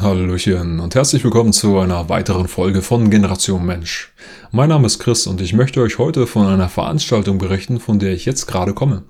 Hallöchen 0.00 0.80
und 0.80 0.94
herzlich 0.94 1.22
willkommen 1.24 1.52
zu 1.52 1.78
einer 1.78 2.08
weiteren 2.08 2.48
Folge 2.48 2.80
von 2.80 3.10
Generation 3.10 3.66
Mensch. 3.66 4.14
Mein 4.50 4.70
Name 4.70 4.86
ist 4.86 4.98
Chris 4.98 5.26
und 5.26 5.42
ich 5.42 5.52
möchte 5.52 5.82
euch 5.82 5.98
heute 5.98 6.26
von 6.26 6.46
einer 6.46 6.70
Veranstaltung 6.70 7.36
berichten, 7.36 7.80
von 7.80 7.98
der 7.98 8.14
ich 8.14 8.24
jetzt 8.24 8.46
gerade 8.46 8.72
komme. 8.72 9.04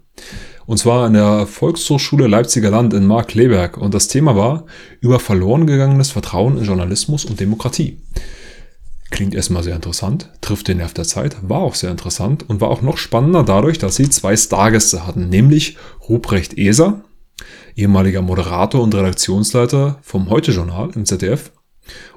Und 0.66 0.78
zwar 0.78 1.06
in 1.06 1.12
der 1.12 1.46
Volkshochschule 1.46 2.26
Leipziger 2.26 2.70
Land 2.70 2.92
in 2.92 3.06
Markleberg 3.06 3.76
und 3.76 3.94
das 3.94 4.08
Thema 4.08 4.34
war 4.34 4.66
über 5.00 5.20
verloren 5.20 5.68
gegangenes 5.68 6.10
Vertrauen 6.10 6.58
in 6.58 6.64
Journalismus 6.64 7.24
und 7.24 7.38
Demokratie. 7.38 8.00
Klingt 9.10 9.34
erstmal 9.34 9.62
sehr 9.62 9.76
interessant, 9.76 10.30
trifft 10.40 10.66
den 10.66 10.78
Nerv 10.78 10.92
der 10.92 11.04
Zeit, 11.04 11.36
war 11.42 11.60
auch 11.60 11.76
sehr 11.76 11.92
interessant 11.92 12.48
und 12.48 12.60
war 12.60 12.68
auch 12.68 12.82
noch 12.82 12.96
spannender 12.96 13.44
dadurch, 13.44 13.78
dass 13.78 13.94
sie 13.94 14.10
zwei 14.10 14.36
Stargäste 14.36 15.06
hatten, 15.06 15.28
nämlich 15.28 15.76
Ruprecht 16.08 16.58
Eser, 16.58 17.04
ehemaliger 17.76 18.22
Moderator 18.22 18.82
und 18.82 18.94
Redaktionsleiter 18.94 19.98
vom 20.02 20.30
Heute-Journal 20.30 20.90
im 20.94 21.04
ZDF, 21.04 21.52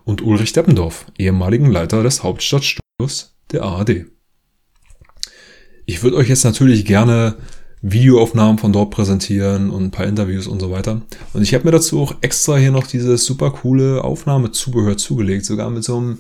und 0.06 0.22
Ulrich 0.22 0.54
Deppendorf, 0.54 1.06
ehemaligen 1.18 1.72
Leiter 1.72 2.04
des 2.04 2.24
Hauptstadtstudios 2.24 3.36
der 3.52 3.64
ARD. 3.64 4.06
Ich 5.86 6.04
würde 6.04 6.18
euch 6.18 6.30
jetzt 6.30 6.44
natürlich 6.44 6.86
gerne 6.86 7.36
Videoaufnahmen 7.82 8.58
von 8.58 8.72
dort 8.72 8.92
präsentieren 8.92 9.70
und 9.70 9.84
ein 9.84 9.92
paar 9.92 10.06
Interviews 10.06 10.48
und 10.48 10.62
so 10.62 10.72
weiter. 10.72 11.02
Und 11.34 11.42
ich 11.42 11.54
habe 11.54 11.66
mir 11.66 11.72
dazu 11.72 12.02
auch 12.02 12.16
extra 12.22 12.56
hier 12.56 12.72
noch 12.72 12.88
dieses 12.88 13.26
super 13.26 13.52
coole 13.52 14.04
Aufnahmezubehör 14.04 14.98
zugelegt, 14.98 15.46
sogar 15.46 15.70
mit 15.70 15.84
so 15.84 15.98
einem 15.98 16.20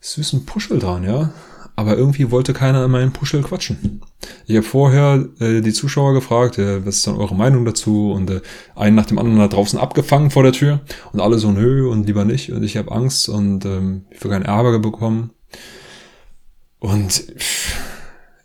süßen 0.00 0.46
Puschel 0.46 0.78
dran, 0.78 1.04
ja 1.04 1.32
aber 1.76 1.96
irgendwie 1.96 2.30
wollte 2.30 2.54
keiner 2.54 2.84
in 2.84 2.90
meinen 2.90 3.12
Puschel 3.12 3.42
quatschen. 3.42 4.00
Ich 4.46 4.56
habe 4.56 4.66
vorher 4.66 5.26
äh, 5.40 5.60
die 5.60 5.74
Zuschauer 5.74 6.14
gefragt, 6.14 6.58
äh, 6.58 6.84
was 6.86 6.96
ist 6.96 7.06
dann 7.06 7.16
eure 7.16 7.34
Meinung 7.34 7.66
dazu? 7.66 8.12
Und 8.12 8.30
äh, 8.30 8.40
einen 8.74 8.96
nach 8.96 9.06
dem 9.06 9.18
anderen 9.18 9.38
da 9.38 9.48
draußen 9.48 9.78
abgefangen 9.78 10.30
vor 10.30 10.42
der 10.42 10.52
Tür 10.52 10.80
und 11.12 11.20
alle 11.20 11.38
so, 11.38 11.52
nö 11.52 11.88
und 11.88 12.06
lieber 12.06 12.24
nicht. 12.24 12.50
Und 12.50 12.62
ich 12.62 12.78
habe 12.78 12.90
Angst 12.92 13.28
und 13.28 13.66
ähm, 13.66 14.06
ich 14.10 14.24
will 14.24 14.30
keinen 14.30 14.46
Ärger 14.46 14.78
bekommen. 14.78 15.30
Und 16.78 17.12
pff, 17.12 17.76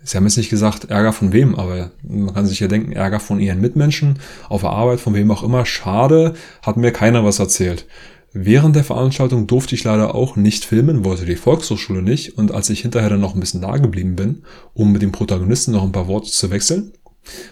sie 0.03 0.17
haben 0.17 0.25
jetzt 0.25 0.37
nicht 0.37 0.49
gesagt, 0.49 0.89
Ärger 0.89 1.13
von 1.13 1.31
wem, 1.31 1.55
aber 1.55 1.91
man 2.03 2.33
kann 2.33 2.45
sich 2.45 2.59
ja 2.59 2.67
denken, 2.67 2.91
Ärger 2.91 3.21
von 3.21 3.39
ihren 3.39 3.61
Mitmenschen, 3.61 4.19
auf 4.49 4.61
der 4.61 4.71
Arbeit, 4.71 4.99
von 4.99 5.13
wem 5.13 5.31
auch 5.31 5.43
immer. 5.43 5.65
Schade, 5.65 6.33
hat 6.63 6.75
mir 6.75 6.91
keiner 6.91 7.23
was 7.23 7.39
erzählt. 7.39 7.85
Während 8.33 8.77
der 8.77 8.85
Veranstaltung 8.85 9.45
durfte 9.45 9.75
ich 9.75 9.83
leider 9.83 10.15
auch 10.15 10.37
nicht 10.37 10.63
filmen, 10.63 11.03
wollte 11.03 11.25
die 11.25 11.35
Volkshochschule 11.35 12.01
nicht. 12.01 12.37
Und 12.37 12.53
als 12.53 12.69
ich 12.69 12.81
hinterher 12.81 13.09
dann 13.09 13.19
noch 13.19 13.33
ein 13.33 13.41
bisschen 13.41 13.61
da 13.61 13.77
geblieben 13.77 14.15
bin, 14.15 14.43
um 14.73 14.91
mit 14.91 15.01
dem 15.01 15.11
Protagonisten 15.11 15.73
noch 15.73 15.83
ein 15.83 15.91
paar 15.91 16.07
Worte 16.07 16.31
zu 16.31 16.49
wechseln, 16.49 16.93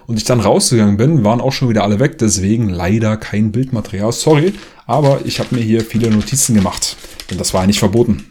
und 0.07 0.17
ich 0.17 0.23
dann 0.23 0.39
rausgegangen 0.39 0.97
bin, 0.97 1.23
waren 1.23 1.41
auch 1.41 1.51
schon 1.51 1.69
wieder 1.69 1.83
alle 1.83 1.99
weg, 1.99 2.17
deswegen 2.17 2.69
leider 2.69 3.17
kein 3.17 3.51
Bildmaterial. 3.51 4.11
Sorry, 4.11 4.53
aber 4.85 5.25
ich 5.25 5.39
habe 5.39 5.55
mir 5.55 5.61
hier 5.61 5.81
viele 5.81 6.09
Notizen 6.09 6.55
gemacht, 6.55 6.97
denn 7.29 7.37
das 7.37 7.53
war 7.53 7.61
ja 7.61 7.67
nicht 7.67 7.79
verboten. 7.79 8.25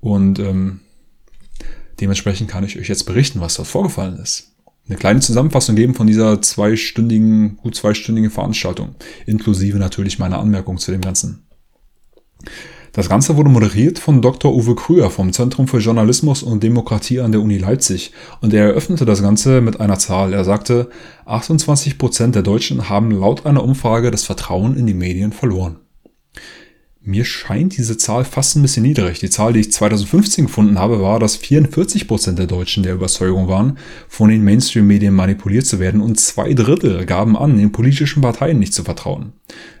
Und 0.00 0.38
ähm, 0.38 0.80
dementsprechend 2.00 2.48
kann 2.50 2.64
ich 2.64 2.78
euch 2.78 2.88
jetzt 2.88 3.04
berichten, 3.04 3.40
was 3.40 3.56
dort 3.56 3.68
vorgefallen 3.68 4.18
ist. 4.18 4.49
Eine 4.88 4.98
kleine 4.98 5.20
Zusammenfassung 5.20 5.76
geben 5.76 5.94
von 5.94 6.06
dieser 6.06 6.42
zweistündigen, 6.42 7.56
gut 7.58 7.76
zweistündigen 7.76 8.30
Veranstaltung, 8.30 8.96
inklusive 9.26 9.78
natürlich 9.78 10.18
meiner 10.18 10.38
Anmerkung 10.38 10.78
zu 10.78 10.90
dem 10.90 11.00
Ganzen. 11.00 11.46
Das 12.92 13.08
Ganze 13.08 13.36
wurde 13.36 13.50
moderiert 13.50 14.00
von 14.00 14.20
Dr. 14.20 14.52
Uwe 14.52 14.74
Krüger 14.74 15.10
vom 15.10 15.32
Zentrum 15.32 15.68
für 15.68 15.78
Journalismus 15.78 16.42
und 16.42 16.64
Demokratie 16.64 17.20
an 17.20 17.30
der 17.30 17.40
Uni 17.40 17.56
Leipzig 17.56 18.12
und 18.40 18.52
er 18.52 18.64
eröffnete 18.64 19.04
das 19.04 19.22
Ganze 19.22 19.60
mit 19.60 19.78
einer 19.78 19.98
Zahl. 20.00 20.32
Er 20.32 20.44
sagte, 20.44 20.90
28 21.24 21.98
Prozent 21.98 22.34
der 22.34 22.42
Deutschen 22.42 22.88
haben 22.88 23.12
laut 23.12 23.46
einer 23.46 23.62
Umfrage 23.62 24.10
das 24.10 24.24
Vertrauen 24.24 24.76
in 24.76 24.86
die 24.88 24.94
Medien 24.94 25.32
verloren. 25.32 25.76
Mir 27.02 27.24
scheint 27.24 27.78
diese 27.78 27.96
Zahl 27.96 28.26
fast 28.26 28.56
ein 28.56 28.62
bisschen 28.62 28.82
niedrig. 28.82 29.20
Die 29.20 29.30
Zahl, 29.30 29.54
die 29.54 29.60
ich 29.60 29.72
2015 29.72 30.46
gefunden 30.46 30.78
habe, 30.78 31.00
war, 31.00 31.18
dass 31.18 31.34
44 31.34 32.06
Prozent 32.06 32.38
der 32.38 32.46
Deutschen 32.46 32.82
der 32.82 32.92
Überzeugung 32.92 33.48
waren, 33.48 33.78
von 34.06 34.28
den 34.28 34.44
Mainstream-Medien 34.44 35.14
manipuliert 35.14 35.64
zu 35.64 35.80
werden 35.80 36.02
und 36.02 36.20
zwei 36.20 36.52
Drittel 36.52 37.06
gaben 37.06 37.38
an, 37.38 37.56
den 37.56 37.72
politischen 37.72 38.20
Parteien 38.20 38.58
nicht 38.58 38.74
zu 38.74 38.84
vertrauen. 38.84 39.32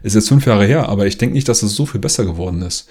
Ist 0.02 0.14
jetzt 0.14 0.28
fünf 0.28 0.46
Jahre 0.46 0.64
her, 0.64 0.88
aber 0.88 1.06
ich 1.06 1.18
denke 1.18 1.34
nicht, 1.34 1.48
dass 1.48 1.62
es 1.62 1.74
so 1.74 1.84
viel 1.84 2.00
besser 2.00 2.24
geworden 2.24 2.62
ist. 2.62 2.88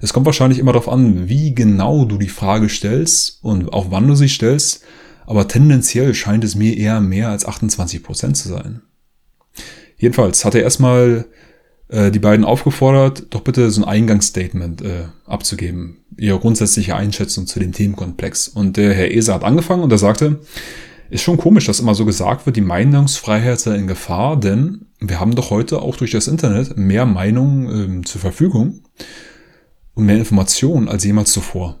Es 0.00 0.12
kommt 0.12 0.26
wahrscheinlich 0.26 0.60
immer 0.60 0.72
darauf 0.72 0.88
an, 0.88 1.28
wie 1.28 1.52
genau 1.52 2.04
du 2.04 2.18
die 2.18 2.28
Frage 2.28 2.68
stellst 2.68 3.40
und 3.42 3.72
auch 3.72 3.90
wann 3.90 4.06
du 4.06 4.14
sie 4.14 4.28
stellst, 4.28 4.84
aber 5.26 5.48
tendenziell 5.48 6.14
scheint 6.14 6.44
es 6.44 6.54
mir 6.54 6.76
eher 6.76 7.00
mehr 7.00 7.30
als 7.30 7.44
28 7.46 8.04
Prozent 8.04 8.36
zu 8.36 8.48
sein. 8.48 8.82
Jedenfalls 9.96 10.44
hat 10.44 10.54
er 10.54 10.62
erstmal 10.62 11.26
äh, 11.92 12.10
die 12.10 12.18
beiden 12.18 12.44
aufgefordert, 12.46 13.26
doch 13.30 13.42
bitte 13.42 13.70
so 13.70 13.82
ein 13.82 13.88
Eingangsstatement 13.88 14.80
äh, 14.80 15.04
abzugeben. 15.26 15.98
Ihre 16.16 16.38
grundsätzliche 16.38 16.96
Einschätzung 16.96 17.46
zu 17.46 17.60
dem 17.60 17.72
Themenkomplex. 17.72 18.48
Und 18.48 18.78
der 18.78 18.94
Herr 18.94 19.10
Eser 19.10 19.34
hat 19.34 19.44
angefangen 19.44 19.82
und 19.82 19.92
er 19.92 19.98
sagte, 19.98 20.40
ist 21.10 21.22
schon 21.22 21.36
komisch, 21.36 21.66
dass 21.66 21.80
immer 21.80 21.94
so 21.94 22.06
gesagt 22.06 22.46
wird, 22.46 22.56
die 22.56 22.62
Meinungsfreiheit 22.62 23.60
sei 23.60 23.76
in 23.76 23.86
Gefahr, 23.86 24.40
denn 24.40 24.86
wir 25.00 25.20
haben 25.20 25.34
doch 25.34 25.50
heute 25.50 25.82
auch 25.82 25.96
durch 25.96 26.12
das 26.12 26.28
Internet 26.28 26.78
mehr 26.78 27.04
Meinungen 27.04 27.68
ähm, 27.68 28.06
zur 28.06 28.22
Verfügung 28.22 28.80
und 29.92 30.06
mehr 30.06 30.16
Informationen 30.16 30.88
als 30.88 31.04
jemals 31.04 31.30
zuvor. 31.32 31.78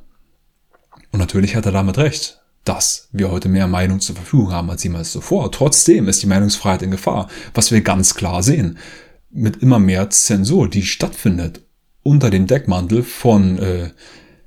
Und 1.10 1.20
natürlich 1.20 1.56
hat 1.56 1.64
er 1.64 1.72
damit 1.72 1.96
recht, 1.96 2.42
dass 2.64 3.08
wir 3.12 3.30
heute 3.30 3.48
mehr 3.48 3.66
Meinung 3.66 4.00
zur 4.00 4.16
Verfügung 4.16 4.52
haben 4.52 4.68
als 4.68 4.84
jemals 4.84 5.10
zuvor. 5.10 5.50
Trotzdem 5.50 6.06
ist 6.08 6.22
die 6.22 6.26
Meinungsfreiheit 6.26 6.82
in 6.82 6.90
Gefahr, 6.90 7.28
was 7.54 7.72
wir 7.72 7.80
ganz 7.80 8.14
klar 8.14 8.42
sehen 8.42 8.78
mit 9.32 9.58
immer 9.58 9.78
mehr 9.78 10.10
Zensur, 10.10 10.68
die 10.68 10.82
stattfindet, 10.82 11.62
unter 12.02 12.30
dem 12.30 12.46
Deckmantel 12.46 13.02
von 13.02 13.58
äh, 13.58 13.90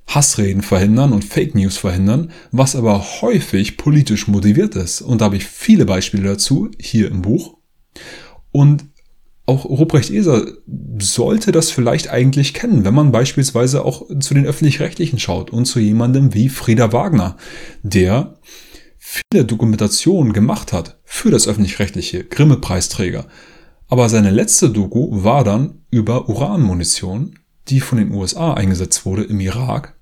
Hassreden 0.07 0.61
verhindern 0.61 1.13
und 1.13 1.25
Fake 1.25 1.55
News 1.55 1.77
verhindern, 1.77 2.31
was 2.51 2.75
aber 2.75 3.21
häufig 3.21 3.77
politisch 3.77 4.27
motiviert 4.27 4.75
ist. 4.75 5.01
Und 5.01 5.21
da 5.21 5.25
habe 5.25 5.37
ich 5.37 5.45
viele 5.45 5.85
Beispiele 5.85 6.23
dazu 6.23 6.69
hier 6.79 7.09
im 7.09 7.21
Buch. 7.21 7.57
Und 8.51 8.85
auch 9.47 9.65
Ruprecht 9.65 10.09
Eser 10.09 10.45
sollte 10.99 11.51
das 11.51 11.69
vielleicht 11.69 12.09
eigentlich 12.09 12.53
kennen, 12.53 12.83
wenn 12.83 12.93
man 12.93 13.11
beispielsweise 13.11 13.85
auch 13.85 14.07
zu 14.19 14.33
den 14.33 14.45
öffentlich-rechtlichen 14.45 15.19
schaut 15.19 15.51
und 15.51 15.65
zu 15.65 15.79
jemandem 15.79 16.33
wie 16.33 16.49
Frieda 16.49 16.91
Wagner, 16.91 17.37
der 17.83 18.39
viele 18.97 19.45
Dokumentationen 19.45 20.33
gemacht 20.33 20.73
hat 20.73 20.99
für 21.03 21.29
das 21.29 21.47
öffentlich-rechtliche, 21.47 22.23
Grimme-Preisträger, 22.23 23.27
aber 23.87 24.09
seine 24.09 24.31
letzte 24.31 24.69
Doku 24.69 25.23
war 25.23 25.43
dann 25.43 25.81
über 25.91 26.27
Uranmunition, 26.29 27.39
die 27.67 27.79
von 27.79 27.97
den 27.97 28.11
USA 28.11 28.53
eingesetzt 28.53 29.05
wurde 29.05 29.23
im 29.23 29.39
Irak. 29.39 29.95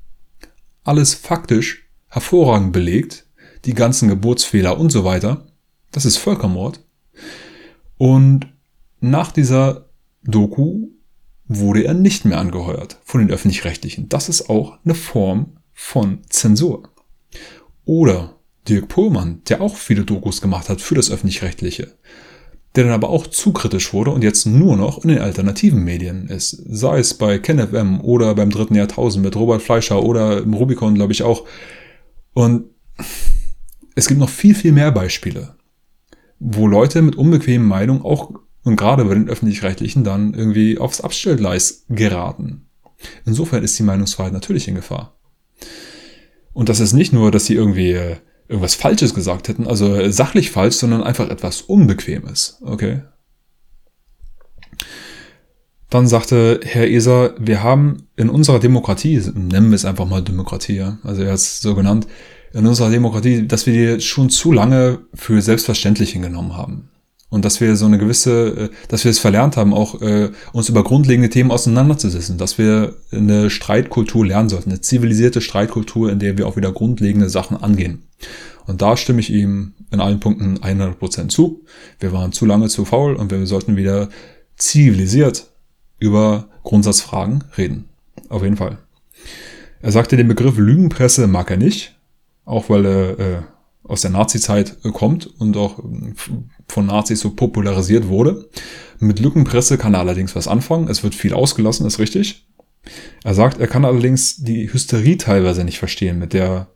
Alles 0.84 1.14
faktisch 1.14 1.90
hervorragend 2.08 2.74
belegt, 2.74 3.26
die 3.66 3.74
ganzen 3.74 4.10
Geburtsfehler 4.10 4.78
und 4.78 4.92
so 4.92 5.04
weiter. 5.04 5.48
Das 5.92 6.06
ist 6.06 6.18
Völkermord. 6.18 6.84
Und 7.98 8.48
nach 9.00 9.32
dieser 9.32 9.90
Doku 10.24 10.88
wurde 11.46 11.84
er 11.84 11.94
nicht 11.94 12.26
mehr 12.26 12.40
angeheuert 12.40 13.00
von 13.04 13.22
den 13.22 13.32
öffentlich-rechtlichen. 13.32 14.10
Das 14.10 14.30
ist 14.30 14.50
auch 14.50 14.78
eine 14.84 14.96
Form 14.96 15.58
von 15.74 16.20
Zensur. 16.30 16.90
Oder 17.86 18.38
Dirk 18.68 18.88
Pohlmann, 18.88 19.42
der 19.50 19.62
auch 19.62 19.76
viele 19.76 20.06
Dokus 20.06 20.42
gemacht 20.42 20.70
hat 20.70 20.82
für 20.82 20.96
das 20.96 21.12
öffentlich-rechtliche 21.12 21.94
der 22.75 22.85
dann 22.85 22.94
aber 22.94 23.09
auch 23.09 23.28
zu 23.28 23.53
kritisch 23.53 23.94
wurde 23.94 24.11
und 24.11 24.23
jetzt 24.23 24.45
nur 24.45 24.75
noch 24.75 25.03
in 25.03 25.09
den 25.09 25.19
alternativen 25.19 25.84
Medien 25.84 26.28
ist. 26.28 26.51
Sei 26.51 27.00
es 27.00 27.13
bei 27.13 27.38
KenFM 27.38 28.01
oder 28.01 28.34
beim 28.34 28.50
dritten 28.50 28.75
Jahrtausend 28.75 29.23
mit 29.23 29.35
Robert 29.35 29.61
Fleischer 29.61 30.01
oder 30.03 30.39
im 30.39 30.53
Rubicon, 30.53 30.95
glaube 30.95 31.13
ich 31.13 31.23
auch. 31.23 31.45
Und 32.34 32.66
es 33.95 34.07
gibt 34.07 34.19
noch 34.19 34.29
viel, 34.29 34.56
viel 34.56 34.72
mehr 34.72 34.91
Beispiele, 34.91 35.56
wo 36.39 36.67
Leute 36.67 37.01
mit 37.03 37.16
unbequemen 37.16 37.67
Meinungen 37.67 38.01
auch 38.01 38.31
und 38.63 38.75
gerade 38.75 39.05
bei 39.05 39.13
den 39.13 39.29
öffentlich-rechtlichen 39.29 40.03
dann 40.03 40.34
irgendwie 40.34 40.78
aufs 40.78 41.01
Abstellgleis 41.01 41.85
geraten. 41.90 42.69
Insofern 43.26 43.64
ist 43.64 43.78
die 43.78 43.84
Meinungsfreiheit 43.84 44.34
natürlich 44.34 44.67
in 44.67 44.76
Gefahr. 44.76 45.19
Und 46.53 46.69
das 46.69 46.79
ist 46.79 46.93
nicht 46.93 47.14
nur, 47.14 47.29
dass 47.29 47.46
sie 47.46 47.55
irgendwie 47.55 47.91
äh, 47.91 48.16
irgendwas 48.53 48.76
Falsches 48.76 49.14
gesagt 49.14 49.47
hätten, 49.47 49.67
also 49.67 50.09
sachlich 50.11 50.52
falsch, 50.52 50.76
sondern 50.76 51.03
einfach 51.03 51.29
etwas 51.29 51.61
Unbequemes. 51.61 52.59
Okay. 52.61 53.02
Dann 55.90 56.08
sagte 56.08 56.59
Herr 56.64 56.88
Eser, 56.88 57.35
wir 57.40 57.64
haben 57.64 58.08
in 58.16 58.29
unserer 58.29 58.59
Demokratie, 58.59 59.22
nennen 59.34 59.70
wir 59.70 59.76
es 59.76 59.85
einfach 59.85 60.08
mal 60.08 60.22
Demokratie, 60.22 60.84
also 61.03 61.23
er 61.23 61.29
hat 61.29 61.38
es 61.38 61.61
so 61.61 61.76
genannt, 61.76 62.08
in 62.53 62.66
unserer 62.67 62.91
Demokratie, 62.91 63.47
dass 63.47 63.66
wir 63.66 63.97
die 63.97 64.02
schon 64.02 64.29
zu 64.29 64.52
lange 64.52 65.00
für 65.16 65.41
selbstverständlich 65.41 66.11
hingenommen 66.11 66.55
haben 66.55 66.90
und 67.34 67.44
dass 67.46 67.59
wir 67.62 67.76
so 67.76 67.88
eine 67.88 67.97
gewisse, 67.97 68.70
äh, 68.70 68.70
dass 68.90 69.06
wir 69.06 69.09
es 69.09 69.18
verlernt 69.18 69.58
haben, 69.58 69.74
auch 69.74 70.00
äh, 70.03 70.30
uns 70.52 70.70
über 70.70 70.84
grundlegende 70.84 71.32
Themen 71.32 71.50
auseinanderzusetzen, 71.50 72.38
dass 72.38 72.59
wir 72.59 72.94
eine 73.12 73.50
Streitkultur 73.50 74.24
lernen 74.24 74.50
sollten, 74.50 74.70
eine 74.70 74.82
zivilisierte 74.82 75.41
Streitkultur, 75.41 76.12
in 76.12 76.20
der 76.20 76.38
wir 76.38 76.47
auch 76.47 76.58
wieder 76.58 76.72
grundlegende 76.72 77.30
Sachen 77.30 77.58
angehen. 77.58 78.03
Und 78.68 78.84
da 78.84 78.96
stimme 78.97 79.20
ich 79.20 79.32
ihm 79.32 79.74
in 79.90 80.00
allen 80.00 80.20
Punkten 80.20 80.59
100% 80.59 81.30
zu. 81.30 81.66
Wir 82.00 82.14
waren 82.14 82.34
zu 82.34 82.46
lange 82.46 82.70
zu 82.70 82.85
faul 82.85 83.16
und 83.16 83.32
wir 83.32 83.44
sollten 83.47 83.78
wieder 83.78 84.09
zivilisiert 84.56 85.47
über 85.97 86.50
Grundsatzfragen 86.62 87.46
reden. 87.58 87.86
Auf 88.29 88.44
jeden 88.44 88.58
Fall. 88.58 88.78
Er 89.82 89.91
sagte, 89.91 90.18
den 90.18 90.28
Begriff 90.28 90.59
Lügenpresse 90.59 91.26
mag 91.26 91.50
er 91.50 91.58
nicht, 91.58 91.96
auch 92.46 92.70
weil 92.70 92.86
er 92.86 93.20
äh, 93.20 93.41
aus 93.86 94.02
der 94.02 94.12
Nazi-Zeit 94.12 94.78
kommt 94.94 95.26
und 95.40 95.58
auch 95.58 95.79
von 96.68 96.88
Nazis 96.88 97.20
so 97.20 97.32
popularisiert 97.32 98.08
wurde. 98.08 98.50
Mit 99.00 99.20
Lückenpresse 99.20 99.78
kann 99.78 99.94
er 99.94 100.00
allerdings 100.00 100.36
was 100.36 100.48
anfangen. 100.48 100.88
Es 100.88 101.04
wird 101.04 101.16
viel 101.16 101.34
ausgelassen, 101.34 101.86
ist 101.86 102.00
richtig. 102.00 102.48
Er 103.24 103.34
sagt, 103.34 103.60
er 103.60 103.68
kann 103.68 103.86
allerdings 103.86 104.38
die 104.38 104.72
Hysterie 104.72 105.18
teilweise 105.18 105.64
nicht 105.64 105.80
verstehen, 105.80 106.20
mit 106.20 106.34
der 106.34 106.68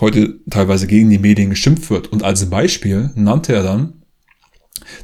heute 0.00 0.40
teilweise 0.50 0.86
gegen 0.86 1.10
die 1.10 1.18
Medien 1.18 1.50
geschimpft 1.50 1.90
wird. 1.90 2.08
Und 2.08 2.22
als 2.22 2.48
Beispiel 2.50 3.10
nannte 3.14 3.54
er 3.54 3.62
dann 3.62 4.02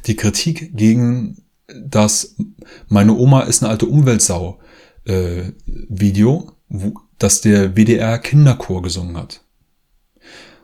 die 0.05 0.15
Kritik 0.15 0.75
gegen 0.75 1.37
das 1.75 2.35
Meine 2.87 3.15
Oma 3.15 3.41
ist 3.41 3.63
eine 3.63 3.71
alte 3.71 3.85
Umweltsau 3.85 4.59
äh, 5.05 5.51
Video, 5.65 6.51
wo, 6.67 6.93
das 7.17 7.41
der 7.41 7.75
WDR 7.75 8.17
Kinderchor 8.19 8.81
gesungen 8.81 9.17
hat. 9.17 9.41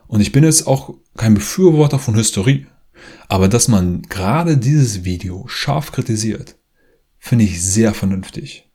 Und 0.08 0.20
ich 0.20 0.32
bin 0.32 0.44
jetzt 0.44 0.66
auch 0.66 0.94
kein 1.16 1.34
Befürworter 1.34 1.98
von 1.98 2.16
Hysterie. 2.16 2.66
Aber 3.28 3.48
dass 3.48 3.68
man 3.68 4.02
gerade 4.02 4.56
dieses 4.56 5.04
Video 5.04 5.44
scharf 5.48 5.92
kritisiert, 5.92 6.56
finde 7.18 7.44
ich 7.44 7.62
sehr 7.62 7.94
vernünftig. 7.94 8.68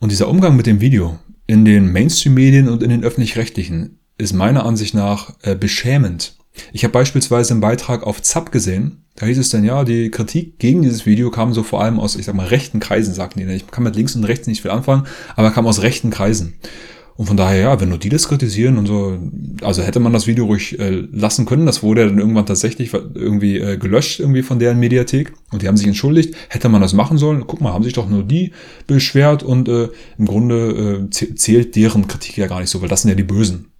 Und 0.00 0.12
dieser 0.12 0.28
Umgang 0.28 0.56
mit 0.56 0.66
dem 0.66 0.80
Video 0.80 1.18
in 1.46 1.64
den 1.64 1.90
Mainstream-Medien 1.92 2.68
und 2.68 2.82
in 2.82 2.90
den 2.90 3.04
öffentlich-rechtlichen 3.04 3.98
ist 4.18 4.32
meiner 4.32 4.66
Ansicht 4.66 4.94
nach 4.94 5.34
äh, 5.42 5.54
beschämend. 5.54 6.36
Ich 6.72 6.82
habe 6.84 6.92
beispielsweise 6.92 7.52
einen 7.52 7.60
Beitrag 7.60 8.02
auf 8.02 8.20
ZAP 8.20 8.50
gesehen, 8.50 9.04
da 9.18 9.26
hieß 9.26 9.38
es 9.38 9.48
dann, 9.48 9.64
ja, 9.64 9.82
die 9.82 10.10
Kritik 10.10 10.60
gegen 10.60 10.82
dieses 10.82 11.04
Video 11.04 11.30
kam 11.32 11.52
so 11.52 11.64
vor 11.64 11.82
allem 11.82 11.98
aus, 11.98 12.14
ich 12.14 12.26
sag 12.26 12.36
mal, 12.36 12.46
rechten 12.46 12.78
Kreisen, 12.78 13.14
sagten 13.14 13.40
die. 13.40 13.52
Ich 13.52 13.66
kann 13.68 13.82
mit 13.82 13.96
links 13.96 14.14
und 14.14 14.22
rechts 14.22 14.46
nicht 14.46 14.62
viel 14.62 14.70
anfangen, 14.70 15.08
aber 15.34 15.50
kam 15.50 15.66
aus 15.66 15.82
rechten 15.82 16.10
Kreisen. 16.10 16.54
Und 17.18 17.26
von 17.26 17.36
daher, 17.36 17.60
ja, 17.60 17.80
wenn 17.80 17.88
nur 17.88 17.98
die 17.98 18.10
das 18.10 18.28
kritisieren 18.28 18.78
und 18.78 18.86
so, 18.86 19.18
also 19.62 19.82
hätte 19.82 19.98
man 19.98 20.12
das 20.12 20.28
Video 20.28 20.44
ruhig 20.44 20.78
äh, 20.78 21.02
lassen 21.10 21.46
können. 21.46 21.66
Das 21.66 21.82
wurde 21.82 22.02
ja 22.02 22.06
dann 22.06 22.20
irgendwann 22.20 22.46
tatsächlich 22.46 22.94
irgendwie 22.94 23.58
äh, 23.58 23.76
gelöscht 23.76 24.20
irgendwie 24.20 24.44
von 24.44 24.60
deren 24.60 24.78
Mediathek 24.78 25.32
und 25.50 25.60
die 25.60 25.66
haben 25.66 25.76
sich 25.76 25.88
entschuldigt. 25.88 26.36
Hätte 26.48 26.68
man 26.68 26.80
das 26.80 26.92
machen 26.92 27.18
sollen? 27.18 27.42
Guck 27.48 27.60
mal, 27.60 27.72
haben 27.72 27.82
sich 27.82 27.94
doch 27.94 28.08
nur 28.08 28.22
die 28.22 28.52
beschwert 28.86 29.42
und 29.42 29.68
äh, 29.68 29.88
im 30.16 30.26
Grunde 30.26 31.08
äh, 31.10 31.10
zählt 31.10 31.74
deren 31.74 32.06
Kritik 32.06 32.36
ja 32.36 32.46
gar 32.46 32.60
nicht 32.60 32.70
so, 32.70 32.82
weil 32.82 32.88
das 32.88 33.02
sind 33.02 33.08
ja 33.08 33.16
die 33.16 33.24
Bösen. 33.24 33.72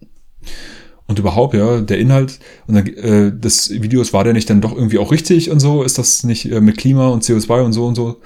Und 1.06 1.20
überhaupt, 1.20 1.55
ja, 1.55 1.81
der 1.81 1.99
Inhalt 2.00 2.40
und 2.67 2.75
dann, 2.75 2.88
äh, 2.88 3.31
des 3.32 3.70
Videos 3.70 4.12
war 4.12 4.25
der 4.25 4.32
nicht 4.32 4.50
dann 4.50 4.61
doch 4.61 4.75
irgendwie 4.75 4.99
auch 4.99 5.12
richtig 5.12 5.52
und 5.52 5.61
so? 5.61 5.85
Ist 5.85 5.96
das 5.96 6.25
nicht 6.25 6.50
äh, 6.50 6.61
mit 6.61 6.76
Klima 6.76 7.06
und 7.06 7.23
CO2 7.23 7.62
und 7.62 7.73
so 7.73 7.87
und 7.87 7.94
so? 7.94 8.20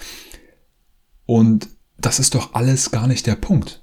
Und 1.26 1.68
das 1.98 2.18
ist 2.18 2.34
doch 2.34 2.54
alles 2.54 2.90
gar 2.90 3.06
nicht 3.06 3.26
der 3.26 3.36
Punkt 3.36 3.81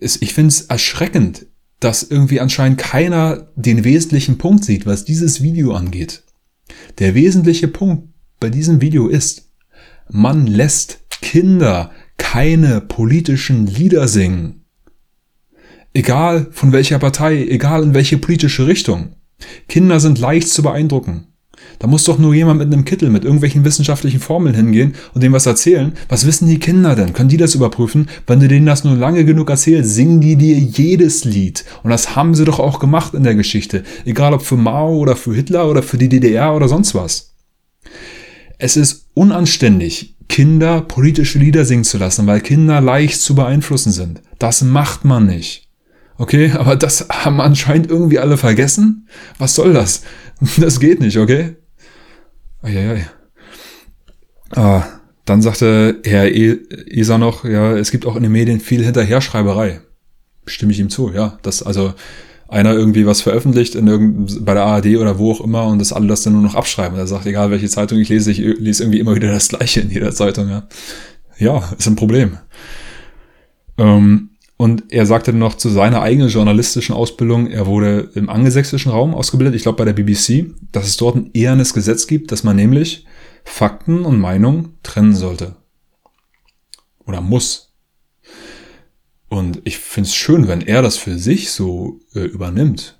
ich 0.00 0.34
finde 0.34 0.48
es 0.48 0.62
erschreckend, 0.62 1.46
dass 1.80 2.02
irgendwie 2.02 2.40
anscheinend 2.40 2.78
keiner 2.78 3.48
den 3.54 3.84
wesentlichen 3.84 4.38
Punkt 4.38 4.64
sieht, 4.64 4.86
was 4.86 5.04
dieses 5.04 5.42
Video 5.42 5.74
angeht. 5.74 6.22
Der 6.98 7.14
wesentliche 7.14 7.68
Punkt 7.68 8.08
bei 8.40 8.50
diesem 8.50 8.80
Video 8.80 9.08
ist, 9.08 9.50
man 10.08 10.46
lässt 10.46 11.00
Kinder 11.20 11.90
keine 12.16 12.80
politischen 12.80 13.66
Lieder 13.66 14.08
singen. 14.08 14.64
Egal 15.92 16.48
von 16.50 16.72
welcher 16.72 16.98
Partei, 16.98 17.46
egal 17.48 17.82
in 17.82 17.94
welche 17.94 18.18
politische 18.18 18.66
Richtung. 18.66 19.16
Kinder 19.68 20.00
sind 20.00 20.18
leicht 20.18 20.48
zu 20.48 20.62
beeindrucken. 20.62 21.28
Da 21.78 21.86
muss 21.86 22.04
doch 22.04 22.18
nur 22.18 22.34
jemand 22.34 22.58
mit 22.58 22.72
einem 22.72 22.84
Kittel, 22.84 23.10
mit 23.10 23.24
irgendwelchen 23.24 23.64
wissenschaftlichen 23.64 24.20
Formeln 24.20 24.54
hingehen 24.54 24.94
und 25.14 25.22
dem 25.22 25.32
was 25.32 25.46
erzählen. 25.46 25.92
Was 26.08 26.26
wissen 26.26 26.48
die 26.48 26.58
Kinder 26.58 26.94
denn? 26.94 27.12
Können 27.12 27.28
die 27.28 27.36
das 27.36 27.54
überprüfen? 27.54 28.08
Wenn 28.26 28.40
du 28.40 28.48
denen 28.48 28.66
das 28.66 28.84
nur 28.84 28.96
lange 28.96 29.24
genug 29.24 29.50
erzählst, 29.50 29.94
singen 29.94 30.20
die 30.20 30.36
dir 30.36 30.58
jedes 30.58 31.24
Lied. 31.24 31.64
Und 31.82 31.90
das 31.90 32.16
haben 32.16 32.34
sie 32.34 32.44
doch 32.44 32.58
auch 32.58 32.78
gemacht 32.78 33.14
in 33.14 33.24
der 33.24 33.34
Geschichte. 33.34 33.84
Egal 34.04 34.32
ob 34.32 34.42
für 34.42 34.56
Mao 34.56 34.96
oder 34.96 35.16
für 35.16 35.34
Hitler 35.34 35.68
oder 35.68 35.82
für 35.82 35.98
die 35.98 36.08
DDR 36.08 36.54
oder 36.54 36.68
sonst 36.68 36.94
was. 36.94 37.34
Es 38.58 38.76
ist 38.76 39.08
unanständig, 39.14 40.16
Kinder 40.28 40.80
politische 40.80 41.38
Lieder 41.38 41.64
singen 41.64 41.84
zu 41.84 41.98
lassen, 41.98 42.26
weil 42.26 42.40
Kinder 42.40 42.80
leicht 42.80 43.20
zu 43.20 43.34
beeinflussen 43.34 43.92
sind. 43.92 44.22
Das 44.38 44.62
macht 44.62 45.04
man 45.04 45.26
nicht. 45.26 45.65
Okay, 46.18 46.52
aber 46.52 46.76
das 46.76 47.08
haben 47.10 47.40
anscheinend 47.40 47.88
irgendwie 47.90 48.18
alle 48.18 48.36
vergessen. 48.36 49.08
Was 49.38 49.54
soll 49.54 49.72
das? 49.72 50.02
Das 50.58 50.80
geht 50.80 51.00
nicht, 51.00 51.16
okay? 51.16 51.56
Eieiei. 52.60 53.08
Ah, 54.50 54.84
dann 55.24 55.40
sagte 55.40 56.00
Herr 56.04 56.30
Isa 56.30 57.16
noch, 57.16 57.44
ja, 57.44 57.74
es 57.76 57.90
gibt 57.90 58.04
auch 58.04 58.16
in 58.16 58.22
den 58.22 58.32
Medien 58.32 58.60
viel 58.60 58.84
Hinterherschreiberei. 58.84 59.80
Stimme 60.46 60.72
ich 60.72 60.78
ihm 60.78 60.90
zu, 60.90 61.10
ja. 61.12 61.38
Dass 61.42 61.62
also 61.62 61.94
einer 62.48 62.74
irgendwie 62.74 63.06
was 63.06 63.22
veröffentlicht 63.22 63.74
in 63.74 63.86
irgend, 63.86 64.44
bei 64.44 64.54
der 64.54 64.64
ARD 64.64 64.96
oder 64.98 65.18
wo 65.18 65.32
auch 65.32 65.40
immer 65.40 65.66
und 65.66 65.80
das 65.80 65.92
alle 65.92 66.06
das 66.06 66.22
dann 66.22 66.34
nur 66.34 66.42
noch 66.42 66.54
abschreiben. 66.54 66.96
Er 66.96 67.06
sagt, 67.06 67.26
egal 67.26 67.50
welche 67.50 67.68
Zeitung 67.68 67.98
ich 67.98 68.08
lese, 68.08 68.30
ich 68.30 68.38
lese 68.38 68.84
irgendwie 68.84 69.00
immer 69.00 69.16
wieder 69.16 69.32
das 69.32 69.48
Gleiche 69.48 69.80
in 69.80 69.90
jeder 69.90 70.12
Zeitung, 70.12 70.48
ja. 70.48 70.68
Ja, 71.38 71.62
ist 71.76 71.86
ein 71.86 71.96
Problem. 71.96 72.38
Ähm, 73.78 74.30
und 74.56 74.90
er 74.90 75.04
sagte 75.04 75.32
noch 75.32 75.54
zu 75.54 75.68
seiner 75.68 76.00
eigenen 76.00 76.30
journalistischen 76.30 76.94
Ausbildung, 76.94 77.46
er 77.46 77.66
wurde 77.66 78.10
im 78.14 78.30
angelsächsischen 78.30 78.90
Raum 78.90 79.14
ausgebildet, 79.14 79.54
ich 79.54 79.62
glaube 79.62 79.76
bei 79.76 79.84
der 79.84 79.92
BBC, 79.92 80.54
dass 80.72 80.86
es 80.86 80.96
dort 80.96 81.16
ein 81.16 81.30
ehernes 81.34 81.74
Gesetz 81.74 82.06
gibt, 82.06 82.32
dass 82.32 82.42
man 82.42 82.56
nämlich 82.56 83.04
Fakten 83.44 84.04
und 84.04 84.18
Meinung 84.18 84.70
trennen 84.82 85.14
sollte. 85.14 85.56
Oder 87.04 87.20
muss. 87.20 87.74
Und 89.28 89.60
ich 89.64 89.78
finde 89.78 90.08
es 90.08 90.14
schön, 90.14 90.48
wenn 90.48 90.62
er 90.62 90.80
das 90.82 90.96
für 90.96 91.18
sich 91.18 91.50
so 91.50 92.00
äh, 92.14 92.20
übernimmt. 92.20 92.98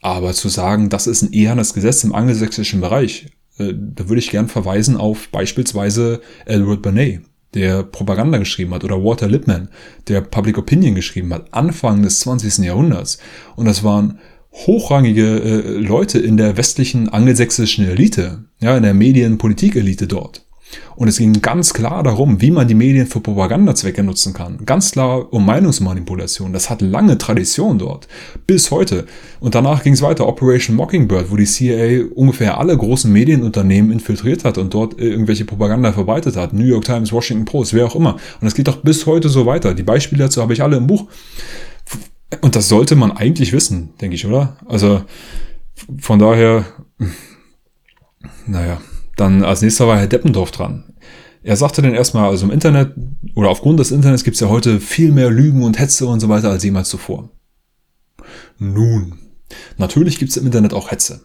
Aber 0.00 0.32
zu 0.32 0.48
sagen, 0.48 0.88
das 0.88 1.06
ist 1.06 1.22
ein 1.22 1.32
ehernes 1.32 1.74
Gesetz 1.74 2.02
im 2.02 2.14
angelsächsischen 2.14 2.80
Bereich, 2.80 3.28
äh, 3.58 3.72
da 3.72 4.08
würde 4.08 4.18
ich 4.18 4.30
gern 4.30 4.48
verweisen 4.48 4.96
auf 4.96 5.28
beispielsweise 5.28 6.20
Edward 6.44 6.82
Bernays 6.82 7.20
der 7.54 7.82
Propaganda 7.82 8.38
geschrieben 8.38 8.74
hat, 8.74 8.84
oder 8.84 9.02
Walter 9.02 9.28
Lippmann, 9.28 9.68
der 10.08 10.20
Public 10.20 10.58
Opinion 10.58 10.94
geschrieben 10.94 11.32
hat, 11.32 11.52
Anfang 11.52 12.02
des 12.02 12.20
20. 12.20 12.64
Jahrhunderts. 12.64 13.18
Und 13.56 13.66
das 13.66 13.84
waren 13.84 14.18
hochrangige 14.52 15.40
äh, 15.40 15.78
Leute 15.78 16.18
in 16.18 16.36
der 16.36 16.56
westlichen 16.56 17.08
angelsächsischen 17.08 17.88
Elite, 17.88 18.44
ja, 18.60 18.76
in 18.76 18.82
der 18.82 18.94
Medienpolitik-Elite 18.94 20.06
dort. 20.06 20.44
Und 20.96 21.08
es 21.08 21.18
ging 21.18 21.40
ganz 21.40 21.74
klar 21.74 22.02
darum, 22.02 22.40
wie 22.40 22.50
man 22.50 22.68
die 22.68 22.74
Medien 22.74 23.06
für 23.06 23.20
Propagandazwecke 23.20 24.02
nutzen 24.02 24.34
kann. 24.34 24.64
Ganz 24.64 24.92
klar 24.92 25.32
um 25.32 25.44
Meinungsmanipulation. 25.46 26.52
Das 26.52 26.70
hat 26.70 26.80
lange 26.80 27.18
Tradition 27.18 27.78
dort. 27.78 28.08
Bis 28.46 28.70
heute. 28.70 29.06
Und 29.40 29.54
danach 29.54 29.82
ging 29.82 29.94
es 29.94 30.02
weiter. 30.02 30.26
Operation 30.26 30.76
Mockingbird, 30.76 31.30
wo 31.30 31.36
die 31.36 31.44
CIA 31.44 32.04
ungefähr 32.14 32.58
alle 32.58 32.76
großen 32.76 33.12
Medienunternehmen 33.12 33.90
infiltriert 33.90 34.44
hat 34.44 34.58
und 34.58 34.74
dort 34.74 34.98
irgendwelche 35.00 35.44
Propaganda 35.44 35.92
verbreitet 35.92 36.36
hat. 36.36 36.52
New 36.52 36.64
York 36.64 36.84
Times, 36.84 37.12
Washington 37.12 37.44
Post, 37.44 37.74
wer 37.74 37.86
auch 37.86 37.96
immer. 37.96 38.14
Und 38.14 38.42
das 38.42 38.54
geht 38.54 38.68
doch 38.68 38.76
bis 38.76 39.06
heute 39.06 39.28
so 39.28 39.46
weiter. 39.46 39.74
Die 39.74 39.82
Beispiele 39.82 40.24
dazu 40.24 40.42
habe 40.42 40.52
ich 40.52 40.62
alle 40.62 40.76
im 40.76 40.86
Buch. 40.86 41.06
Und 42.40 42.56
das 42.56 42.68
sollte 42.68 42.96
man 42.96 43.12
eigentlich 43.12 43.52
wissen, 43.52 43.90
denke 44.00 44.14
ich, 44.14 44.26
oder? 44.26 44.56
Also 44.66 45.02
von 45.98 46.18
daher, 46.18 46.64
naja. 48.46 48.80
Dann 49.16 49.44
als 49.44 49.62
nächster 49.62 49.86
war 49.86 49.98
Herr 49.98 50.06
Deppendorf 50.06 50.50
dran. 50.50 50.94
Er 51.42 51.56
sagte 51.56 51.82
dann 51.82 51.94
erstmal, 51.94 52.28
also 52.28 52.46
im 52.46 52.52
Internet 52.52 52.94
oder 53.34 53.50
aufgrund 53.50 53.80
des 53.80 53.90
Internets 53.90 54.24
gibt 54.24 54.34
es 54.34 54.40
ja 54.40 54.48
heute 54.48 54.80
viel 54.80 55.10
mehr 55.10 55.30
Lügen 55.30 55.62
und 55.62 55.78
Hetze 55.78 56.06
und 56.06 56.20
so 56.20 56.28
weiter 56.28 56.50
als 56.50 56.62
jemals 56.62 56.88
zuvor. 56.88 57.30
Nun, 58.58 59.18
natürlich 59.76 60.18
gibt 60.18 60.30
es 60.30 60.36
im 60.36 60.46
Internet 60.46 60.72
auch 60.72 60.90
Hetze. 60.90 61.22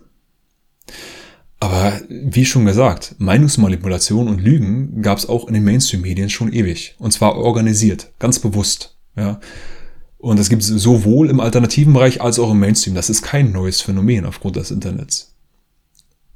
Aber 1.59 1.99
wie 2.09 2.45
schon 2.45 2.65
gesagt, 2.65 3.15
Meinungsmanipulation 3.17 4.27
und 4.27 4.41
Lügen 4.41 5.01
gab 5.01 5.17
es 5.17 5.27
auch 5.27 5.47
in 5.47 5.53
den 5.53 5.63
Mainstream-Medien 5.63 6.29
schon 6.29 6.53
ewig. 6.53 6.95
Und 6.99 7.11
zwar 7.11 7.35
organisiert, 7.35 8.13
ganz 8.19 8.39
bewusst. 8.39 8.97
Ja. 9.15 9.39
Und 10.19 10.39
das 10.39 10.49
gibt 10.49 10.61
es 10.61 10.67
sowohl 10.67 11.29
im 11.29 11.39
alternativen 11.39 11.93
Bereich 11.93 12.21
als 12.21 12.39
auch 12.39 12.51
im 12.51 12.59
Mainstream. 12.59 12.95
Das 12.95 13.09
ist 13.09 13.23
kein 13.23 13.51
neues 13.51 13.81
Phänomen 13.81 14.25
aufgrund 14.25 14.55
des 14.55 14.71
Internets. 14.71 15.36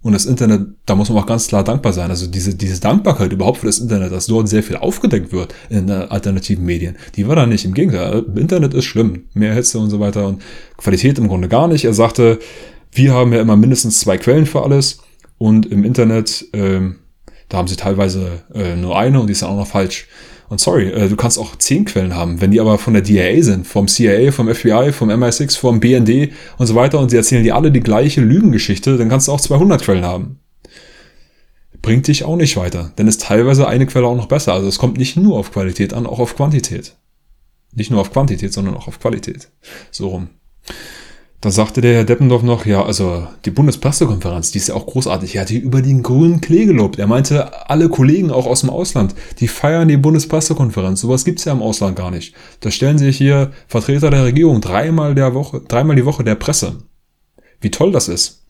Und 0.04 0.14
das 0.14 0.26
Internet, 0.26 0.62
da 0.88 0.96
muss 0.96 1.10
man 1.10 1.22
auch 1.22 1.28
ganz 1.28 1.48
klar 1.48 1.64
dankbar 1.64 1.94
sein. 1.94 2.10
Also 2.10 2.26
diese, 2.26 2.56
diese 2.56 2.82
Dankbarkeit 2.82 3.32
überhaupt 3.32 3.60
für 3.60 3.68
das 3.68 3.78
Internet, 3.78 4.12
dass 4.12 4.26
dort 4.26 4.50
sehr 4.50 4.64
viel 4.64 4.78
aufgedeckt 4.78 5.32
wird 5.32 5.54
in 5.70 5.92
alternativen 5.92 6.66
Medien, 6.66 6.98
die 7.16 7.28
war 7.28 7.36
da 7.36 7.46
nicht. 7.46 7.66
Im 7.66 7.74
Gegenteil, 7.74 8.26
Internet 8.36 8.74
ist 8.74 8.86
schlimm. 8.86 9.26
Mehr 9.34 9.54
Hitze 9.54 9.78
und 9.78 9.92
so 9.92 10.00
weiter 10.00 10.28
und 10.28 10.42
Qualität 10.78 11.20
im 11.20 11.28
Grunde 11.28 11.48
gar 11.48 11.68
nicht. 11.68 11.86
Er 11.86 11.94
sagte, 11.94 12.40
wir 12.92 13.14
haben 13.14 13.32
ja 13.32 13.42
immer 13.42 13.56
mindestens 13.56 14.00
zwei 14.00 14.18
Quellen 14.18 14.46
für 14.48 14.64
alles 14.64 15.00
und 15.38 15.66
im 15.68 15.84
Internet, 15.84 16.46
ähm, 16.54 16.98
da 17.50 17.58
haben 17.58 17.68
sie 17.68 17.76
teilweise 17.76 18.44
äh, 18.54 18.76
nur 18.76 18.98
eine 18.98 19.20
und 19.20 19.28
die 19.28 19.34
ist 19.34 19.44
dann 19.44 19.52
auch 19.52 19.58
noch 19.58 19.68
falsch. 19.68 20.08
Und 20.52 20.60
sorry, 20.60 20.90
äh, 20.90 21.08
du 21.08 21.16
kannst 21.16 21.40
auch 21.40 21.56
zehn 21.56 21.86
Quellen 21.86 22.14
haben, 22.14 22.42
wenn 22.42 22.52
die 22.52 22.60
aber 22.60 22.78
von 22.78 22.92
der 22.92 23.02
DIA 23.02 23.42
sind, 23.42 23.66
vom 23.66 23.88
CIA, 23.88 24.34
vom 24.34 24.54
FBI, 24.54 24.92
vom 24.92 25.10
MI6, 25.10 25.58
vom 25.58 25.80
BND 25.80 26.34
und 26.58 26.68
so 26.68 26.76
weiter 26.76 27.00
und 27.00 27.08
sie 27.08 27.16
erzählen 27.16 27.46
dir 27.46 27.56
alle 27.56 27.72
die 27.72 27.80
gleiche 27.80 28.20
Lügengeschichte, 28.20 28.98
dann 28.98 29.08
kannst 29.08 29.30
du 29.30 29.32
auch 29.32 29.40
200 29.40 29.82
Quellen 29.82 30.04
haben. 30.04 30.40
bringt 31.82 32.10
dich 32.10 32.26
auch 32.26 32.36
nicht 32.36 32.58
weiter. 32.58 32.92
Denn 32.98 33.08
ist 33.08 33.22
teilweise 33.22 33.66
eine 33.66 33.86
Quelle 33.86 34.06
auch 34.06 34.18
noch 34.18 34.28
besser. 34.28 34.52
Also 34.52 34.68
es 34.68 34.78
kommt 34.78 34.98
nicht 34.98 35.16
nur 35.16 35.40
auf 35.40 35.54
Qualität 35.54 35.94
an, 35.94 36.06
auch 36.06 36.20
auf 36.20 36.36
Quantität. 36.36 36.98
Nicht 37.74 37.90
nur 37.90 38.02
auf 38.02 38.12
Quantität, 38.12 38.52
sondern 38.52 38.76
auch 38.76 38.90
auf 38.90 39.00
Qualität. 39.00 39.50
So 39.90 40.10
rum. 40.10 40.28
Da 41.42 41.50
sagte 41.50 41.82
der 41.82 41.96
Herr 41.96 42.04
Deppendorf 42.04 42.44
noch, 42.44 42.68
ja, 42.68 42.86
also 42.86 43.28
die 43.46 43.50
Bundespressekonferenz, 43.50 44.52
die 44.52 44.60
ist 44.60 44.68
ja 44.68 44.76
auch 44.76 44.86
großartig. 44.86 45.36
Er 45.36 45.42
hat 45.42 45.50
hier 45.50 45.64
über 45.64 45.82
den 45.82 46.04
grünen 46.04 46.40
Klee 46.40 46.66
gelobt. 46.66 47.00
Er 47.00 47.08
meinte, 47.08 47.68
alle 47.68 47.90
Kollegen 47.90 48.30
auch 48.30 48.46
aus 48.46 48.62
dem 48.62 48.70
Ausland, 48.70 49.16
die 49.40 49.48
feiern 49.48 49.88
die 49.88 49.98
Bundespressekonferenz. 49.98 51.02
Sowas 51.02 51.26
gibt's 51.26 51.46
ja 51.46 51.52
im 51.52 51.64
Ausland 51.64 51.96
gar 51.96 52.12
nicht. 52.12 52.36
Da 52.60 52.70
stellen 52.70 53.00
sich 53.00 53.18
hier 53.18 53.52
Vertreter 53.68 54.12
der 54.12 54.24
Regierung 54.24 54.62
dreimal 54.62 55.16
der 55.16 55.34
Woche, 55.34 55.62
dreimal 55.68 55.96
die 55.96 56.06
Woche 56.06 56.24
der 56.24 56.36
Presse. 56.36 56.84
Wie 57.60 57.72
toll 57.72 57.92
das 57.92 58.08
ist. 58.08 58.46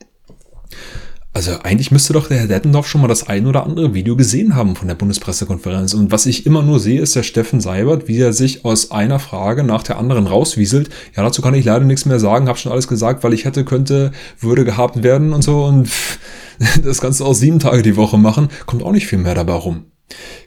Also 1.33 1.59
eigentlich 1.63 1.91
müsste 1.91 2.11
doch 2.11 2.27
der 2.27 2.39
Herr 2.39 2.47
Dettendorf 2.47 2.88
schon 2.88 3.00
mal 3.00 3.07
das 3.07 3.29
ein 3.29 3.47
oder 3.47 3.65
andere 3.65 3.93
Video 3.93 4.17
gesehen 4.17 4.53
haben 4.53 4.75
von 4.75 4.89
der 4.89 4.95
Bundespressekonferenz. 4.95 5.93
Und 5.93 6.11
was 6.11 6.25
ich 6.25 6.45
immer 6.45 6.61
nur 6.61 6.81
sehe, 6.81 7.00
ist 7.00 7.15
der 7.15 7.23
Steffen 7.23 7.61
Seibert, 7.61 8.09
wie 8.09 8.19
er 8.19 8.33
sich 8.33 8.65
aus 8.65 8.91
einer 8.91 9.17
Frage 9.17 9.63
nach 9.63 9.81
der 9.83 9.97
anderen 9.97 10.27
rauswieselt. 10.27 10.89
Ja, 11.15 11.23
dazu 11.23 11.41
kann 11.41 11.53
ich 11.53 11.63
leider 11.63 11.85
nichts 11.85 12.05
mehr 12.05 12.19
sagen, 12.19 12.50
habe 12.50 12.59
schon 12.59 12.73
alles 12.73 12.89
gesagt, 12.89 13.23
weil 13.23 13.33
ich 13.33 13.45
hätte, 13.45 13.63
könnte, 13.63 14.11
würde 14.41 14.65
gehabt 14.65 15.03
werden 15.03 15.31
und 15.31 15.41
so. 15.41 15.63
Und 15.63 15.89
das 16.83 17.00
Ganze 17.00 17.23
auch 17.23 17.33
sieben 17.33 17.59
Tage 17.59 17.81
die 17.81 17.95
Woche 17.95 18.17
machen, 18.17 18.50
kommt 18.65 18.83
auch 18.83 18.91
nicht 18.91 19.07
viel 19.07 19.19
mehr 19.19 19.35
dabei 19.35 19.53
rum. 19.53 19.85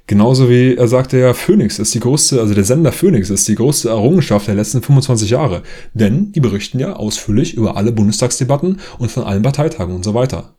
Genauso 0.07 0.51
wie 0.51 0.75
er 0.75 0.87
sagte 0.87 1.19
ja, 1.19 1.33
Phoenix 1.33 1.79
ist 1.79 1.95
die 1.95 2.01
größte, 2.01 2.39
also 2.39 2.53
der 2.53 2.65
Sender 2.65 2.93
Phoenix 2.93 3.31
ist 3.31 3.49
die 3.49 3.55
größte 3.55 3.89
Errungenschaft 3.89 4.49
der 4.49 4.55
letzten 4.55 4.83
25 4.83 5.31
Jahre. 5.31 5.63
Denn 5.95 6.31
die 6.33 6.41
berichten 6.41 6.79
ja 6.79 6.95
ausführlich 6.95 7.55
über 7.55 7.79
alle 7.79 7.91
Bundestagsdebatten 7.91 8.81
und 8.99 9.11
von 9.11 9.25
allen 9.25 9.43
Parteitagen 9.43 9.95
und 9.95 10.05
so 10.05 10.13
weiter. 10.13 10.55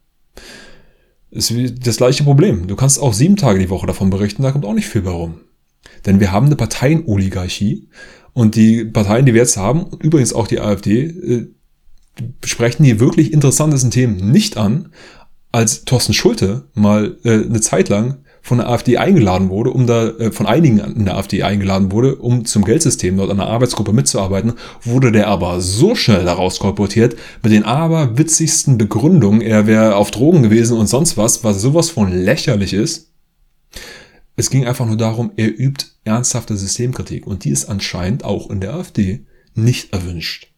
Ist 1.32 1.54
das 1.86 1.98
gleiche 1.98 2.24
Problem. 2.24 2.68
Du 2.68 2.76
kannst 2.76 3.00
auch 3.00 3.14
sieben 3.14 3.36
Tage 3.36 3.60
die 3.60 3.70
Woche 3.70 3.88
davon 3.88 4.10
berichten, 4.10 4.44
da 4.44 4.52
kommt 4.52 4.66
auch 4.66 4.74
nicht 4.74 4.88
viel 4.88 5.02
bei 5.02 5.12
rum. 5.12 5.42
Denn 6.06 6.20
wir 6.20 6.32
haben 6.32 6.46
eine 6.46 6.56
Parteienoligarchie 6.56 7.90
und 8.34 8.56
die 8.56 8.86
Parteien, 8.86 9.26
die 9.26 9.34
wir 9.34 9.42
jetzt 9.42 9.58
haben, 9.58 9.88
übrigens 10.00 10.34
auch 10.34 10.48
die 10.48 10.60
AfD, 10.60 11.04
äh, 11.04 11.48
sprechen 12.44 12.84
die 12.84 13.00
wirklich 13.00 13.34
interessantesten 13.34 13.92
Themen 13.92 14.32
nicht 14.32 14.58
an, 14.58 14.92
als 15.52 15.86
Thorsten 15.86 16.14
Schulte 16.14 16.68
mal 16.74 17.18
äh, 17.24 17.32
eine 17.32 17.62
Zeit 17.62 17.90
lang 17.90 18.25
von 18.46 18.60
der 18.60 18.70
AfD 18.70 18.98
eingeladen 18.98 19.50
wurde, 19.50 19.72
um 19.72 19.88
da 19.88 20.08
äh, 20.08 20.32
von 20.32 20.46
einigen 20.46 20.78
in 20.78 21.06
der 21.06 21.18
AfD 21.18 21.42
eingeladen 21.42 21.92
wurde, 21.92 22.18
um 22.18 22.46
zum 22.46 22.64
Geldsystem 22.64 23.18
dort 23.18 23.32
an 23.32 23.38
der 23.38 23.48
Arbeitsgruppe 23.48 23.92
mitzuarbeiten, 23.92 24.54
wurde 24.84 25.12
der 25.12 25.30
aber 25.30 25.62
so 25.62 25.96
schnell 25.96 26.26
daraus 26.26 26.60
kolportiert 26.60 27.16
mit 27.42 27.52
den 27.52 27.64
aberwitzigsten 27.64 28.78
Begründungen, 28.78 29.42
er 29.42 29.66
wäre 29.66 29.96
auf 29.96 30.12
Drogen 30.12 30.44
gewesen 30.44 30.78
und 30.78 30.86
sonst 30.86 31.18
was, 31.18 31.44
was 31.44 31.60
sowas 31.60 31.90
von 31.90 32.12
lächerlich 32.12 32.74
ist. 32.74 33.12
Es 34.36 34.52
ging 34.52 34.68
einfach 34.68 34.86
nur 34.86 34.98
darum, 34.98 35.32
er 35.38 35.48
übt 35.48 35.88
ernsthafte 36.04 36.56
Systemkritik 36.56 37.26
und 37.26 37.46
die 37.46 37.50
ist 37.50 37.66
anscheinend 37.66 38.24
auch 38.24 38.52
in 38.52 38.60
der 38.60 38.76
AfD 38.76 39.26
nicht 39.56 39.92
erwünscht. 39.92 40.55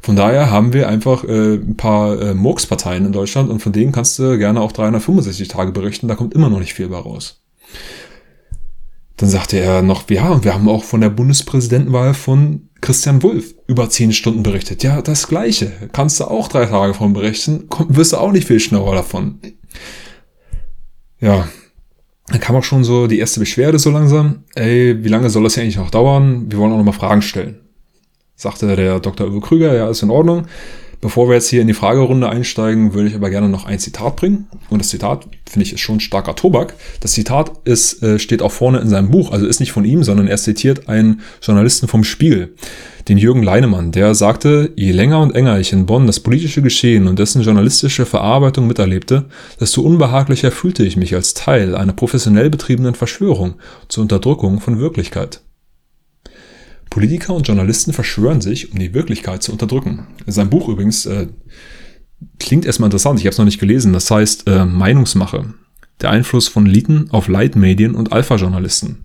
Von 0.00 0.16
daher 0.16 0.50
haben 0.50 0.72
wir 0.72 0.88
einfach 0.88 1.24
äh, 1.24 1.54
ein 1.54 1.76
paar 1.76 2.20
äh, 2.20 2.34
Murks-Parteien 2.34 3.04
in 3.06 3.12
Deutschland 3.12 3.50
und 3.50 3.60
von 3.60 3.72
denen 3.72 3.92
kannst 3.92 4.18
du 4.18 4.38
gerne 4.38 4.60
auch 4.60 4.72
365 4.72 5.48
Tage 5.48 5.72
berichten, 5.72 6.08
da 6.08 6.14
kommt 6.14 6.34
immer 6.34 6.48
noch 6.48 6.60
nicht 6.60 6.74
viel 6.74 6.88
bei 6.88 6.96
raus. 6.96 7.42
Dann 9.16 9.28
sagte 9.28 9.58
er 9.58 9.82
noch, 9.82 10.08
ja, 10.08 10.30
und 10.30 10.44
wir 10.44 10.54
haben 10.54 10.68
auch 10.68 10.82
von 10.82 11.02
der 11.02 11.10
Bundespräsidentenwahl 11.10 12.14
von 12.14 12.70
Christian 12.80 13.22
Wulff 13.22 13.54
über 13.66 13.90
10 13.90 14.14
Stunden 14.14 14.42
berichtet. 14.42 14.82
Ja, 14.82 15.02
das 15.02 15.28
gleiche. 15.28 15.70
Kannst 15.92 16.20
du 16.20 16.24
auch 16.24 16.48
drei 16.48 16.64
Tage 16.64 16.94
von 16.94 17.12
berichten, 17.12 17.66
komm, 17.68 17.94
wirst 17.94 18.14
du 18.14 18.16
auch 18.16 18.32
nicht 18.32 18.46
viel 18.46 18.60
schneller 18.60 18.94
davon. 18.94 19.40
Ja, 21.20 21.46
dann 22.28 22.40
kam 22.40 22.56
auch 22.56 22.64
schon 22.64 22.82
so 22.82 23.08
die 23.08 23.18
erste 23.18 23.40
Beschwerde 23.40 23.78
so 23.78 23.90
langsam. 23.90 24.44
Ey, 24.54 25.04
wie 25.04 25.08
lange 25.08 25.28
soll 25.28 25.42
das 25.42 25.54
hier 25.54 25.64
eigentlich 25.64 25.76
noch 25.76 25.90
dauern? 25.90 26.50
Wir 26.50 26.58
wollen 26.58 26.72
auch 26.72 26.78
noch 26.78 26.84
mal 26.84 26.92
Fragen 26.92 27.20
stellen 27.20 27.59
sagte 28.40 28.74
der 28.74 29.00
Dr. 29.00 29.28
Uwe 29.28 29.40
Krüger, 29.40 29.74
ja, 29.74 29.90
ist 29.90 30.02
in 30.02 30.10
Ordnung. 30.10 30.46
Bevor 31.02 31.28
wir 31.28 31.34
jetzt 31.34 31.48
hier 31.48 31.60
in 31.60 31.66
die 31.66 31.74
Fragerunde 31.74 32.28
einsteigen, 32.28 32.92
würde 32.94 33.08
ich 33.08 33.14
aber 33.14 33.30
gerne 33.30 33.48
noch 33.48 33.64
ein 33.66 33.78
Zitat 33.78 34.16
bringen. 34.16 34.48
Und 34.68 34.80
das 34.80 34.88
Zitat, 34.88 35.26
finde 35.48 35.66
ich, 35.66 35.74
ist 35.74 35.80
schon 35.80 36.00
starker 36.00 36.36
Tobak. 36.36 36.74
Das 37.00 37.12
Zitat 37.12 37.52
ist, 37.64 38.02
äh, 38.02 38.18
steht 38.18 38.40
auch 38.40 38.52
vorne 38.52 38.78
in 38.80 38.88
seinem 38.88 39.10
Buch, 39.10 39.30
also 39.32 39.46
ist 39.46 39.60
nicht 39.60 39.72
von 39.72 39.84
ihm, 39.84 40.04
sondern 40.04 40.26
er 40.26 40.36
zitiert 40.38 40.88
einen 40.88 41.20
Journalisten 41.42 41.86
vom 41.86 42.04
Spiegel, 42.04 42.54
den 43.08 43.18
Jürgen 43.18 43.42
Leinemann, 43.42 43.92
der 43.92 44.14
sagte, 44.14 44.72
je 44.76 44.92
länger 44.92 45.20
und 45.20 45.34
enger 45.34 45.58
ich 45.58 45.72
in 45.72 45.86
Bonn 45.86 46.06
das 46.06 46.20
politische 46.20 46.62
Geschehen 46.62 47.08
und 47.08 47.18
dessen 47.18 47.42
journalistische 47.42 48.06
Verarbeitung 48.06 48.66
miterlebte, 48.66 49.26
desto 49.58 49.82
unbehaglicher 49.82 50.50
fühlte 50.50 50.82
ich 50.82 50.96
mich 50.96 51.14
als 51.14 51.34
Teil 51.34 51.74
einer 51.74 51.94
professionell 51.94 52.48
betriebenen 52.48 52.94
Verschwörung 52.94 53.54
zur 53.88 54.02
Unterdrückung 54.02 54.60
von 54.60 54.78
Wirklichkeit. 54.78 55.40
Politiker 56.90 57.34
und 57.34 57.46
Journalisten 57.46 57.92
verschwören 57.92 58.40
sich, 58.40 58.72
um 58.72 58.78
die 58.78 58.92
Wirklichkeit 58.92 59.42
zu 59.42 59.52
unterdrücken. 59.52 60.08
Sein 60.26 60.50
Buch 60.50 60.68
übrigens 60.68 61.06
äh, 61.06 61.28
klingt 62.38 62.66
erstmal 62.66 62.88
interessant, 62.88 63.20
ich 63.20 63.26
habe 63.26 63.32
es 63.32 63.38
noch 63.38 63.44
nicht 63.44 63.60
gelesen. 63.60 63.92
Das 63.92 64.10
heißt 64.10 64.48
äh, 64.48 64.64
Meinungsmache. 64.64 65.54
Der 66.00 66.10
Einfluss 66.10 66.48
von 66.48 66.66
Eliten 66.66 67.08
auf 67.10 67.28
Leitmedien 67.28 67.94
und 67.94 68.12
Alpha-Journalisten. 68.12 69.04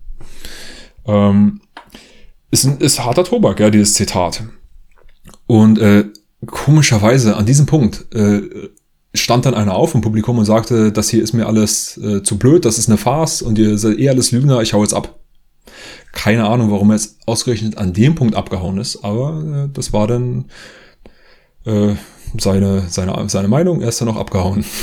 Ähm, 1.05 1.61
ist, 2.51 2.65
ist 2.65 3.03
harter 3.03 3.23
Tobak, 3.23 3.59
ja, 3.59 3.69
dieses 3.69 3.93
Zitat. 3.93 4.43
Und 5.45 5.77
äh, 5.77 6.05
komischerweise 6.45 7.35
an 7.35 7.45
diesem 7.45 7.65
Punkt 7.65 8.13
äh, 8.15 8.41
stand 9.13 9.45
dann 9.45 9.53
einer 9.53 9.75
auf 9.75 9.93
im 9.93 10.01
Publikum 10.01 10.37
und 10.37 10.45
sagte, 10.45 10.91
das 10.91 11.09
hier 11.09 11.21
ist 11.21 11.33
mir 11.33 11.47
alles 11.47 11.97
äh, 11.97 12.23
zu 12.23 12.37
blöd, 12.37 12.65
das 12.65 12.77
ist 12.77 12.89
eine 12.89 12.97
Farce 12.97 13.41
und 13.41 13.57
ihr 13.57 13.77
seid 13.77 13.99
eh 13.99 14.09
alles 14.09 14.31
Lügner, 14.31 14.61
ich 14.61 14.73
hau 14.73 14.81
jetzt 14.81 14.93
ab. 14.93 15.19
Keine 16.15 16.45
Ahnung, 16.45 16.72
warum 16.72 16.89
er 16.89 16.95
jetzt 16.95 17.19
ausgerechnet 17.27 17.77
an 17.77 17.93
dem 17.93 18.15
Punkt 18.15 18.36
abgehauen 18.36 18.79
ist, 18.79 19.03
aber 19.03 19.67
äh, 19.67 19.69
das 19.72 19.93
war 19.93 20.07
dann 20.07 20.45
äh, 21.65 21.93
seine, 22.39 22.88
seine, 22.89 23.29
seine 23.29 23.48
Meinung. 23.48 23.81
Er 23.81 23.89
ist 23.89 24.01
dann 24.01 24.10
auch 24.10 24.17
abgehauen. 24.17 24.65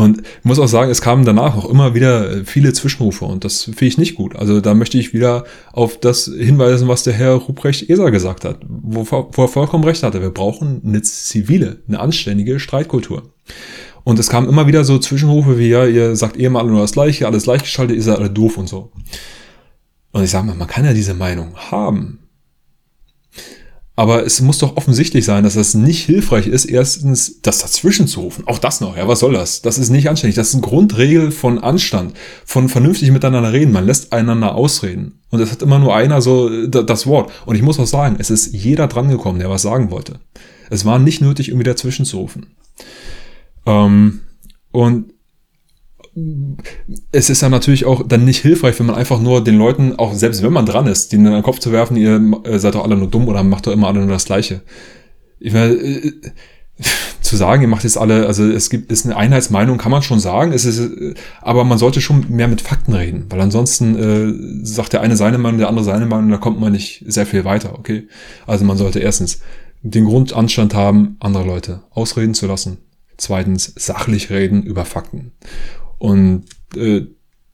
Und 0.00 0.22
muss 0.44 0.58
auch 0.58 0.66
sagen, 0.66 0.90
es 0.90 1.02
kamen 1.02 1.26
danach 1.26 1.56
auch 1.56 1.68
immer 1.68 1.94
wieder 1.94 2.30
äh, 2.30 2.44
viele 2.46 2.72
Zwischenrufe 2.72 3.26
und 3.26 3.44
das 3.44 3.64
finde 3.64 3.84
ich 3.84 3.98
nicht 3.98 4.14
gut. 4.14 4.34
Also 4.34 4.62
da 4.62 4.72
möchte 4.72 4.96
ich 4.96 5.12
wieder 5.12 5.44
auf 5.72 6.00
das 6.00 6.24
hinweisen, 6.24 6.88
was 6.88 7.02
der 7.02 7.12
Herr 7.12 7.34
Ruprecht 7.34 7.90
Eser 7.90 8.10
gesagt 8.10 8.46
hat, 8.46 8.60
wo, 8.66 9.06
wo 9.10 9.42
er 9.42 9.48
vollkommen 9.48 9.84
recht 9.84 10.02
hatte. 10.02 10.22
Wir 10.22 10.30
brauchen 10.30 10.80
eine 10.86 11.02
zivile, 11.02 11.82
eine 11.86 12.00
anständige 12.00 12.60
Streitkultur. 12.60 13.34
Und 14.02 14.18
es 14.18 14.30
kamen 14.30 14.48
immer 14.48 14.66
wieder 14.66 14.84
so 14.84 14.98
Zwischenrufe 14.98 15.58
wie, 15.58 15.68
ja, 15.68 15.84
ihr 15.84 16.16
sagt 16.16 16.40
eh 16.40 16.48
mal 16.48 16.64
nur 16.64 16.80
das 16.80 16.92
Gleiche, 16.92 17.26
alles 17.26 17.42
gleichgeschaltet, 17.42 17.96
ihr 17.96 18.02
seid 18.02 18.18
alle 18.18 18.30
doof 18.30 18.56
und 18.56 18.70
so. 18.70 18.92
Und 20.12 20.24
ich 20.24 20.30
sage 20.30 20.46
mal, 20.46 20.56
man 20.56 20.68
kann 20.68 20.84
ja 20.84 20.92
diese 20.92 21.14
Meinung 21.14 21.56
haben. 21.56 22.20
Aber 24.00 24.24
es 24.24 24.40
muss 24.40 24.56
doch 24.56 24.78
offensichtlich 24.78 25.26
sein, 25.26 25.44
dass 25.44 25.54
das 25.54 25.74
nicht 25.74 26.06
hilfreich 26.06 26.46
ist, 26.46 26.64
erstens 26.64 27.42
das 27.42 27.58
dazwischen 27.58 28.06
zu 28.06 28.20
rufen. 28.20 28.46
Auch 28.46 28.58
das 28.58 28.80
noch, 28.80 28.96
ja, 28.96 29.06
was 29.06 29.20
soll 29.20 29.34
das? 29.34 29.60
Das 29.60 29.76
ist 29.76 29.90
nicht 29.90 30.08
anständig. 30.08 30.36
Das 30.36 30.48
ist 30.48 30.54
eine 30.54 30.62
Grundregel 30.62 31.30
von 31.30 31.58
Anstand, 31.58 32.14
von 32.46 32.70
vernünftig 32.70 33.10
miteinander 33.10 33.52
reden. 33.52 33.72
Man 33.72 33.84
lässt 33.84 34.14
einander 34.14 34.54
ausreden. 34.54 35.20
Und 35.28 35.40
es 35.40 35.50
hat 35.50 35.60
immer 35.60 35.78
nur 35.78 35.94
einer 35.94 36.22
so 36.22 36.66
das 36.66 37.06
Wort. 37.06 37.30
Und 37.44 37.56
ich 37.56 37.62
muss 37.62 37.78
auch 37.78 37.86
sagen, 37.86 38.16
es 38.18 38.30
ist 38.30 38.54
jeder 38.54 38.86
drangekommen, 38.86 39.38
der 39.38 39.50
was 39.50 39.62
sagen 39.62 39.90
wollte. 39.90 40.20
Es 40.70 40.86
war 40.86 40.98
nicht 40.98 41.20
nötig, 41.20 41.48
irgendwie 41.48 41.64
dazwischen 41.64 42.06
zu 42.06 42.20
rufen. 42.20 42.46
Ähm, 43.66 44.20
und 44.70 45.12
es 47.12 47.30
ist 47.30 47.40
ja 47.40 47.48
natürlich 47.48 47.84
auch 47.84 48.06
dann 48.06 48.24
nicht 48.24 48.40
hilfreich, 48.40 48.78
wenn 48.78 48.86
man 48.86 48.96
einfach 48.96 49.20
nur 49.20 49.44
den 49.44 49.56
Leuten, 49.56 49.96
auch 49.96 50.12
selbst 50.12 50.42
wenn 50.42 50.52
man 50.52 50.66
dran 50.66 50.86
ist, 50.86 51.12
denen 51.12 51.26
in 51.26 51.32
den 51.32 51.42
Kopf 51.42 51.60
zu 51.60 51.72
werfen, 51.72 51.96
ihr 51.96 52.20
äh, 52.44 52.58
seid 52.58 52.74
doch 52.74 52.84
alle 52.84 52.96
nur 52.96 53.08
dumm 53.08 53.28
oder 53.28 53.42
macht 53.44 53.66
doch 53.66 53.72
immer 53.72 53.88
alle 53.88 54.00
nur 54.00 54.08
das 54.08 54.24
Gleiche. 54.24 54.62
Ich 55.38 55.52
meine, 55.52 55.72
äh, 55.72 56.12
zu 57.20 57.36
sagen, 57.36 57.62
ihr 57.62 57.68
macht 57.68 57.84
jetzt 57.84 57.98
alle, 57.98 58.26
also 58.26 58.44
es 58.44 58.70
gibt, 58.70 58.90
ist 58.90 59.04
eine 59.04 59.16
Einheitsmeinung, 59.16 59.78
kann 59.78 59.92
man 59.92 60.02
schon 60.02 60.18
sagen, 60.18 60.52
es 60.52 60.64
ist, 60.64 60.90
aber 61.40 61.64
man 61.64 61.78
sollte 61.78 62.00
schon 62.00 62.26
mehr 62.28 62.48
mit 62.48 62.60
Fakten 62.60 62.92
reden, 62.92 63.26
weil 63.28 63.40
ansonsten 63.40 63.96
äh, 63.96 64.64
sagt 64.66 64.94
der 64.94 65.02
eine 65.02 65.16
seine 65.16 65.38
Meinung, 65.38 65.58
der 65.58 65.68
andere 65.68 65.84
seine 65.84 66.06
Meinung, 66.06 66.30
da 66.30 66.38
kommt 66.38 66.58
man 66.58 66.72
nicht 66.72 67.04
sehr 67.06 67.26
viel 67.26 67.44
weiter, 67.44 67.78
okay? 67.78 68.08
Also 68.46 68.64
man 68.64 68.78
sollte 68.78 68.98
erstens 68.98 69.40
den 69.82 70.06
Grundanstand 70.06 70.74
haben, 70.74 71.16
andere 71.20 71.44
Leute 71.44 71.82
ausreden 71.90 72.34
zu 72.34 72.46
lassen. 72.46 72.78
Zweitens 73.16 73.72
sachlich 73.76 74.30
reden 74.30 74.62
über 74.62 74.86
Fakten. 74.86 75.32
Und 76.00 76.46
äh, 76.74 77.02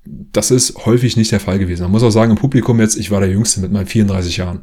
das 0.04 0.50
ist 0.50 0.86
häufig 0.86 1.16
nicht 1.16 1.32
der 1.32 1.40
Fall 1.40 1.58
gewesen. 1.58 1.82
Man 1.82 1.90
muss 1.90 2.04
auch 2.04 2.10
sagen, 2.10 2.30
im 2.30 2.38
Publikum 2.38 2.80
jetzt, 2.80 2.96
ich 2.96 3.10
war 3.10 3.20
der 3.20 3.28
Jüngste 3.28 3.60
mit 3.60 3.72
meinen 3.72 3.86
34 3.86 4.36
Jahren. 4.36 4.60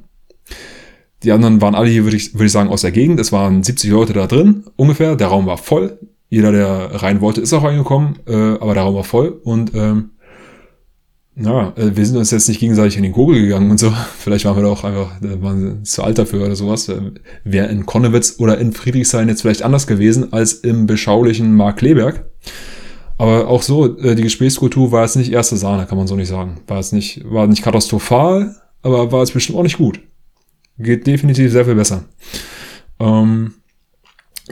Die 1.21 1.31
anderen 1.31 1.61
waren 1.61 1.75
alle 1.75 1.89
hier, 1.89 2.05
würde 2.05 2.17
ich, 2.17 2.33
würde 2.33 2.45
ich 2.45 2.51
sagen, 2.51 2.69
aus 2.69 2.81
der 2.81 2.91
Gegend. 2.91 3.19
Es 3.19 3.31
waren 3.31 3.61
70 3.61 3.91
Leute 3.91 4.13
da 4.13 4.25
drin, 4.25 4.63
ungefähr. 4.77 5.15
Der 5.15 5.27
Raum 5.27 5.45
war 5.45 5.57
voll. 5.57 5.99
Jeder, 6.29 6.51
der 6.51 7.01
rein 7.03 7.21
wollte, 7.21 7.41
ist 7.41 7.53
auch 7.53 7.63
reingekommen, 7.63 8.19
äh, 8.25 8.33
aber 8.33 8.73
der 8.73 8.83
Raum 8.83 8.95
war 8.95 9.03
voll. 9.03 9.39
Und 9.43 9.75
ähm, 9.75 10.11
ja, 11.35 11.73
äh, 11.75 11.95
wir 11.95 12.05
sind 12.05 12.17
uns 12.17 12.31
jetzt 12.31 12.47
nicht 12.47 12.59
gegenseitig 12.59 12.95
in 12.95 13.03
den 13.03 13.11
Kogel 13.11 13.41
gegangen 13.41 13.69
und 13.69 13.79
so. 13.79 13.91
Vielleicht 14.17 14.45
waren 14.45 14.55
wir 14.55 14.63
doch 14.63 14.83
einfach, 14.85 15.11
waren 15.21 15.83
zu 15.83 16.03
alt 16.03 16.17
dafür 16.17 16.45
oder 16.45 16.55
sowas. 16.55 16.87
Äh, 16.87 17.11
Wäre 17.43 17.67
in 17.67 17.85
Konnewitz 17.85 18.35
oder 18.39 18.57
in 18.59 18.71
Friedrichshain 18.71 19.27
jetzt 19.27 19.41
vielleicht 19.41 19.63
anders 19.63 19.87
gewesen 19.87 20.31
als 20.31 20.53
im 20.53 20.87
beschaulichen 20.87 21.53
Mark 21.53 21.77
Kleberg. 21.77 22.25
Aber 23.17 23.47
auch 23.47 23.61
so, 23.61 23.97
äh, 23.99 24.15
die 24.15 24.23
Gesprächskultur 24.23 24.91
war 24.91 25.03
jetzt 25.03 25.15
nicht 25.15 25.31
erste 25.31 25.57
Sahne, 25.57 25.85
kann 25.85 25.97
man 25.97 26.07
so 26.07 26.15
nicht 26.15 26.27
sagen. 26.27 26.61
War 26.67 26.77
jetzt 26.77 26.93
nicht, 26.93 27.23
war 27.25 27.47
nicht 27.47 27.63
katastrophal, 27.63 28.55
aber 28.81 29.11
war 29.11 29.19
jetzt 29.19 29.33
bestimmt 29.33 29.57
auch 29.57 29.63
nicht 29.63 29.77
gut. 29.77 29.99
Geht 30.79 31.05
definitiv 31.05 31.51
sehr 31.51 31.65
viel 31.65 31.75
besser. 31.75 32.05
Ähm, 32.99 33.53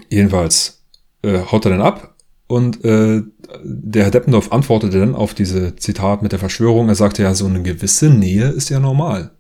jedenfalls 0.10 0.84
äh, 1.24 1.40
haut 1.40 1.66
er 1.66 1.72
dann 1.72 1.82
ab 1.82 2.16
und 2.48 2.84
äh, 2.86 3.24
der 3.64 4.04
Herr 4.04 4.12
Deppendorf 4.12 4.52
antwortete 4.52 5.00
dann 5.00 5.16
auf 5.16 5.34
diese 5.34 5.76
Zitat 5.76 6.22
mit 6.22 6.32
der 6.32 6.40
Verschwörung. 6.40 6.88
Er 6.90 6.96
sagte 6.96 7.24
ja, 7.24 7.34
so 7.34 7.46
eine 7.46 7.62
gewisse 7.62 8.10
Nähe 8.10 8.48
ist 8.50 8.70
ja 8.70 8.80
normal 8.80 9.32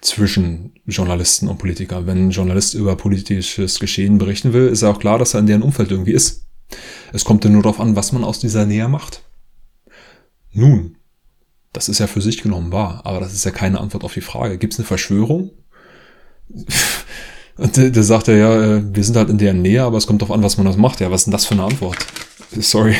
zwischen 0.00 0.74
Journalisten 0.86 1.48
und 1.48 1.58
Politikern. 1.58 2.06
Wenn 2.06 2.28
ein 2.28 2.30
Journalist 2.30 2.74
über 2.74 2.96
politisches 2.96 3.80
Geschehen 3.80 4.18
berichten 4.18 4.52
will, 4.52 4.68
ist 4.68 4.82
ja 4.82 4.90
auch 4.90 4.98
klar, 4.98 5.18
dass 5.18 5.34
er 5.34 5.40
in 5.40 5.46
deren 5.46 5.62
Umfeld 5.62 5.90
irgendwie 5.90 6.12
ist. 6.12 6.43
Es 7.12 7.24
kommt 7.24 7.44
dann 7.44 7.52
nur 7.52 7.62
darauf 7.62 7.80
an, 7.80 7.96
was 7.96 8.12
man 8.12 8.24
aus 8.24 8.38
dieser 8.38 8.66
Nähe 8.66 8.88
macht. 8.88 9.22
Nun, 10.52 10.96
das 11.72 11.88
ist 11.88 11.98
ja 11.98 12.06
für 12.06 12.20
sich 12.20 12.42
genommen 12.42 12.72
wahr, 12.72 13.00
aber 13.04 13.20
das 13.20 13.32
ist 13.32 13.44
ja 13.44 13.50
keine 13.50 13.80
Antwort 13.80 14.04
auf 14.04 14.14
die 14.14 14.20
Frage. 14.20 14.58
Gibt 14.58 14.72
es 14.72 14.78
eine 14.78 14.86
Verschwörung? 14.86 15.50
Und 17.56 17.76
da 17.76 18.02
sagt 18.02 18.28
er 18.28 18.36
ja, 18.36 18.62
äh, 18.62 18.82
wir 18.94 19.04
sind 19.04 19.16
halt 19.16 19.30
in 19.30 19.38
deren 19.38 19.62
Nähe, 19.62 19.82
aber 19.82 19.96
es 19.96 20.06
kommt 20.06 20.22
darauf 20.22 20.34
an, 20.34 20.42
was 20.42 20.56
man 20.56 20.66
das 20.66 20.76
macht. 20.76 21.00
Ja, 21.00 21.10
was 21.10 21.22
ist 21.22 21.26
denn 21.26 21.32
das 21.32 21.46
für 21.46 21.54
eine 21.54 21.64
Antwort? 21.64 21.96
Sorry. 22.58 22.96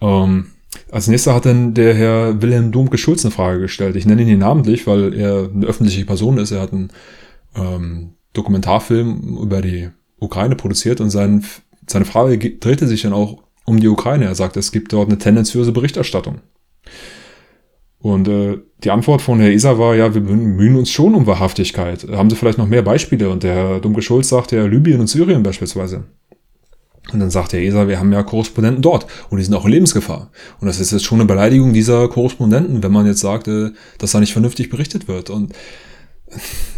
Ähm, 0.00 0.52
als 0.90 1.08
nächster 1.08 1.34
hat 1.34 1.46
dann 1.46 1.74
der 1.74 1.94
Herr 1.94 2.40
Wilhelm 2.40 2.70
Domke-Schulz 2.70 3.24
eine 3.24 3.32
Frage 3.32 3.60
gestellt. 3.60 3.96
Ich 3.96 4.06
nenne 4.06 4.22
ihn 4.22 4.28
hier 4.28 4.36
namentlich, 4.36 4.86
weil 4.86 5.14
er 5.14 5.50
eine 5.52 5.66
öffentliche 5.66 6.04
Person 6.04 6.38
ist. 6.38 6.52
Er 6.52 6.60
hat 6.60 6.72
einen 6.72 6.90
ähm, 7.56 8.10
Dokumentarfilm 8.34 9.38
über 9.42 9.62
die 9.62 9.90
Ukraine 10.18 10.54
produziert 10.54 11.00
und 11.00 11.10
sein, 11.10 11.44
seine 11.86 12.04
Frage 12.04 12.38
drehte 12.38 12.86
sich 12.86 13.02
dann 13.02 13.12
auch 13.12 13.42
um 13.64 13.80
die 13.80 13.88
Ukraine. 13.88 14.26
Er 14.26 14.34
sagt, 14.34 14.56
es 14.56 14.72
gibt 14.72 14.92
dort 14.92 15.08
eine 15.08 15.18
tendenziöse 15.18 15.72
Berichterstattung. 15.72 16.40
Und 17.98 18.28
äh, 18.28 18.58
die 18.84 18.90
Antwort 18.90 19.22
von 19.22 19.40
Herr 19.40 19.50
Isa 19.50 19.78
war, 19.78 19.96
ja, 19.96 20.14
wir 20.14 20.20
bemühen 20.20 20.76
uns 20.76 20.90
schon 20.90 21.14
um 21.14 21.26
Wahrhaftigkeit. 21.26 22.06
Haben 22.12 22.30
Sie 22.30 22.36
vielleicht 22.36 22.58
noch 22.58 22.68
mehr 22.68 22.82
Beispiele? 22.82 23.30
Und 23.30 23.42
der 23.42 23.54
Herr 23.54 23.80
Domke-Schulz 23.80 24.28
sagt 24.28 24.52
ja 24.52 24.64
Libyen 24.64 25.00
und 25.00 25.08
Syrien 25.08 25.42
beispielsweise. 25.42 26.04
Und 27.12 27.20
dann 27.20 27.30
sagt 27.30 27.52
der 27.52 27.62
ESA, 27.62 27.88
wir 27.88 27.98
haben 27.98 28.12
ja 28.12 28.22
Korrespondenten 28.22 28.82
dort 28.82 29.06
und 29.30 29.38
die 29.38 29.44
sind 29.44 29.54
auch 29.54 29.64
in 29.64 29.70
Lebensgefahr. 29.70 30.30
Und 30.60 30.66
das 30.66 30.80
ist 30.80 30.90
jetzt 30.90 31.04
schon 31.04 31.20
eine 31.20 31.26
Beleidigung 31.26 31.72
dieser 31.72 32.08
Korrespondenten, 32.08 32.82
wenn 32.82 32.92
man 32.92 33.06
jetzt 33.06 33.20
sagt, 33.20 33.48
äh, 33.48 33.70
dass 33.98 34.12
da 34.12 34.20
nicht 34.20 34.32
vernünftig 34.32 34.70
berichtet 34.70 35.08
wird. 35.08 35.30
Und 35.30 35.52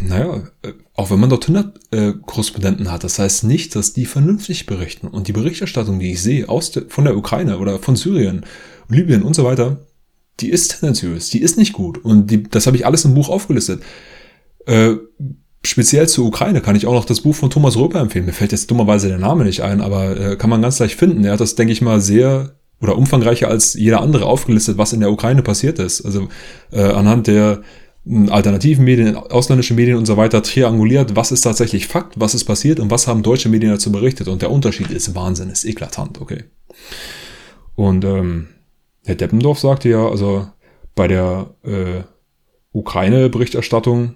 naja, 0.01 0.43
äh, 0.61 0.73
auch 0.95 1.09
wenn 1.09 1.19
man 1.19 1.29
dort 1.29 1.49
100 1.49 1.79
äh, 1.91 2.13
Korrespondenten 2.25 2.91
hat, 2.91 3.03
das 3.03 3.19
heißt 3.19 3.43
nicht, 3.45 3.75
dass 3.75 3.93
die 3.93 4.05
vernünftig 4.05 4.65
berichten. 4.65 5.07
Und 5.07 5.27
die 5.27 5.33
Berichterstattung, 5.33 5.99
die 5.99 6.11
ich 6.11 6.21
sehe 6.21 6.47
aus 6.47 6.71
de, 6.71 6.87
von 6.87 7.05
der 7.05 7.17
Ukraine 7.17 7.57
oder 7.57 7.79
von 7.79 7.95
Syrien, 7.95 8.45
Libyen 8.87 9.23
und 9.23 9.35
so 9.35 9.43
weiter, 9.43 9.77
die 10.39 10.49
ist 10.49 10.79
tendenziös, 10.79 11.29
die 11.29 11.41
ist 11.41 11.57
nicht 11.57 11.73
gut. 11.73 12.03
Und 12.03 12.31
die, 12.31 12.43
das 12.43 12.67
habe 12.67 12.77
ich 12.77 12.85
alles 12.85 13.05
im 13.05 13.13
Buch 13.13 13.29
aufgelistet. 13.29 13.81
Äh, 14.65 14.95
speziell 15.63 16.07
zur 16.07 16.25
Ukraine 16.25 16.61
kann 16.61 16.75
ich 16.75 16.85
auch 16.85 16.93
noch 16.93 17.05
das 17.05 17.21
Buch 17.21 17.35
von 17.35 17.49
Thomas 17.49 17.75
Röper 17.75 17.99
empfehlen. 17.99 18.25
Mir 18.25 18.33
fällt 18.33 18.51
jetzt 18.51 18.69
dummerweise 18.71 19.09
der 19.09 19.19
Name 19.19 19.43
nicht 19.43 19.61
ein, 19.61 19.81
aber 19.81 20.17
äh, 20.19 20.35
kann 20.37 20.49
man 20.49 20.61
ganz 20.61 20.79
leicht 20.79 20.97
finden. 20.97 21.25
Er 21.25 21.33
hat 21.33 21.39
das, 21.39 21.55
denke 21.55 21.73
ich 21.73 21.81
mal, 21.81 21.99
sehr 21.99 22.55
oder 22.81 22.97
umfangreicher 22.97 23.49
als 23.49 23.73
jeder 23.73 24.01
andere 24.01 24.25
aufgelistet, 24.25 24.77
was 24.77 24.93
in 24.93 25.01
der 25.01 25.11
Ukraine 25.11 25.41
passiert 25.41 25.79
ist. 25.79 26.05
Also 26.05 26.29
äh, 26.71 26.81
anhand 26.81 27.27
der 27.27 27.61
alternativen 28.29 28.85
Medien, 28.85 29.15
ausländische 29.15 29.73
Medien 29.73 29.97
und 29.97 30.05
so 30.05 30.17
weiter 30.17 30.41
trianguliert, 30.41 31.15
was 31.15 31.31
ist 31.31 31.41
tatsächlich 31.41 31.87
Fakt, 31.87 32.19
was 32.19 32.33
ist 32.33 32.45
passiert 32.45 32.79
und 32.79 32.89
was 32.89 33.07
haben 33.07 33.23
deutsche 33.23 33.49
Medien 33.49 33.71
dazu 33.71 33.91
berichtet. 33.91 34.27
Und 34.27 34.41
der 34.41 34.51
Unterschied 34.51 34.89
ist 34.89 35.13
Wahnsinn, 35.15 35.49
ist 35.49 35.65
eklatant, 35.65 36.19
okay. 36.21 36.45
Und 37.75 38.03
ähm, 38.05 38.47
Herr 39.05 39.15
Deppendorf 39.15 39.59
sagte 39.59 39.89
ja, 39.89 40.07
also 40.07 40.47
bei 40.95 41.07
der 41.07 41.53
äh, 41.63 42.03
Ukraine-Berichterstattung 42.71 44.15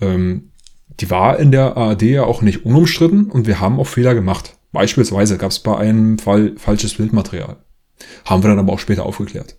ähm, 0.00 0.52
die 1.00 1.10
war 1.10 1.38
in 1.38 1.52
der 1.52 1.76
ARD 1.76 2.02
ja 2.02 2.24
auch 2.24 2.42
nicht 2.42 2.64
unumstritten 2.64 3.30
und 3.30 3.46
wir 3.46 3.60
haben 3.60 3.78
auch 3.78 3.86
Fehler 3.86 4.14
gemacht. 4.14 4.56
Beispielsweise 4.72 5.36
gab 5.38 5.50
es 5.50 5.58
bei 5.58 5.76
einem 5.76 6.18
Fall 6.18 6.54
falsches 6.56 6.94
Bildmaterial. 6.94 7.56
Haben 8.24 8.42
wir 8.42 8.48
dann 8.48 8.58
aber 8.58 8.72
auch 8.72 8.78
später 8.78 9.04
aufgeklärt. 9.04 9.56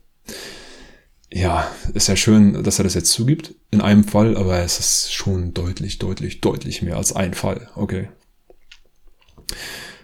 Ja, 1.38 1.68
ist 1.94 2.08
ja 2.08 2.16
schön, 2.16 2.64
dass 2.64 2.80
er 2.80 2.84
das 2.84 2.96
jetzt 2.96 3.12
zugibt 3.12 3.54
in 3.70 3.80
einem 3.80 4.04
Fall, 4.04 4.36
aber 4.36 4.58
es 4.58 4.80
ist 4.80 5.14
schon 5.14 5.54
deutlich, 5.54 6.00
deutlich, 6.00 6.42
deutlich 6.42 6.82
mehr 6.82 6.98
als 6.98 7.16
ein 7.16 7.36
Fall. 7.36 7.70
Okay. 7.76 8.10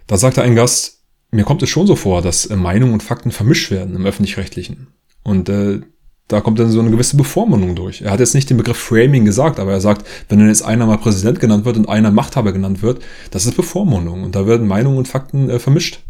Da 0.05 0.17
sagte 0.17 0.43
ein 0.43 0.53
Gast, 0.53 1.01
mir 1.31 1.43
kommt 1.43 1.63
es 1.63 1.69
schon 1.69 1.87
so 1.87 1.95
vor, 1.95 2.21
dass 2.21 2.49
Meinung 2.49 2.93
und 2.93 3.01
Fakten 3.01 3.31
vermischt 3.31 3.71
werden 3.71 3.95
im 3.95 4.05
öffentlich-rechtlichen. 4.05 4.89
Und 5.23 5.49
äh, 5.49 5.81
da 6.27 6.39
kommt 6.39 6.59
dann 6.59 6.69
so 6.69 6.79
eine 6.79 6.91
gewisse 6.91 7.17
Bevormundung 7.17 7.75
durch. 7.75 8.01
Er 8.01 8.11
hat 8.11 8.19
jetzt 8.19 8.35
nicht 8.35 8.51
den 8.51 8.57
Begriff 8.57 8.77
Framing 8.77 9.25
gesagt, 9.25 9.59
aber 9.59 9.71
er 9.71 9.81
sagt, 9.81 10.05
wenn 10.29 10.37
dann 10.37 10.49
jetzt 10.49 10.61
einer 10.61 10.85
mal 10.85 10.99
Präsident 10.99 11.39
genannt 11.39 11.65
wird 11.65 11.77
und 11.77 11.89
einer 11.89 12.11
Machthaber 12.11 12.53
genannt 12.53 12.83
wird, 12.83 13.03
das 13.31 13.47
ist 13.47 13.55
Bevormundung 13.55 14.21
und 14.21 14.35
da 14.35 14.45
werden 14.45 14.67
Meinungen 14.67 14.99
und 14.99 15.07
Fakten 15.07 15.49
äh, 15.49 15.57
vermischt. 15.57 16.03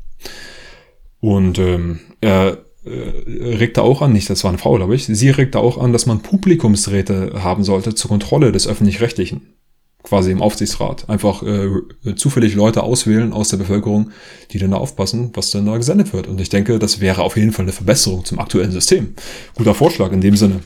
Und 1.22 1.60
ähm, 1.60 2.02
er 2.20 2.66
äh, 2.86 3.56
regte 3.56 3.82
auch 3.82 4.02
an, 4.02 4.14
nicht, 4.14 4.30
das 4.30 4.44
war 4.44 4.50
eine 4.50 4.58
Frau, 4.58 4.76
glaube 4.76 4.96
ich, 4.96 5.06
sie 5.06 5.30
regte 5.30 5.60
auch 5.60 5.78
an, 5.78 5.94
dass 5.94 6.06
man 6.06 6.22
Publikumsräte 6.22 7.44
haben 7.44 7.64
sollte 7.64 7.96
zur 7.96 8.10
Kontrolle 8.10 8.52
des 8.52 8.68
öffentlich-rechtlichen 8.68 9.42
quasi 10.04 10.32
im 10.32 10.42
Aufsichtsrat. 10.42 11.10
Einfach 11.10 11.44
äh, 11.44 11.70
zufällig 12.16 12.56
Leute 12.56 12.84
auswählen 12.84 13.34
aus 13.34 13.50
der 13.50 13.58
Bevölkerung, 13.58 14.12
die 14.52 14.60
dann 14.60 14.72
da 14.72 14.78
aufpassen, 14.78 15.32
was 15.34 15.50
dann 15.52 15.66
da 15.66 15.78
gesendet 15.78 16.14
wird. 16.14 16.28
Und 16.28 16.40
ich 16.42 16.50
denke, 16.50 16.78
das 16.78 17.00
wäre 17.00 17.24
auf 17.24 17.38
jeden 17.38 17.54
Fall 17.54 17.64
eine 17.64 17.72
Verbesserung 17.72 18.26
zum 18.26 18.40
aktuellen 18.40 18.72
System. 18.72 19.16
Guter 19.56 19.74
Vorschlag 19.74 20.12
in 20.12 20.22
dem 20.22 20.36
Sinne. 20.36 20.60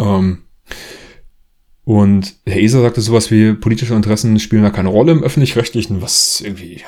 Ähm, 0.00 0.45
und 1.86 2.34
Herr 2.44 2.60
Eser 2.60 2.82
sagte 2.82 3.00
sowas 3.00 3.30
wie, 3.30 3.52
politische 3.52 3.94
Interessen 3.94 4.40
spielen 4.40 4.64
da 4.64 4.70
keine 4.70 4.88
Rolle 4.88 5.12
im 5.12 5.22
Öffentlich-Rechtlichen, 5.22 6.02
was 6.02 6.40
irgendwie 6.40 6.80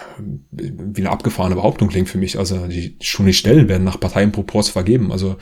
wie 0.50 1.00
eine 1.00 1.10
abgefahrene 1.10 1.54
Behauptung 1.54 1.86
klingt 1.86 2.08
für 2.08 2.18
mich. 2.18 2.36
Also 2.36 2.66
die 2.66 2.96
schon 3.00 3.26
die 3.26 3.32
Stellen 3.32 3.68
werden 3.68 3.84
nach 3.84 4.00
Parteienproports 4.00 4.70
vergeben. 4.70 5.12
Also 5.12 5.36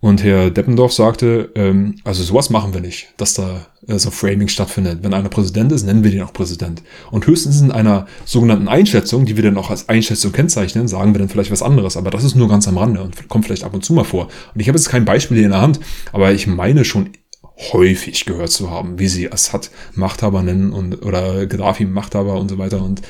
und 0.00 0.22
Herr 0.22 0.50
Deppendorf 0.50 0.92
sagte, 0.92 1.50
ähm, 1.54 1.94
also 2.04 2.22
sowas 2.22 2.50
machen 2.50 2.74
wir 2.74 2.82
nicht, 2.82 3.14
dass 3.16 3.32
da 3.32 3.68
äh, 3.86 3.98
so 3.98 4.10
Framing 4.10 4.48
stattfindet. 4.48 4.98
Wenn 5.00 5.14
einer 5.14 5.30
Präsident 5.30 5.72
ist, 5.72 5.84
nennen 5.84 6.04
wir 6.04 6.10
den 6.10 6.22
auch 6.22 6.34
Präsident. 6.34 6.82
Und 7.10 7.26
höchstens 7.26 7.62
in 7.62 7.72
einer 7.72 8.06
sogenannten 8.26 8.68
Einschätzung, 8.68 9.24
die 9.24 9.36
wir 9.36 9.44
dann 9.44 9.56
auch 9.56 9.70
als 9.70 9.88
Einschätzung 9.88 10.32
kennzeichnen, 10.32 10.88
sagen 10.88 11.14
wir 11.14 11.20
dann 11.20 11.30
vielleicht 11.30 11.52
was 11.52 11.62
anderes. 11.62 11.96
Aber 11.96 12.10
das 12.10 12.24
ist 12.24 12.34
nur 12.34 12.48
ganz 12.50 12.68
am 12.68 12.76
Rande 12.76 13.00
und 13.00 13.28
kommt 13.30 13.46
vielleicht 13.46 13.64
ab 13.64 13.72
und 13.72 13.82
zu 13.82 13.94
mal 13.94 14.04
vor. 14.04 14.28
Und 14.52 14.60
ich 14.60 14.68
habe 14.68 14.76
jetzt 14.76 14.90
kein 14.90 15.06
Beispiel 15.06 15.38
hier 15.38 15.46
in 15.46 15.52
der 15.52 15.62
Hand, 15.62 15.80
aber 16.12 16.32
ich 16.32 16.46
meine 16.46 16.84
schon 16.84 17.10
häufig 17.56 18.24
gehört 18.24 18.50
zu 18.50 18.70
haben, 18.70 18.98
wie 18.98 19.08
sie 19.08 19.30
Assad 19.30 19.70
Machthaber 19.94 20.42
nennen 20.42 20.72
und 20.72 21.04
oder 21.04 21.46
Gaddafi 21.46 21.84
Machthaber 21.84 22.38
und 22.40 22.48
so 22.48 22.58
weiter 22.58 22.82
und 22.82 23.02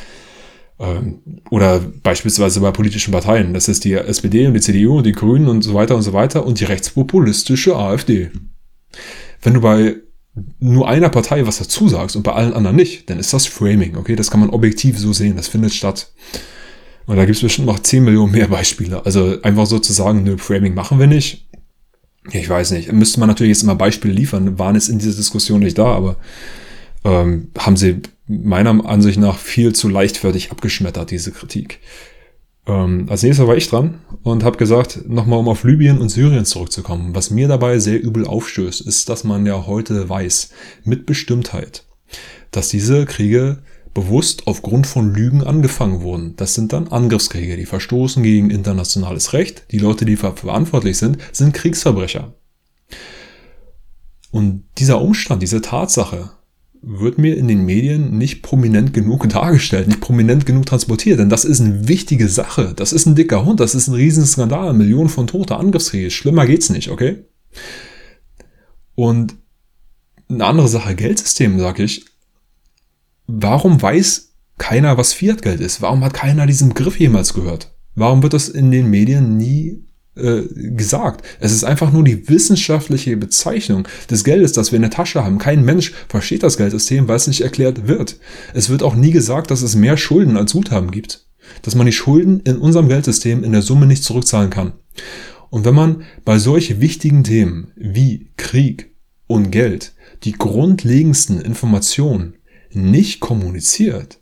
ähm, 0.78 1.20
oder 1.50 1.80
beispielsweise 1.80 2.60
bei 2.60 2.70
politischen 2.70 3.12
Parteien. 3.12 3.54
Das 3.54 3.68
ist 3.68 3.84
die 3.84 3.94
SPD 3.94 4.46
und 4.46 4.54
die 4.54 4.60
CDU 4.60 4.98
und 4.98 5.06
die 5.06 5.12
Grünen 5.12 5.48
und 5.48 5.62
so 5.62 5.74
weiter 5.74 5.96
und 5.96 6.02
so 6.02 6.12
weiter 6.12 6.44
und 6.44 6.60
die 6.60 6.64
rechtspopulistische 6.64 7.76
AfD. 7.76 8.30
Wenn 9.40 9.54
du 9.54 9.60
bei 9.60 9.96
nur 10.60 10.88
einer 10.88 11.10
Partei 11.10 11.46
was 11.46 11.58
dazu 11.58 11.88
sagst 11.88 12.16
und 12.16 12.22
bei 12.22 12.32
allen 12.32 12.54
anderen 12.54 12.76
nicht, 12.76 13.10
dann 13.10 13.18
ist 13.18 13.32
das 13.32 13.46
Framing, 13.46 13.96
okay? 13.96 14.16
Das 14.16 14.30
kann 14.30 14.40
man 14.40 14.50
objektiv 14.50 14.98
so 14.98 15.12
sehen, 15.12 15.36
das 15.36 15.48
findet 15.48 15.74
statt. 15.74 16.12
Und 17.06 17.16
da 17.16 17.24
gibt 17.24 17.36
es 17.36 17.42
bestimmt 17.42 17.66
noch 17.66 17.80
10 17.80 18.04
Millionen 18.04 18.32
mehr 18.32 18.48
Beispiele. 18.48 19.04
Also 19.04 19.40
einfach 19.42 19.66
so 19.66 19.78
zu 19.78 19.92
sagen, 19.92 20.22
nö, 20.22 20.38
Framing 20.38 20.74
machen 20.74 20.98
wir 20.98 21.06
nicht. 21.06 21.48
Ich 22.30 22.48
weiß 22.48 22.70
nicht. 22.72 22.92
Müsste 22.92 23.20
man 23.20 23.28
natürlich 23.28 23.50
jetzt 23.50 23.62
immer 23.62 23.74
Beispiele 23.74 24.14
liefern, 24.14 24.58
waren 24.58 24.76
es 24.76 24.88
in 24.88 24.98
dieser 24.98 25.16
Diskussion 25.16 25.60
nicht 25.60 25.78
da, 25.78 25.86
aber 25.86 26.16
ähm, 27.04 27.50
haben 27.58 27.76
sie 27.76 28.02
meiner 28.28 28.86
Ansicht 28.86 29.18
nach 29.18 29.38
viel 29.38 29.74
zu 29.74 29.88
leichtfertig 29.88 30.50
abgeschmettert, 30.50 31.10
diese 31.10 31.32
Kritik. 31.32 31.80
Ähm, 32.66 33.06
als 33.08 33.24
nächster 33.24 33.48
war 33.48 33.56
ich 33.56 33.68
dran 33.68 33.98
und 34.22 34.44
habe 34.44 34.56
gesagt, 34.56 35.08
nochmal 35.08 35.40
um 35.40 35.48
auf 35.48 35.64
Libyen 35.64 35.98
und 35.98 36.10
Syrien 36.10 36.44
zurückzukommen. 36.44 37.14
Was 37.14 37.30
mir 37.30 37.48
dabei 37.48 37.80
sehr 37.80 38.00
übel 38.00 38.24
aufstößt, 38.24 38.82
ist, 38.82 39.08
dass 39.08 39.24
man 39.24 39.44
ja 39.46 39.66
heute 39.66 40.08
weiß, 40.08 40.50
mit 40.84 41.06
Bestimmtheit, 41.06 41.84
dass 42.52 42.68
diese 42.68 43.04
Kriege 43.04 43.58
bewusst 43.94 44.46
aufgrund 44.46 44.86
von 44.86 45.12
Lügen 45.12 45.42
angefangen 45.42 46.02
wurden. 46.02 46.34
Das 46.36 46.54
sind 46.54 46.72
dann 46.72 46.88
Angriffskriege, 46.88 47.56
die 47.56 47.66
verstoßen 47.66 48.22
gegen 48.22 48.50
internationales 48.50 49.32
Recht. 49.32 49.64
Die 49.70 49.78
Leute, 49.78 50.04
die 50.04 50.16
verantwortlich 50.16 50.98
sind, 50.98 51.18
sind 51.32 51.54
Kriegsverbrecher. 51.54 52.34
Und 54.30 54.64
dieser 54.78 55.00
Umstand, 55.00 55.42
diese 55.42 55.60
Tatsache 55.60 56.30
wird 56.80 57.18
mir 57.18 57.36
in 57.36 57.46
den 57.46 57.64
Medien 57.64 58.18
nicht 58.18 58.42
prominent 58.42 58.92
genug 58.94 59.28
dargestellt, 59.28 59.88
nicht 59.88 60.00
prominent 60.00 60.46
genug 60.46 60.66
transportiert. 60.66 61.20
Denn 61.20 61.28
das 61.28 61.44
ist 61.44 61.60
eine 61.60 61.86
wichtige 61.86 62.28
Sache. 62.28 62.72
Das 62.74 62.92
ist 62.92 63.06
ein 63.06 63.14
dicker 63.14 63.44
Hund, 63.44 63.60
das 63.60 63.74
ist 63.74 63.88
ein 63.88 63.94
Riesenskandal, 63.94 64.72
Millionen 64.72 65.10
von 65.10 65.26
Tote, 65.26 65.56
Angriffskriege. 65.56 66.10
Schlimmer 66.10 66.46
geht's 66.46 66.70
nicht, 66.70 66.90
okay? 66.90 67.24
Und 68.94 69.36
eine 70.28 70.46
andere 70.46 70.68
Sache, 70.68 70.94
Geldsystem, 70.94 71.58
sag 71.58 71.78
ich. 71.78 72.06
Warum 73.34 73.80
weiß 73.80 74.34
keiner, 74.58 74.98
was 74.98 75.14
Fiat-Geld 75.14 75.60
ist? 75.60 75.80
Warum 75.80 76.04
hat 76.04 76.12
keiner 76.12 76.46
diesen 76.46 76.68
Begriff 76.68 77.00
jemals 77.00 77.32
gehört? 77.32 77.74
Warum 77.94 78.22
wird 78.22 78.34
das 78.34 78.50
in 78.50 78.70
den 78.70 78.90
Medien 78.90 79.38
nie 79.38 79.86
äh, 80.16 80.42
gesagt? 80.52 81.24
Es 81.40 81.52
ist 81.52 81.64
einfach 81.64 81.92
nur 81.92 82.04
die 82.04 82.28
wissenschaftliche 82.28 83.16
Bezeichnung 83.16 83.88
des 84.10 84.24
Geldes, 84.24 84.52
das 84.52 84.70
wir 84.70 84.76
in 84.76 84.82
der 84.82 84.90
Tasche 84.90 85.24
haben. 85.24 85.38
Kein 85.38 85.64
Mensch 85.64 85.94
versteht 86.08 86.42
das 86.42 86.58
Geldsystem, 86.58 87.08
weil 87.08 87.16
es 87.16 87.26
nicht 87.26 87.40
erklärt 87.40 87.88
wird. 87.88 88.18
Es 88.52 88.68
wird 88.68 88.82
auch 88.82 88.94
nie 88.94 89.12
gesagt, 89.12 89.50
dass 89.50 89.62
es 89.62 89.76
mehr 89.76 89.96
Schulden 89.96 90.36
als 90.36 90.52
Guthaben 90.52 90.90
gibt. 90.90 91.26
Dass 91.62 91.74
man 91.74 91.86
die 91.86 91.92
Schulden 91.92 92.40
in 92.40 92.58
unserem 92.58 92.88
Geldsystem 92.88 93.44
in 93.44 93.52
der 93.52 93.62
Summe 93.62 93.86
nicht 93.86 94.04
zurückzahlen 94.04 94.50
kann. 94.50 94.74
Und 95.48 95.64
wenn 95.64 95.74
man 95.74 96.02
bei 96.26 96.38
solch 96.38 96.82
wichtigen 96.82 97.24
Themen 97.24 97.72
wie 97.76 98.30
Krieg 98.36 98.94
und 99.26 99.50
Geld 99.50 99.94
die 100.24 100.32
grundlegendsten 100.32 101.40
Informationen 101.40 102.34
nicht 102.74 103.20
kommuniziert, 103.20 104.18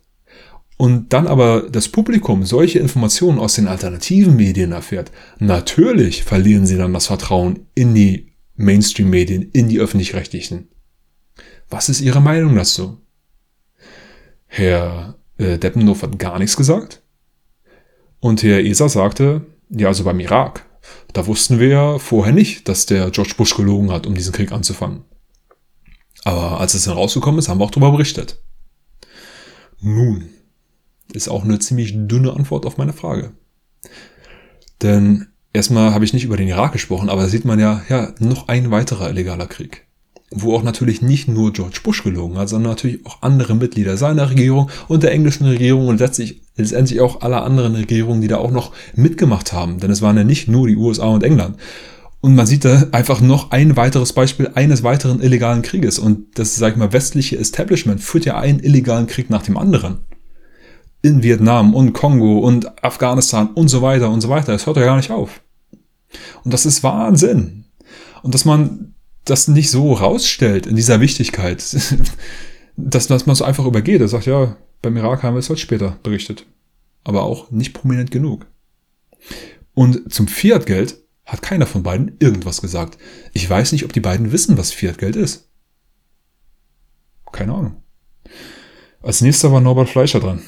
und 0.81 1.13
dann 1.13 1.27
aber 1.27 1.69
das 1.69 1.89
Publikum 1.89 2.43
solche 2.43 2.79
Informationen 2.79 3.37
aus 3.37 3.53
den 3.53 3.67
alternativen 3.67 4.35
Medien 4.35 4.71
erfährt, 4.71 5.11
natürlich 5.37 6.23
verlieren 6.23 6.65
sie 6.65 6.75
dann 6.75 6.91
das 6.91 7.05
Vertrauen 7.05 7.67
in 7.75 7.93
die 7.93 8.33
Mainstream-Medien, 8.55 9.43
in 9.51 9.69
die 9.69 9.79
öffentlich-rechtlichen. 9.79 10.69
Was 11.69 11.87
ist 11.87 12.01
Ihre 12.01 12.19
Meinung 12.19 12.55
dazu? 12.55 12.97
Herr 14.47 15.19
äh, 15.37 15.59
Deppendorf 15.59 16.01
hat 16.01 16.17
gar 16.17 16.39
nichts 16.39 16.57
gesagt. 16.57 17.03
Und 18.19 18.41
Herr 18.41 18.61
Eser 18.61 18.89
sagte, 18.89 19.45
ja, 19.69 19.89
also 19.89 20.03
beim 20.03 20.19
Irak, 20.19 20.65
da 21.13 21.27
wussten 21.27 21.59
wir 21.59 21.67
ja 21.67 21.99
vorher 21.99 22.33
nicht, 22.33 22.67
dass 22.67 22.87
der 22.87 23.11
George 23.11 23.35
Bush 23.37 23.55
gelogen 23.55 23.91
hat, 23.91 24.07
um 24.07 24.15
diesen 24.15 24.33
Krieg 24.33 24.51
anzufangen. 24.51 25.03
Aber 26.23 26.59
als 26.59 26.73
es 26.73 26.85
dann 26.85 26.93
rausgekommen 26.93 27.39
ist, 27.39 27.49
haben 27.49 27.59
wir 27.59 27.65
auch 27.65 27.71
darüber 27.71 27.91
berichtet. 27.91 28.41
Nun, 29.79 30.29
ist 31.13 31.29
auch 31.29 31.43
eine 31.43 31.59
ziemlich 31.59 31.93
dünne 31.95 32.33
Antwort 32.33 32.65
auf 32.65 32.77
meine 32.77 32.93
Frage. 32.93 33.31
Denn 34.81 35.27
erstmal 35.53 35.93
habe 35.93 36.05
ich 36.05 36.13
nicht 36.13 36.23
über 36.23 36.37
den 36.37 36.47
Irak 36.47 36.73
gesprochen, 36.73 37.09
aber 37.09 37.23
da 37.23 37.27
sieht 37.27 37.45
man 37.45 37.59
ja, 37.59 37.81
ja, 37.89 38.13
noch 38.19 38.47
ein 38.47 38.71
weiterer 38.71 39.09
illegaler 39.09 39.47
Krieg. 39.47 39.87
Wo 40.33 40.55
auch 40.55 40.63
natürlich 40.63 41.01
nicht 41.01 41.27
nur 41.27 41.51
George 41.51 41.79
Bush 41.83 42.03
gelogen 42.03 42.37
hat, 42.37 42.47
sondern 42.47 42.71
natürlich 42.71 43.05
auch 43.05 43.21
andere 43.21 43.53
Mitglieder 43.55 43.97
seiner 43.97 44.29
Regierung 44.29 44.69
und 44.87 45.03
der 45.03 45.11
englischen 45.11 45.45
Regierung 45.45 45.87
und 45.87 45.99
letztlich, 45.99 46.41
letztendlich 46.55 47.01
auch 47.01 47.21
aller 47.21 47.43
anderen 47.43 47.75
Regierungen, 47.75 48.21
die 48.21 48.29
da 48.29 48.37
auch 48.37 48.51
noch 48.51 48.71
mitgemacht 48.95 49.51
haben. 49.51 49.79
Denn 49.79 49.91
es 49.91 50.01
waren 50.01 50.15
ja 50.15 50.23
nicht 50.23 50.47
nur 50.47 50.67
die 50.67 50.77
USA 50.77 51.07
und 51.07 51.23
England. 51.23 51.57
Und 52.21 52.35
man 52.35 52.45
sieht 52.45 52.65
da 52.65 52.87
einfach 52.91 53.19
noch 53.19 53.49
ein 53.49 53.75
weiteres 53.75 54.13
Beispiel 54.13 54.51
eines 54.53 54.83
weiteren 54.83 55.21
illegalen 55.21 55.63
Krieges. 55.63 55.97
Und 55.97 56.37
das, 56.37 56.55
sag 56.55 56.73
ich 56.73 56.77
mal, 56.77 56.93
westliche 56.93 57.37
Establishment 57.37 58.01
führt 58.01 58.25
ja 58.25 58.37
einen 58.37 58.59
illegalen 58.59 59.07
Krieg 59.07 59.31
nach 59.31 59.41
dem 59.41 59.57
anderen 59.57 60.05
in 61.01 61.23
Vietnam 61.23 61.73
und 61.73 61.93
Kongo 61.93 62.39
und 62.39 62.83
Afghanistan 62.83 63.49
und 63.55 63.69
so 63.69 63.81
weiter 63.81 64.11
und 64.11 64.21
so 64.21 64.29
weiter. 64.29 64.53
Es 64.53 64.67
hört 64.67 64.77
ja 64.77 64.85
gar 64.85 64.97
nicht 64.97 65.09
auf. 65.09 65.41
Und 66.43 66.53
das 66.53 66.67
ist 66.67 66.83
Wahnsinn. 66.83 67.65
Und 68.21 68.35
dass 68.35 68.45
man 68.45 68.93
das 69.25 69.47
nicht 69.47 69.71
so 69.71 69.93
rausstellt 69.93 70.67
in 70.67 70.75
dieser 70.75 70.99
Wichtigkeit, 70.99 71.63
dass, 72.77 73.07
dass 73.07 73.25
man 73.25 73.35
so 73.35 73.43
einfach 73.43 73.65
übergeht. 73.65 74.01
Er 74.01 74.07
sagt, 74.07 74.27
ja, 74.27 74.57
beim 74.83 74.97
Irak 74.97 75.23
haben 75.23 75.35
wir 75.35 75.39
es 75.39 75.49
heute 75.49 75.59
später 75.59 75.97
berichtet. 76.03 76.45
Aber 77.03 77.23
auch 77.23 77.49
nicht 77.49 77.73
prominent 77.73 78.11
genug. 78.11 78.45
Und 79.73 80.13
zum 80.13 80.27
Fiat-Geld 80.27 81.00
hat 81.25 81.41
keiner 81.41 81.65
von 81.65 81.83
beiden 81.83 82.17
irgendwas 82.19 82.61
gesagt. 82.61 82.97
Ich 83.33 83.49
weiß 83.49 83.71
nicht, 83.71 83.85
ob 83.85 83.93
die 83.93 83.99
beiden 83.99 84.31
wissen, 84.31 84.57
was 84.57 84.71
Fiat-Geld 84.71 85.15
ist. 85.15 85.49
Keine 87.31 87.53
Ahnung. 87.53 87.83
Als 89.01 89.21
nächster 89.21 89.51
war 89.51 89.61
Norbert 89.61 89.89
Fleischer 89.89 90.19
dran. 90.19 90.41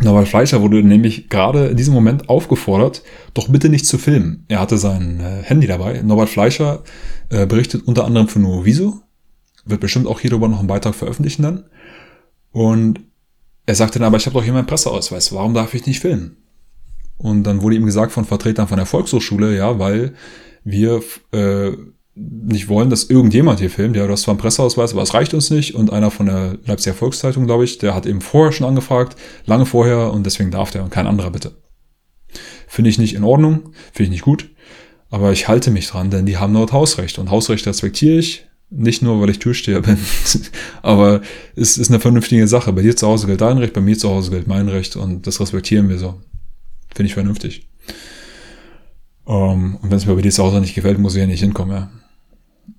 Norbert 0.00 0.28
Fleischer 0.28 0.62
wurde 0.62 0.82
nämlich 0.82 1.28
gerade 1.28 1.68
in 1.68 1.76
diesem 1.76 1.92
Moment 1.92 2.28
aufgefordert, 2.28 3.02
doch 3.34 3.48
bitte 3.48 3.68
nicht 3.68 3.84
zu 3.84 3.98
filmen. 3.98 4.44
Er 4.48 4.60
hatte 4.60 4.78
sein 4.78 5.20
äh, 5.20 5.42
Handy 5.42 5.66
dabei. 5.66 6.00
Norbert 6.02 6.28
Fleischer 6.28 6.84
äh, 7.30 7.46
berichtet 7.46 7.82
unter 7.86 8.04
anderem 8.04 8.28
für 8.28 8.38
Nuoviso, 8.38 9.02
wird 9.64 9.80
bestimmt 9.80 10.06
auch 10.06 10.20
hierüber 10.20 10.48
noch 10.48 10.60
einen 10.60 10.68
Beitrag 10.68 10.94
veröffentlichen 10.94 11.42
dann. 11.42 11.64
Und 12.52 13.00
er 13.66 13.74
sagte 13.74 13.98
dann, 13.98 14.06
aber 14.06 14.16
ich 14.16 14.26
habe 14.26 14.34
doch 14.34 14.44
hier 14.44 14.52
meinen 14.52 14.66
Presseausweis, 14.66 15.32
warum 15.32 15.52
darf 15.52 15.74
ich 15.74 15.84
nicht 15.84 16.00
filmen? 16.00 16.36
Und 17.18 17.42
dann 17.44 17.62
wurde 17.62 17.76
ihm 17.76 17.84
gesagt 17.84 18.12
von 18.12 18.24
Vertretern 18.24 18.68
von 18.68 18.76
der 18.76 18.86
Volkshochschule, 18.86 19.56
ja, 19.56 19.78
weil 19.78 20.14
wir 20.64 21.02
äh, 21.32 21.72
nicht 22.14 22.68
wollen, 22.68 22.90
dass 22.90 23.04
irgendjemand 23.04 23.60
hier 23.60 23.70
filmt. 23.70 23.96
Ja, 23.96 24.06
du 24.06 24.12
hast 24.12 24.22
zwar 24.22 24.32
einen 24.32 24.40
Presseausweis, 24.40 24.92
aber 24.92 25.02
es 25.02 25.14
reicht 25.14 25.34
uns 25.34 25.50
nicht. 25.50 25.74
Und 25.74 25.92
einer 25.92 26.10
von 26.10 26.26
der 26.26 26.58
Leipziger 26.64 26.94
Volkszeitung, 26.94 27.46
glaube 27.46 27.64
ich, 27.64 27.78
der 27.78 27.94
hat 27.94 28.06
eben 28.06 28.20
vorher 28.20 28.52
schon 28.52 28.66
angefragt, 28.66 29.16
lange 29.46 29.66
vorher, 29.66 30.12
und 30.12 30.24
deswegen 30.24 30.50
darf 30.50 30.70
der 30.70 30.82
und 30.84 30.90
kein 30.90 31.06
anderer 31.06 31.30
bitte. 31.30 31.52
Finde 32.66 32.90
ich 32.90 32.98
nicht 32.98 33.14
in 33.14 33.24
Ordnung, 33.24 33.72
finde 33.92 34.04
ich 34.04 34.10
nicht 34.10 34.22
gut. 34.22 34.50
Aber 35.10 35.32
ich 35.32 35.48
halte 35.48 35.70
mich 35.70 35.88
dran, 35.88 36.10
denn 36.10 36.26
die 36.26 36.36
haben 36.36 36.52
dort 36.52 36.72
Hausrecht. 36.72 37.18
Und 37.18 37.30
Hausrecht 37.30 37.66
respektiere 37.66 38.18
ich. 38.18 38.44
Nicht 38.70 39.00
nur, 39.00 39.18
weil 39.22 39.30
ich 39.30 39.38
Türsteher 39.38 39.80
bin, 39.80 39.96
aber 40.82 41.22
es 41.56 41.78
ist 41.78 41.88
eine 41.88 42.00
vernünftige 42.00 42.46
Sache. 42.46 42.70
Bei 42.74 42.82
dir 42.82 42.94
zu 42.94 43.06
Hause 43.06 43.26
gilt 43.26 43.40
dein 43.40 43.56
Recht, 43.56 43.72
bei 43.72 43.80
mir 43.80 43.96
zu 43.96 44.10
Hause 44.10 44.30
gilt 44.30 44.46
mein 44.46 44.68
Recht 44.68 44.94
und 44.94 45.26
das 45.26 45.40
respektieren 45.40 45.88
wir 45.88 45.96
so. 45.96 46.20
Finde 46.94 47.08
ich 47.08 47.14
vernünftig. 47.14 47.68
Um, 49.24 49.34
ähm, 49.34 49.78
und 49.82 49.90
wenn 49.90 49.98
es 49.98 50.06
mir 50.06 50.14
bei 50.14 50.22
dir 50.22 50.30
zu 50.30 50.42
Hause 50.42 50.60
nicht 50.60 50.74
gefällt, 50.74 50.98
muss 50.98 51.14
ich 51.14 51.20
ja 51.20 51.26
nicht 51.26 51.40
hinkommen, 51.40 51.76
ja 51.76 51.90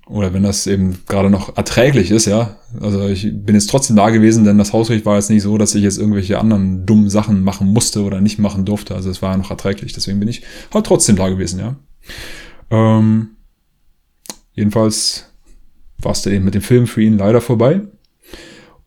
oder 0.09 0.33
wenn 0.33 0.41
das 0.41 0.65
eben 0.65 0.97
gerade 1.07 1.29
noch 1.29 1.55
erträglich 1.55 2.09
ist, 2.09 2.25
ja. 2.25 2.57
Also 2.81 3.07
ich 3.07 3.31
bin 3.31 3.53
jetzt 3.53 3.69
trotzdem 3.69 3.95
da 3.95 4.09
gewesen, 4.09 4.43
denn 4.43 4.57
das 4.57 4.73
Hausrecht 4.73 5.05
war 5.05 5.15
jetzt 5.15 5.29
nicht 5.29 5.43
so, 5.43 5.57
dass 5.57 5.75
ich 5.75 5.83
jetzt 5.83 5.99
irgendwelche 5.99 6.39
anderen 6.39 6.85
dummen 6.87 7.09
Sachen 7.09 7.43
machen 7.43 7.67
musste 7.67 8.03
oder 8.03 8.19
nicht 8.19 8.39
machen 8.39 8.65
durfte. 8.65 8.95
Also 8.95 9.11
es 9.11 9.21
war 9.21 9.31
ja 9.31 9.37
noch 9.37 9.51
erträglich, 9.51 9.93
deswegen 9.93 10.19
bin 10.19 10.27
ich 10.27 10.41
halt 10.73 10.87
trotzdem 10.87 11.15
da 11.15 11.29
gewesen, 11.29 11.59
ja. 11.59 11.75
Ähm, 12.71 13.29
jedenfalls 14.53 15.31
war 15.99 16.13
es 16.13 16.25
eben 16.25 16.45
mit 16.45 16.55
dem 16.55 16.63
Film 16.63 16.87
für 16.87 17.03
ihn 17.03 17.17
leider 17.17 17.39
vorbei. 17.39 17.81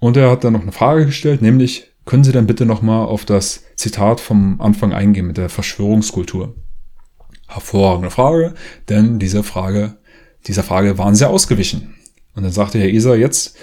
Und 0.00 0.16
er 0.16 0.30
hat 0.30 0.42
dann 0.42 0.54
noch 0.54 0.62
eine 0.62 0.72
Frage 0.72 1.06
gestellt, 1.06 1.40
nämlich, 1.40 1.91
können 2.04 2.24
Sie 2.24 2.32
dann 2.32 2.46
bitte 2.46 2.66
nochmal 2.66 3.06
auf 3.06 3.24
das 3.24 3.64
Zitat 3.76 4.20
vom 4.20 4.60
Anfang 4.60 4.92
eingehen 4.92 5.26
mit 5.26 5.36
der 5.36 5.48
Verschwörungskultur? 5.48 6.54
Hervorragende 7.48 8.10
Frage, 8.10 8.54
denn 8.88 9.18
diese 9.18 9.42
Frage 9.42 9.96
dieser 10.46 10.62
Frage 10.62 10.98
waren 10.98 11.14
sie 11.14 11.28
ausgewichen. 11.28 11.94
Und 12.34 12.42
dann 12.42 12.52
sagte 12.52 12.78
Herr 12.78 12.88
Eser 12.88 13.16
jetzt, 13.16 13.56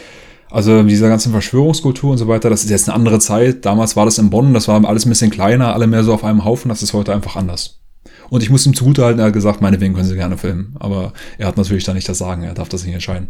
also 0.49 0.83
dieser 0.83 1.09
ganzen 1.09 1.31
Verschwörungskultur 1.31 2.11
und 2.11 2.17
so 2.17 2.27
weiter, 2.27 2.49
das 2.49 2.63
ist 2.63 2.69
jetzt 2.69 2.89
eine 2.89 2.95
andere 2.95 3.19
Zeit. 3.19 3.65
Damals 3.65 3.95
war 3.95 4.05
das 4.05 4.17
in 4.17 4.29
Bonn, 4.29 4.53
das 4.53 4.67
war 4.67 4.83
alles 4.85 5.05
ein 5.05 5.09
bisschen 5.09 5.31
kleiner, 5.31 5.73
alle 5.73 5.87
mehr 5.87 6.03
so 6.03 6.13
auf 6.13 6.23
einem 6.23 6.45
Haufen, 6.45 6.69
das 6.69 6.81
ist 6.81 6.93
heute 6.93 7.13
einfach 7.13 7.35
anders. 7.35 7.81
Und 8.29 8.43
ich 8.43 8.49
muss 8.49 8.65
ihm 8.65 8.73
zugutehalten, 8.73 9.19
er 9.19 9.27
hat 9.27 9.33
gesagt, 9.33 9.61
meinetwegen 9.61 9.93
können 9.93 10.07
Sie 10.07 10.15
gerne 10.15 10.37
filmen. 10.37 10.75
Aber 10.79 11.13
er 11.37 11.47
hat 11.47 11.57
natürlich 11.57 11.83
da 11.83 11.93
nicht 11.93 12.07
das 12.07 12.19
Sagen, 12.19 12.43
er 12.43 12.53
darf 12.53 12.69
das 12.69 12.83
nicht 12.83 12.93
entscheiden. 12.93 13.29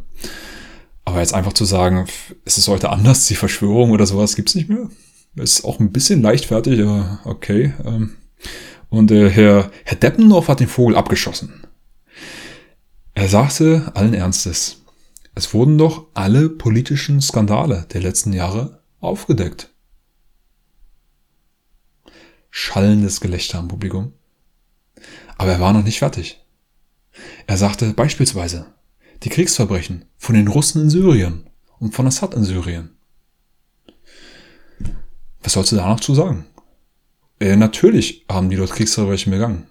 Aber 1.10 1.22
jetzt 1.22 1.34
einfach 1.34 1.54
zu 1.54 1.66
sagen, 1.66 2.06
ist 2.46 2.60
es 2.60 2.68
heute 2.68 2.92
anders, 2.92 3.26
die 3.26 3.36
Verschwörung 3.36 3.90
oder 3.90 4.06
sowas 4.06 4.36
gibt's 4.36 4.54
nicht 4.54 4.70
mehr, 4.70 4.92
ist 5.38 5.66
auch 5.66 5.80
ein 5.80 5.92
bisschen 5.92 6.22
leichtfertig, 6.22 6.80
aber 6.82 7.20
okay. 7.26 7.74
Ähm. 7.84 8.18
Und 8.90 9.10
äh, 9.10 9.28
Herr, 9.28 9.72
Herr 9.86 9.98
Deppendorf 9.98 10.50
hat 10.50 10.60
den 10.60 10.68
Vogel 10.68 10.96
abgeschossen. 10.96 11.66
Er 13.16 13.28
sagte 13.28 13.92
allen 13.96 14.14
Ernstes, 14.14 14.84
es 15.34 15.52
wurden 15.52 15.80
doch 15.80 16.06
alle 16.14 16.48
politischen 16.48 17.22
Skandale 17.22 17.88
der 17.92 18.02
letzten 18.02 18.32
Jahre 18.32 18.84
aufgedeckt. 19.00 19.72
Schallendes 22.52 23.20
Gelächter 23.20 23.58
am 23.58 23.68
Publikum. 23.68 24.14
Aber 25.40 25.54
er 25.54 25.60
war 25.60 25.74
noch 25.74 25.84
nicht 25.84 25.98
fertig. 25.98 26.46
Er 27.48 27.58
sagte 27.58 27.94
beispielsweise 27.96 28.68
die 29.24 29.30
Kriegsverbrechen 29.30 30.06
von 30.18 30.36
den 30.36 30.48
Russen 30.48 30.84
in 30.84 30.90
Syrien 30.90 31.50
und 31.80 31.94
von 31.94 32.08
Assad 32.08 32.34
in 32.34 32.44
Syrien. 32.44 32.92
Was 35.42 35.54
sollst 35.54 35.72
du 35.72 35.78
da 35.78 35.88
noch 35.88 36.00
zu 36.00 36.14
sagen? 36.14 36.46
Äh, 37.40 37.56
natürlich 37.56 38.26
haben 38.30 38.50
die 38.50 38.58
dort 38.58 38.72
Kriegsverbrechen 38.72 39.32
begangen. 39.32 39.68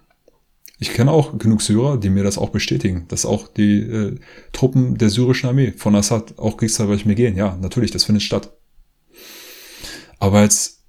Ich 0.79 0.93
kenne 0.93 1.11
auch 1.11 1.37
genug 1.37 1.61
Syrer, 1.61 1.97
die 1.97 2.09
mir 2.09 2.23
das 2.23 2.37
auch 2.37 2.49
bestätigen, 2.49 3.05
dass 3.09 3.25
auch 3.25 3.47
die 3.47 3.81
äh, 3.81 4.15
Truppen 4.53 4.97
der 4.97 5.09
syrischen 5.09 5.49
Armee 5.49 5.73
von 5.75 5.95
Assad 5.95 6.39
auch 6.39 6.57
Kriegsverbrechen 6.57 7.13
gehen. 7.15 7.35
Ja, 7.35 7.57
natürlich, 7.61 7.91
das 7.91 8.05
findet 8.05 8.23
statt. 8.23 8.53
Aber 10.19 10.41
jetzt 10.41 10.79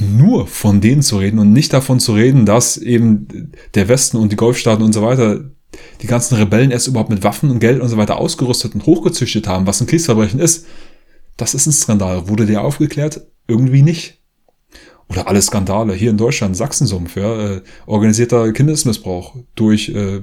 nur 0.00 0.46
von 0.46 0.80
denen 0.80 1.02
zu 1.02 1.18
reden 1.18 1.38
und 1.38 1.52
nicht 1.52 1.72
davon 1.72 2.00
zu 2.00 2.14
reden, 2.14 2.46
dass 2.46 2.76
eben 2.76 3.52
der 3.74 3.88
Westen 3.88 4.16
und 4.16 4.32
die 4.32 4.36
Golfstaaten 4.36 4.84
und 4.84 4.92
so 4.92 5.02
weiter 5.02 5.50
die 6.02 6.06
ganzen 6.06 6.36
Rebellen 6.36 6.70
erst 6.70 6.88
überhaupt 6.88 7.10
mit 7.10 7.22
Waffen 7.22 7.50
und 7.50 7.60
Geld 7.60 7.80
und 7.80 7.88
so 7.88 7.96
weiter 7.96 8.18
ausgerüstet 8.18 8.74
und 8.74 8.86
hochgezüchtet 8.86 9.46
haben, 9.46 9.66
was 9.66 9.80
ein 9.80 9.86
Kriegsverbrechen 9.86 10.40
ist, 10.40 10.66
das 11.36 11.54
ist 11.54 11.66
ein 11.66 11.72
Skandal. 11.72 12.28
Wurde 12.28 12.46
der 12.46 12.62
aufgeklärt? 12.62 13.26
Irgendwie 13.46 13.82
nicht. 13.82 14.20
Oder 15.08 15.28
alle 15.28 15.40
Skandale 15.40 15.94
hier 15.94 16.10
in 16.10 16.16
Deutschland, 16.16 16.56
Sachsensumpf, 16.56 17.16
ja, 17.16 17.56
äh, 17.56 17.62
organisierter 17.86 18.52
Kindesmissbrauch 18.52 19.36
durch 19.54 19.88
äh, 19.90 20.22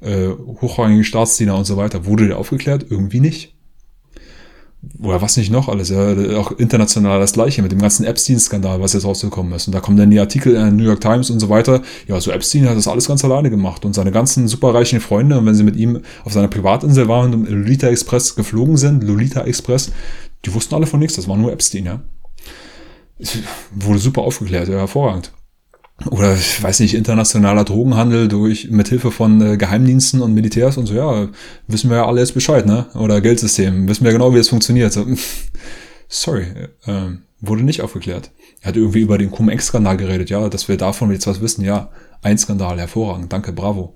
äh, 0.00 0.28
hochrangige 0.60 1.02
Staatsdiener 1.02 1.56
und 1.56 1.64
so 1.64 1.76
weiter. 1.76 2.06
Wurde 2.06 2.28
der 2.28 2.38
aufgeklärt? 2.38 2.86
Irgendwie 2.88 3.20
nicht. 3.20 3.55
Oder 5.00 5.20
was 5.20 5.36
nicht 5.36 5.50
noch 5.50 5.68
alles, 5.68 5.88
ja, 5.88 6.14
auch 6.36 6.52
international 6.52 7.18
das 7.18 7.32
gleiche 7.32 7.62
mit 7.62 7.72
dem 7.72 7.80
ganzen 7.80 8.04
Epstein-Skandal, 8.04 8.80
was 8.80 8.92
jetzt 8.92 9.04
rausgekommen 9.04 9.52
ist. 9.52 9.66
Und 9.66 9.74
da 9.74 9.80
kommen 9.80 9.96
dann 9.96 10.10
die 10.10 10.20
Artikel 10.20 10.54
in 10.54 10.62
der 10.62 10.70
New 10.70 10.84
York 10.84 11.00
Times 11.00 11.30
und 11.30 11.40
so 11.40 11.48
weiter. 11.48 11.82
Ja, 12.06 12.20
so 12.20 12.30
Epstein 12.30 12.68
hat 12.68 12.76
das 12.76 12.86
alles 12.86 13.08
ganz 13.08 13.24
alleine 13.24 13.50
gemacht 13.50 13.84
und 13.84 13.94
seine 13.94 14.12
ganzen 14.12 14.46
superreichen 14.48 15.00
Freunde, 15.00 15.38
und 15.38 15.46
wenn 15.46 15.54
sie 15.54 15.64
mit 15.64 15.76
ihm 15.76 16.02
auf 16.24 16.32
seiner 16.32 16.48
Privatinsel 16.48 17.08
waren 17.08 17.34
und 17.34 17.48
im 17.48 17.62
Lolita 17.62 17.88
Express 17.88 18.36
geflogen 18.36 18.76
sind, 18.76 19.02
Lolita 19.02 19.42
Express, 19.42 19.90
die 20.44 20.54
wussten 20.54 20.74
alle 20.74 20.86
von 20.86 21.00
nichts, 21.00 21.16
das 21.16 21.26
war 21.26 21.36
nur 21.36 21.52
Epstein, 21.52 21.86
ja. 21.86 22.00
Wurde 23.74 23.98
super 23.98 24.22
aufgeklärt, 24.22 24.68
ja, 24.68 24.76
hervorragend 24.76 25.32
oder 26.04 26.34
ich 26.34 26.62
weiß 26.62 26.80
nicht, 26.80 26.94
internationaler 26.94 27.64
Drogenhandel 27.64 28.28
durch 28.28 28.70
mithilfe 28.70 29.10
von 29.10 29.40
äh, 29.40 29.56
Geheimdiensten 29.56 30.20
und 30.20 30.34
Militärs 30.34 30.76
und 30.76 30.86
so, 30.86 30.94
ja, 30.94 31.28
wissen 31.66 31.88
wir 31.88 31.96
ja 31.96 32.06
alle 32.06 32.20
jetzt 32.20 32.34
Bescheid, 32.34 32.66
ne? 32.66 32.86
Oder 32.94 33.22
Geldsystem, 33.22 33.88
wissen 33.88 34.04
wir 34.04 34.12
genau, 34.12 34.34
wie 34.34 34.38
es 34.38 34.50
funktioniert. 34.50 34.92
So, 34.92 35.06
sorry, 36.08 36.44
äh, 36.86 37.16
wurde 37.40 37.62
nicht 37.62 37.80
aufgeklärt. 37.80 38.30
Er 38.60 38.68
hat 38.68 38.76
irgendwie 38.76 39.00
über 39.00 39.16
den 39.16 39.30
Cum-Ex-Skandal 39.30 39.96
geredet, 39.96 40.28
ja, 40.28 40.48
dass 40.50 40.68
wir 40.68 40.76
davon 40.76 41.10
jetzt 41.12 41.26
was 41.26 41.40
wissen, 41.40 41.64
ja, 41.64 41.90
ein 42.22 42.36
Skandal, 42.36 42.78
hervorragend, 42.78 43.32
danke, 43.32 43.52
bravo. 43.52 43.94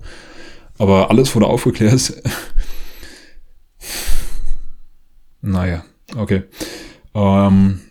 Aber 0.79 1.11
alles 1.11 1.35
wurde 1.35 1.45
aufgeklärt. 1.45 2.15
naja, 5.41 5.83
okay. 6.15 6.43
Ähm, 7.13 7.81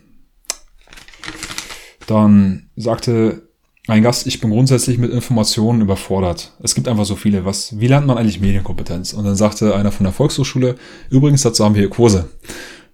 dann 2.07 2.69
sagte 2.75 3.50
mein 3.91 4.03
Gast, 4.03 4.25
ich 4.25 4.39
bin 4.39 4.51
grundsätzlich 4.51 4.97
mit 4.97 5.11
Informationen 5.11 5.81
überfordert. 5.81 6.53
Es 6.63 6.75
gibt 6.75 6.87
einfach 6.87 7.03
so 7.03 7.17
viele. 7.17 7.43
Was, 7.43 7.77
wie 7.77 7.87
lernt 7.87 8.07
man 8.07 8.17
eigentlich 8.17 8.39
Medienkompetenz? 8.39 9.11
Und 9.11 9.25
dann 9.25 9.35
sagte 9.35 9.75
einer 9.75 9.91
von 9.91 10.05
der 10.05 10.13
Volkshochschule, 10.13 10.77
übrigens 11.09 11.41
dazu 11.41 11.65
haben 11.65 11.75
wir 11.75 11.81
hier 11.81 11.89
Kurse. 11.89 12.29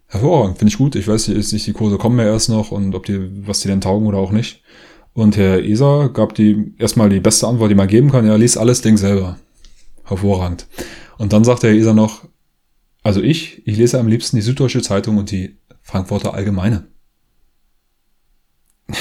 Hervorragend, 0.08 0.58
finde 0.58 0.72
ich 0.72 0.80
gut. 0.80 0.96
Ich 0.96 1.08
weiß 1.08 1.28
nicht, 1.28 1.68
die 1.68 1.74
Kurse 1.74 2.00
kommen 2.00 2.18
ja 2.18 2.26
erst 2.26 2.50
noch 2.50 2.72
und 2.72 2.96
ob 2.96 3.06
die, 3.06 3.46
was 3.46 3.60
die 3.60 3.68
denn 3.68 3.80
taugen 3.80 4.08
oder 4.08 4.18
auch 4.18 4.32
nicht. 4.32 4.64
Und 5.14 5.38
Herr 5.38 5.64
Eser 5.64 6.10
gab 6.10 6.34
die 6.34 6.74
erstmal 6.80 7.10
die 7.10 7.20
beste 7.20 7.46
Antwort, 7.46 7.70
die 7.70 7.76
man 7.76 7.88
geben 7.88 8.10
kann. 8.10 8.26
Ja, 8.26 8.36
lies 8.36 8.58
alles 8.58 8.82
Ding 8.82 8.98
selber. 8.98 9.38
Hervorragend. 10.04 10.66
Und 11.20 11.32
dann 11.32 11.44
sagte 11.44 11.68
Herr 11.68 11.76
Eser 11.76 11.94
noch, 11.94 12.24
also 13.04 13.22
ich, 13.22 13.62
ich 13.68 13.78
lese 13.78 14.00
am 14.00 14.08
liebsten 14.08 14.38
die 14.38 14.42
Süddeutsche 14.42 14.82
Zeitung 14.82 15.18
und 15.18 15.30
die 15.30 15.60
Frankfurter 15.84 16.34
Allgemeine. 16.34 16.88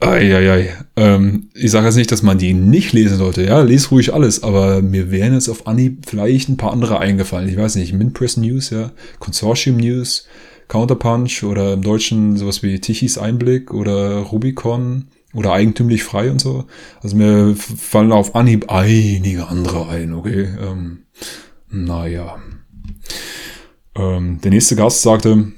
Eieiei. 0.00 0.74
Ähm, 0.96 1.48
ich 1.54 1.70
sage 1.70 1.86
jetzt 1.86 1.96
nicht, 1.96 2.12
dass 2.12 2.22
man 2.22 2.38
die 2.38 2.52
nicht 2.52 2.92
lesen 2.92 3.16
sollte. 3.16 3.44
Ja, 3.44 3.62
lese 3.62 3.88
ruhig 3.88 4.12
alles, 4.12 4.42
aber 4.42 4.82
mir 4.82 5.10
wären 5.10 5.32
jetzt 5.32 5.48
auf 5.48 5.66
Anhieb 5.66 6.04
vielleicht 6.06 6.48
ein 6.48 6.58
paar 6.58 6.72
andere 6.72 6.98
eingefallen. 6.98 7.48
Ich 7.48 7.56
weiß 7.56 7.76
nicht, 7.76 7.94
Minpress 7.94 8.36
News, 8.36 8.70
ja, 8.70 8.92
Consortium 9.18 9.78
News, 9.78 10.26
Counterpunch 10.68 11.44
oder 11.44 11.74
im 11.74 11.82
Deutschen 11.82 12.36
sowas 12.36 12.62
wie 12.62 12.78
Tichys 12.78 13.16
Einblick 13.16 13.72
oder 13.72 14.18
Rubicon 14.18 15.06
oder 15.32 15.52
eigentümlich 15.52 16.02
frei 16.02 16.30
und 16.30 16.40
so. 16.40 16.66
Also 17.02 17.16
mir 17.16 17.54
fallen 17.56 18.12
auf 18.12 18.34
Anhieb 18.34 18.70
einige 18.70 19.48
andere 19.48 19.88
ein, 19.88 20.12
okay. 20.12 20.48
Ähm, 20.60 21.04
naja. 21.70 22.36
Ähm, 23.94 24.40
der 24.42 24.50
nächste 24.50 24.76
Gast 24.76 25.02
sagte, 25.02 25.52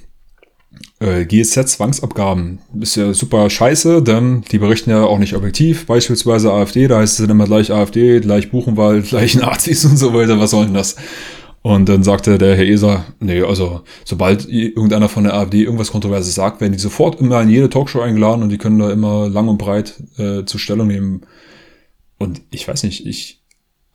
äh, 1.00 1.24
GEZ-Zwangsabgaben 1.24 2.58
ist 2.80 2.96
ja 2.96 3.12
super 3.14 3.48
scheiße, 3.48 4.02
denn 4.02 4.42
die 4.50 4.58
berichten 4.58 4.90
ja 4.90 5.04
auch 5.04 5.18
nicht 5.18 5.34
objektiv. 5.34 5.86
Beispielsweise 5.86 6.52
AfD, 6.52 6.88
da 6.88 6.98
heißt 6.98 7.20
es 7.20 7.26
dann 7.26 7.36
immer 7.36 7.46
gleich 7.46 7.72
AfD, 7.72 8.20
gleich 8.20 8.50
Buchenwald, 8.50 9.06
gleich 9.08 9.36
Nazis 9.36 9.84
und 9.84 9.96
so 9.96 10.12
weiter. 10.12 10.40
Was 10.40 10.50
soll 10.50 10.66
denn 10.66 10.74
das? 10.74 10.96
Und 11.62 11.88
dann 11.88 12.02
sagte 12.02 12.38
der 12.38 12.56
Herr 12.56 12.64
Eser, 12.64 13.04
nee, 13.20 13.42
also 13.42 13.82
sobald 14.04 14.48
irgendeiner 14.48 15.08
von 15.08 15.24
der 15.24 15.34
AfD 15.34 15.62
irgendwas 15.62 15.90
Kontroverses 15.92 16.34
sagt, 16.34 16.60
werden 16.60 16.72
die 16.72 16.78
sofort 16.78 17.20
immer 17.20 17.42
in 17.42 17.50
jede 17.50 17.68
Talkshow 17.68 18.00
eingeladen 18.00 18.42
und 18.42 18.48
die 18.48 18.58
können 18.58 18.78
da 18.78 18.90
immer 18.90 19.28
lang 19.28 19.48
und 19.48 19.58
breit 19.58 20.02
äh, 20.18 20.44
zur 20.44 20.60
Stellung 20.60 20.86
nehmen. 20.86 21.22
Und 22.16 22.42
ich 22.50 22.66
weiß 22.66 22.84
nicht, 22.84 23.06
ich 23.06 23.37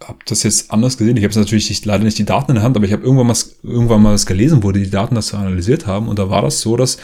habe 0.07 0.19
das 0.25 0.43
jetzt 0.43 0.71
anders 0.71 0.97
gesehen. 0.97 1.17
Ich 1.17 1.23
habe 1.23 1.37
natürlich 1.37 1.69
nicht, 1.69 1.85
leider 1.85 2.03
nicht 2.03 2.17
die 2.17 2.25
Daten 2.25 2.51
in 2.51 2.55
der 2.55 2.63
Hand, 2.63 2.75
aber 2.75 2.85
ich 2.85 2.93
habe 2.93 3.03
irgendwann 3.03 3.27
mal, 3.27 3.35
irgendwann 3.63 4.01
mal 4.01 4.13
was 4.13 4.25
gelesen, 4.25 4.63
wo 4.63 4.71
die, 4.71 4.89
Daten 4.89 5.15
das 5.15 5.33
analysiert 5.33 5.87
haben. 5.87 6.07
Und 6.07 6.19
da 6.19 6.29
war 6.29 6.41
das 6.41 6.61
so, 6.61 6.77
dass 6.77 6.97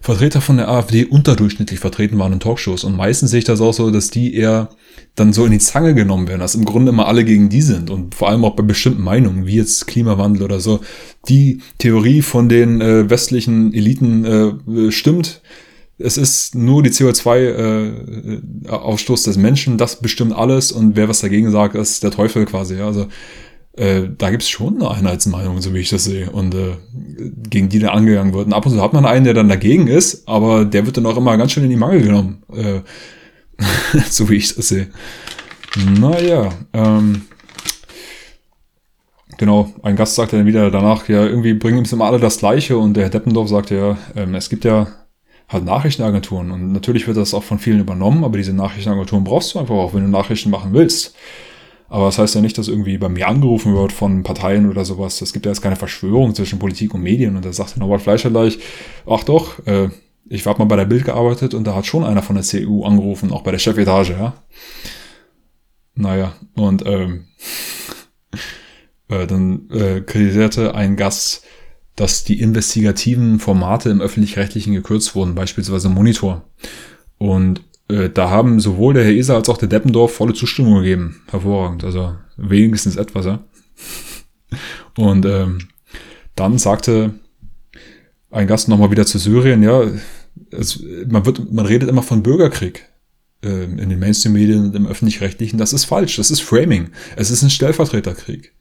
Vertreter 0.00 0.40
von 0.40 0.58
der 0.58 0.68
AfD 0.68 1.04
unterdurchschnittlich 1.04 1.80
vertreten 1.80 2.18
waren 2.18 2.32
in 2.32 2.40
Talkshows. 2.40 2.84
Und 2.84 2.96
meistens 2.96 3.30
sehe 3.30 3.40
ich 3.40 3.44
das 3.44 3.60
auch 3.60 3.72
so, 3.72 3.90
dass 3.90 4.10
die 4.10 4.34
eher 4.34 4.68
dann 5.14 5.32
so 5.32 5.44
in 5.44 5.52
die 5.52 5.58
Zange 5.58 5.94
genommen 5.94 6.28
werden, 6.28 6.40
dass 6.40 6.54
im 6.54 6.64
Grunde 6.64 6.90
immer 6.90 7.08
alle 7.08 7.24
gegen 7.24 7.48
die 7.48 7.62
sind. 7.62 7.90
Und 7.90 8.14
vor 8.14 8.28
allem 8.28 8.44
auch 8.44 8.54
bei 8.54 8.62
bestimmten 8.62 9.02
Meinungen, 9.02 9.46
wie 9.46 9.56
jetzt 9.56 9.86
Klimawandel 9.86 10.42
oder 10.42 10.60
so. 10.60 10.80
Die 11.28 11.60
Theorie 11.78 12.22
von 12.22 12.48
den 12.48 12.80
äh, 12.80 13.10
westlichen 13.10 13.72
Eliten 13.74 14.24
äh, 14.24 14.92
stimmt, 14.92 15.40
es 15.98 16.18
ist 16.18 16.54
nur 16.54 16.82
die 16.82 16.90
CO2-Ausstoß 16.90 19.22
äh, 19.22 19.24
des 19.24 19.38
Menschen, 19.38 19.78
das 19.78 20.00
bestimmt 20.00 20.34
alles 20.34 20.72
und 20.72 20.96
wer 20.96 21.08
was 21.08 21.20
dagegen 21.20 21.50
sagt, 21.50 21.74
ist 21.74 22.02
der 22.02 22.10
Teufel 22.10 22.44
quasi. 22.44 22.76
Ja? 22.76 22.84
Also 22.86 23.06
äh, 23.76 24.02
da 24.16 24.30
gibt's 24.30 24.48
schon 24.48 24.76
eine 24.76 24.90
Einheitsmeinung, 24.90 25.60
so 25.60 25.74
wie 25.74 25.78
ich 25.78 25.90
das 25.90 26.04
sehe, 26.04 26.30
und 26.30 26.54
äh, 26.54 26.76
gegen 27.48 27.68
die 27.68 27.78
dann 27.78 27.90
angegangen 27.90 28.34
wird. 28.34 28.46
Und 28.46 28.52
ab 28.52 28.66
und 28.66 28.72
zu 28.72 28.82
hat 28.82 28.92
man 28.92 29.06
einen, 29.06 29.24
der 29.24 29.34
dann 29.34 29.48
dagegen 29.48 29.86
ist, 29.86 30.28
aber 30.28 30.64
der 30.64 30.86
wird 30.86 30.96
dann 30.96 31.06
auch 31.06 31.16
immer 31.16 31.36
ganz 31.36 31.52
schön 31.52 31.64
in 31.64 31.70
die 31.70 31.76
Mangel 31.76 32.02
genommen, 32.02 32.42
äh, 32.54 32.80
so 34.10 34.28
wie 34.28 34.36
ich 34.36 34.54
das 34.54 34.68
sehe. 34.68 34.88
Naja, 35.98 36.50
ähm, 36.72 37.22
genau, 39.38 39.72
ein 39.82 39.96
Gast 39.96 40.14
sagte 40.14 40.36
dann 40.36 40.46
wieder 40.46 40.70
danach, 40.70 41.08
ja, 41.08 41.24
irgendwie 41.24 41.54
bringen 41.54 41.78
uns 41.78 41.92
immer 41.92 42.06
alle 42.06 42.20
das 42.20 42.38
Gleiche 42.38 42.78
und 42.78 42.94
der 42.94 43.04
Herr 43.04 43.10
Deppendorf 43.10 43.48
sagte 43.48 43.76
ja, 43.76 43.98
ähm, 44.14 44.34
es 44.34 44.48
gibt 44.48 44.64
ja 44.64 44.86
halt 45.48 45.64
Nachrichtenagenturen. 45.64 46.50
Und 46.50 46.72
natürlich 46.72 47.06
wird 47.06 47.16
das 47.16 47.34
auch 47.34 47.44
von 47.44 47.58
vielen 47.58 47.80
übernommen, 47.80 48.24
aber 48.24 48.36
diese 48.36 48.52
Nachrichtenagenturen 48.52 49.24
brauchst 49.24 49.54
du 49.54 49.58
einfach 49.58 49.74
auch, 49.74 49.94
wenn 49.94 50.02
du 50.02 50.08
Nachrichten 50.08 50.50
machen 50.50 50.72
willst. 50.72 51.14
Aber 51.88 52.06
das 52.06 52.18
heißt 52.18 52.34
ja 52.34 52.40
nicht, 52.40 52.58
dass 52.58 52.68
irgendwie 52.68 52.98
bei 52.98 53.08
mir 53.08 53.28
angerufen 53.28 53.74
wird 53.74 53.92
von 53.92 54.24
Parteien 54.24 54.68
oder 54.68 54.84
sowas. 54.84 55.22
Es 55.22 55.32
gibt 55.32 55.46
ja 55.46 55.52
jetzt 55.52 55.62
keine 55.62 55.76
Verschwörung 55.76 56.34
zwischen 56.34 56.58
Politik 56.58 56.94
und 56.94 57.02
Medien. 57.02 57.36
Und 57.36 57.44
da 57.44 57.52
sagt 57.52 57.76
Norbert 57.76 58.02
Fleischer 58.02 58.30
gleich, 58.30 58.58
ach 59.06 59.22
doch, 59.22 59.64
äh, 59.66 59.90
ich 60.28 60.44
habe 60.46 60.58
mal 60.58 60.64
bei 60.64 60.76
der 60.76 60.86
Bild 60.86 61.04
gearbeitet 61.04 61.54
und 61.54 61.64
da 61.64 61.76
hat 61.76 61.86
schon 61.86 62.04
einer 62.04 62.22
von 62.22 62.34
der 62.34 62.44
CDU 62.44 62.84
angerufen, 62.84 63.32
auch 63.32 63.42
bei 63.42 63.52
der 63.52 63.58
Chefetage, 63.58 64.10
ja. 64.10 64.34
Naja, 65.94 66.34
und 66.54 66.84
ähm, 66.84 67.26
äh, 69.08 69.26
dann 69.26 69.70
äh, 69.70 70.00
kritisierte 70.00 70.74
ein 70.74 70.96
Gast 70.96 71.45
dass 71.96 72.24
die 72.24 72.40
investigativen 72.40 73.38
Formate 73.40 73.88
im 73.88 74.00
öffentlich-rechtlichen 74.00 74.74
gekürzt 74.74 75.14
wurden, 75.14 75.34
beispielsweise 75.34 75.88
Monitor. 75.88 76.44
Und 77.18 77.62
äh, 77.88 78.10
da 78.10 78.30
haben 78.30 78.60
sowohl 78.60 78.94
der 78.94 79.04
Herr 79.04 79.12
Eser 79.12 79.34
als 79.34 79.48
auch 79.48 79.56
der 79.56 79.68
Deppendorf 79.68 80.14
volle 80.14 80.34
Zustimmung 80.34 80.82
gegeben. 80.82 81.22
Hervorragend, 81.30 81.84
also 81.84 82.14
wenigstens 82.36 82.96
etwas, 82.96 83.26
ja. 83.26 83.42
Und 84.96 85.24
ähm, 85.24 85.68
dann 86.34 86.58
sagte 86.58 87.14
ein 88.30 88.46
Gast 88.46 88.68
nochmal 88.68 88.90
wieder 88.90 89.06
zu 89.06 89.18
Syrien, 89.18 89.62
ja, 89.62 89.82
es, 90.50 90.82
man, 91.08 91.24
wird, 91.24 91.50
man 91.52 91.64
redet 91.64 91.88
immer 91.88 92.02
von 92.02 92.22
Bürgerkrieg 92.22 92.84
äh, 93.42 93.64
in 93.64 93.88
den 93.88 93.98
Mainstream-Medien 93.98 94.66
und 94.66 94.76
im 94.76 94.86
öffentlich-rechtlichen. 94.86 95.58
Das 95.58 95.72
ist 95.72 95.86
falsch, 95.86 96.16
das 96.16 96.30
ist 96.30 96.42
Framing. 96.42 96.90
Es 97.16 97.30
ist 97.30 97.42
ein 97.42 97.50
Stellvertreterkrieg. 97.50 98.52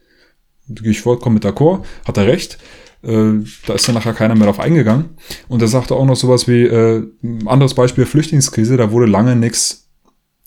Da 0.68 0.82
gehe 0.82 0.92
ich 0.92 1.02
vollkommen 1.02 1.36
mit 1.36 1.46
d'accord, 1.46 1.84
hat 2.06 2.18
er 2.18 2.28
recht. 2.28 2.58
Äh, 3.06 3.46
da 3.68 3.74
ist 3.74 3.88
dann 3.88 3.96
nachher 3.96 4.14
keiner 4.14 4.36
mehr 4.36 4.48
drauf 4.48 4.60
eingegangen. 4.60 5.10
Und 5.48 5.62
er 5.62 5.68
sagte 5.68 5.96
auch 5.96 6.06
noch 6.06 6.16
sowas 6.16 6.48
wie, 6.48 6.64
äh, 6.64 7.04
anderes 7.46 7.74
Beispiel 7.74 8.06
Flüchtlingskrise, 8.06 8.78
da 8.78 8.92
wurde 8.92 9.06
lange 9.06 9.36
nichts 9.36 9.90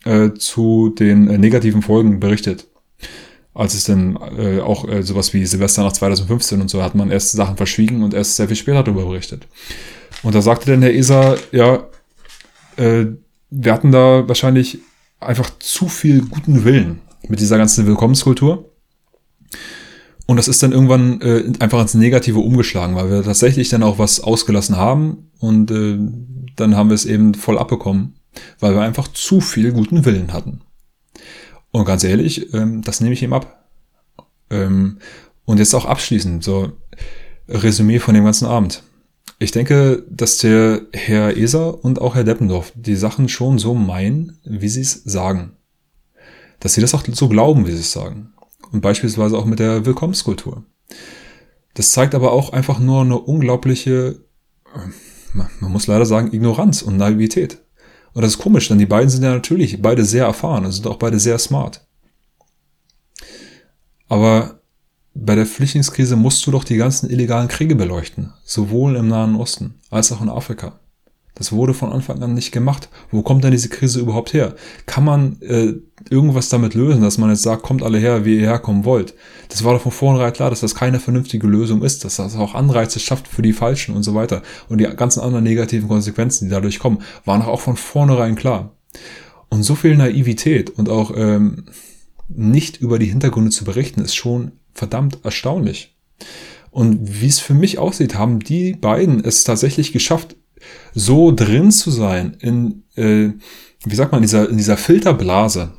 äh, 0.05 0.31
zu 0.35 0.94
den 0.99 1.29
äh, 1.29 1.38
negativen 1.38 1.83
Folgen 1.83 2.21
berichtet. 2.21 2.68
Als 3.55 3.75
es 3.75 3.85
dann 3.85 4.16
äh, 4.37 4.61
auch 4.61 4.88
äh, 4.88 5.03
sowas 5.03 5.35
wie 5.35 5.44
Silvester 5.44 5.83
nach 5.83 5.92
2015 5.92 6.61
und 6.61 6.68
so 6.68 6.83
hat 6.83 6.94
man 6.94 7.11
erst 7.11 7.33
Sachen 7.33 7.57
verschwiegen 7.57 8.03
und 8.03 8.14
erst 8.14 8.37
sehr 8.37 8.47
viel 8.47 8.57
später 8.57 8.83
darüber 8.83 9.07
berichtet. 9.07 9.47
Und 10.23 10.35
da 10.35 10.42
sagte 10.42 10.71
dann 10.71 10.83
Herr 10.83 10.92
Eser, 10.92 11.37
ja, 11.53 11.87
äh, 12.77 13.07
wir 13.51 13.73
hatten 13.73 13.92
da 13.92 14.29
wahrscheinlich 14.29 14.79
einfach 15.21 15.51
zu 15.59 15.88
viel 15.88 16.23
guten 16.23 16.64
Willen 16.64 17.01
mit 17.29 17.40
dieser 17.40 17.59
ganzen 17.59 17.87
Willkommenskultur. 17.87 18.71
Und 20.28 20.36
das 20.36 20.46
ist 20.46 20.62
dann 20.62 20.72
irgendwann 20.72 21.22
äh, 21.22 21.50
einfach 21.58 21.80
ins 21.80 21.94
Negative 21.94 22.38
umgeschlagen, 22.40 22.94
weil 22.94 23.10
wir 23.10 23.22
tatsächlich 23.22 23.70
dann 23.70 23.82
auch 23.82 23.98
was 23.98 24.20
ausgelassen 24.20 24.76
haben 24.76 25.30
und 25.38 25.70
äh, 25.70 25.98
dann 26.54 26.76
haben 26.76 26.90
wir 26.90 26.96
es 26.96 27.06
eben 27.06 27.32
voll 27.32 27.58
abbekommen, 27.58 28.16
weil 28.60 28.74
wir 28.74 28.82
einfach 28.82 29.08
zu 29.08 29.40
viel 29.40 29.72
guten 29.72 30.04
Willen 30.04 30.34
hatten. 30.34 30.60
Und 31.70 31.86
ganz 31.86 32.04
ehrlich, 32.04 32.52
ähm, 32.52 32.82
das 32.82 33.00
nehme 33.00 33.14
ich 33.14 33.22
ihm 33.22 33.32
ab. 33.32 33.70
Ähm, 34.50 34.98
und 35.46 35.60
jetzt 35.60 35.72
auch 35.72 35.86
abschließend, 35.86 36.44
so 36.44 36.72
Resümee 37.48 37.98
von 37.98 38.14
dem 38.14 38.24
ganzen 38.24 38.48
Abend. 38.48 38.82
Ich 39.38 39.52
denke, 39.52 40.04
dass 40.10 40.36
der 40.36 40.82
Herr 40.92 41.38
Eser 41.38 41.82
und 41.82 42.02
auch 42.02 42.14
Herr 42.14 42.24
Deppendorf 42.24 42.74
die 42.74 42.96
Sachen 42.96 43.30
schon 43.30 43.58
so 43.58 43.72
meinen, 43.72 44.36
wie 44.44 44.68
sie 44.68 44.82
es 44.82 44.92
sagen. 45.04 45.52
Dass 46.60 46.74
sie 46.74 46.82
das 46.82 46.92
auch 46.92 47.04
so 47.10 47.30
glauben, 47.30 47.66
wie 47.66 47.72
sie 47.72 47.80
es 47.80 47.92
sagen 47.92 48.34
und 48.72 48.81
beispielsweise 48.81 49.37
auch 49.37 49.44
mit 49.44 49.59
der 49.59 49.87
Willkommenskultur. 49.87 50.64
Das 51.74 51.90
zeigt 51.90 52.14
aber 52.14 52.33
auch 52.33 52.52
einfach 52.52 52.78
nur 52.78 53.02
eine 53.02 53.18
unglaubliche, 53.18 54.24
äh, 54.74 55.38
man 55.61 55.72
muss 55.72 55.87
leider 55.87 56.07
sagen, 56.07 56.33
Ignoranz 56.33 56.83
und 56.83 56.96
Naivität. 56.96 57.64
Und 58.14 58.22
das 58.22 58.33
ist 58.33 58.38
komisch, 58.38 58.68
denn 58.68 58.78
die 58.78 58.87
beiden 58.87 59.11
sind 59.11 59.22
ja 59.22 59.33
natürlich 59.33 59.81
beide 59.81 60.04
sehr 60.04 60.24
erfahren 60.24 60.64
und 60.64 60.72
sind 60.72 60.87
auch 60.87 60.96
beide 60.96 61.20
sehr 61.20 61.38
smart. 61.38 61.87
Aber 64.09 64.61
bei 65.14 65.35
der 65.35 65.46
Flüchtlingskrise 65.46 66.16
musst 66.16 66.46
du 66.46 66.50
doch 66.50 66.64
die 66.64 66.76
ganzen 66.76 67.11
illegalen 67.11 67.48
Kriege 67.48 67.74
beleuchten, 67.74 68.33
sowohl 68.44 68.96
im 68.96 69.09
Nahen 69.09 69.37
Osten 69.37 69.81
als 69.90 70.11
auch 70.12 70.22
in 70.22 70.28
Afrika. 70.28 70.81
Das 71.38 71.53
wurde 71.53 71.72
von 71.72 71.92
Anfang 71.92 72.22
an 72.22 72.35
nicht 72.35 72.53
gemacht. 72.53 72.88
Wo 73.11 73.22
kommt 73.22 73.44
denn 73.44 73.53
diese 73.53 73.68
Krise 73.68 74.01
überhaupt 74.01 74.33
her? 74.33 74.57
Kann 74.87 75.05
man 75.05 75.40
äh, 75.40 75.74
irgendwas 76.11 76.48
damit 76.48 76.74
lösen, 76.74 77.03
dass 77.03 77.16
man 77.16 77.31
jetzt 77.31 77.42
sagt, 77.42 77.62
kommt 77.62 77.83
alle 77.83 77.98
her, 77.98 78.24
wie 78.24 78.37
ihr 78.37 78.48
herkommen 78.48 78.85
wollt? 78.85 79.14
Das 79.48 79.64
war 79.64 79.72
doch 79.72 79.83
von 79.83 79.92
vornherein 79.92 80.33
klar, 80.33 80.51
dass 80.51 80.61
das 80.61 80.74
keine 80.74 81.01
vernünftige 81.01 81.46
Lösung 81.46 81.83
ist, 81.83 82.05
dass 82.05 82.16
das 82.16 82.37
auch 82.37 82.55
Anreize 82.55 82.98
schafft 82.98 83.29
für 83.29 83.42
die 83.42 83.53
Falschen 83.53 83.94
und 83.94 84.03
so 84.03 84.14
weiter. 84.14 84.42
Und 84.68 84.79
die 84.79 84.85
ganzen 84.85 85.20
anderen 85.20 85.44
negativen 85.44 85.88
Konsequenzen, 85.88 86.46
die 86.46 86.51
dadurch 86.51 86.81
kommen, 86.81 86.98
waren 87.24 87.42
auch 87.42 87.61
von 87.61 87.77
vornherein 87.77 88.35
klar. 88.35 88.77
Und 89.48 89.62
so 89.62 89.77
viel 89.77 89.96
Naivität 89.96 90.70
und 90.70 90.88
auch 90.88 91.12
ähm, 91.16 91.66
nicht 92.29 92.79
über 92.81 92.98
die 92.98 93.07
Hintergründe 93.07 93.51
zu 93.51 93.64
berichten, 93.64 94.01
ist 94.01 94.14
schon 94.14 94.53
verdammt 94.74 95.20
erstaunlich. 95.24 95.96
Und 96.70 97.20
wie 97.22 97.29
es 97.29 97.40
für 97.40 97.55
mich 97.55 97.79
aussieht, 97.79 98.14
haben 98.14 98.40
die 98.40 98.74
beiden 98.74 99.24
es 99.24 99.44
tatsächlich 99.44 99.92
geschafft, 99.92 100.37
so 100.94 101.33
drin 101.33 101.70
zu 101.70 101.90
sein 101.90 102.37
in, 102.40 102.83
äh, 102.96 103.33
wie 103.85 103.94
sagt 103.94 104.12
man, 104.12 104.18
in 104.18 104.22
dieser, 104.22 104.48
in 104.48 104.57
dieser 104.57 104.76
Filterblase, 104.76 105.72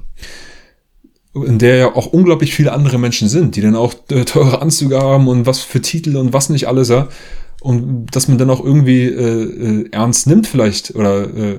in 1.34 1.60
der 1.60 1.76
ja 1.78 1.96
auch 1.96 2.08
unglaublich 2.08 2.54
viele 2.54 2.72
andere 2.72 2.98
Menschen 2.98 3.30
sind, 3.30 3.56
die 3.56 3.62
dann 3.62 3.76
auch 3.76 3.94
äh, 4.10 4.24
teure 4.26 4.62
Anzüge 4.62 5.00
haben 5.00 5.28
und 5.28 5.46
was 5.46 5.60
für 5.60 5.82
Titel 5.82 6.18
und 6.18 6.34
was 6.34 6.50
nicht 6.50 6.68
alles, 6.68 6.90
ja. 6.90 7.08
Und 7.62 8.08
dass 8.16 8.30
man 8.30 8.38
dann 8.38 8.50
auch 8.50 8.64
irgendwie 8.64 9.04
äh, 9.04 9.82
äh, 9.82 9.90
ernst 9.92 10.28
nimmt 10.28 10.48
vielleicht, 10.48 10.96
oder 10.96 11.28
äh, 11.36 11.58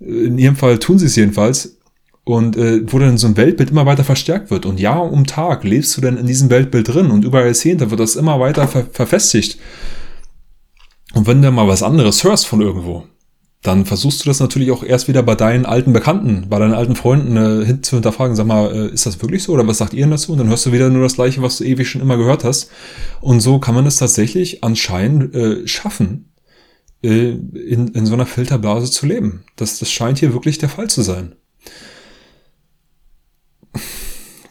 in 0.00 0.38
ihrem 0.38 0.56
Fall 0.56 0.78
tun 0.78 0.98
sie 0.98 1.06
es 1.06 1.16
jedenfalls, 1.16 1.76
und 2.24 2.56
äh, 2.56 2.80
wo 2.90 2.98
dann 2.98 3.18
so 3.18 3.26
ein 3.26 3.36
Weltbild 3.36 3.70
immer 3.70 3.86
weiter 3.86 4.04
verstärkt 4.04 4.50
wird. 4.50 4.64
Und 4.64 4.80
Jahr 4.80 5.10
um 5.10 5.26
Tag 5.26 5.64
lebst 5.64 5.96
du 5.96 6.00
dann 6.00 6.16
in 6.16 6.26
diesem 6.26 6.50
Weltbild 6.50 6.88
drin 6.88 7.10
und 7.10 7.24
über 7.24 7.44
Jahrzehnte 7.44 7.90
wird 7.90 8.00
das 8.00 8.16
immer 8.16 8.38
weiter 8.38 8.68
ver 8.68 8.86
verfestigt. 8.90 9.58
Und 11.14 11.26
wenn 11.26 11.42
du 11.42 11.50
mal 11.50 11.68
was 11.68 11.82
anderes 11.82 12.24
hörst 12.24 12.46
von 12.46 12.60
irgendwo, 12.60 13.04
dann 13.62 13.86
versuchst 13.86 14.24
du 14.24 14.28
das 14.28 14.40
natürlich 14.40 14.72
auch 14.72 14.82
erst 14.82 15.06
wieder 15.06 15.22
bei 15.22 15.36
deinen 15.36 15.66
alten 15.66 15.92
Bekannten, 15.92 16.48
bei 16.48 16.58
deinen 16.58 16.74
alten 16.74 16.96
Freunden 16.96 17.36
äh, 17.36 17.80
zu 17.80 17.96
hinterfragen. 17.96 18.34
Sag 18.34 18.46
mal, 18.46 18.74
äh, 18.74 18.92
ist 18.92 19.06
das 19.06 19.22
wirklich 19.22 19.44
so 19.44 19.52
oder 19.52 19.66
was 19.66 19.78
sagt 19.78 19.94
ihr 19.94 20.02
denn 20.02 20.10
dazu? 20.10 20.32
Und 20.32 20.38
dann 20.38 20.48
hörst 20.48 20.66
du 20.66 20.72
wieder 20.72 20.90
nur 20.90 21.02
das 21.02 21.14
Gleiche, 21.14 21.42
was 21.42 21.58
du 21.58 21.64
ewig 21.64 21.88
schon 21.88 22.00
immer 22.00 22.16
gehört 22.16 22.42
hast. 22.42 22.70
Und 23.20 23.40
so 23.40 23.60
kann 23.60 23.76
man 23.76 23.86
es 23.86 23.96
tatsächlich 23.96 24.64
anscheinend 24.64 25.34
äh, 25.34 25.66
schaffen, 25.68 26.32
äh, 27.04 27.30
in, 27.30 27.88
in 27.88 28.04
so 28.04 28.14
einer 28.14 28.26
Filterblase 28.26 28.90
zu 28.90 29.06
leben. 29.06 29.44
Das, 29.54 29.78
das 29.78 29.92
scheint 29.92 30.18
hier 30.18 30.32
wirklich 30.32 30.58
der 30.58 30.68
Fall 30.68 30.90
zu 30.90 31.02
sein. 31.02 31.36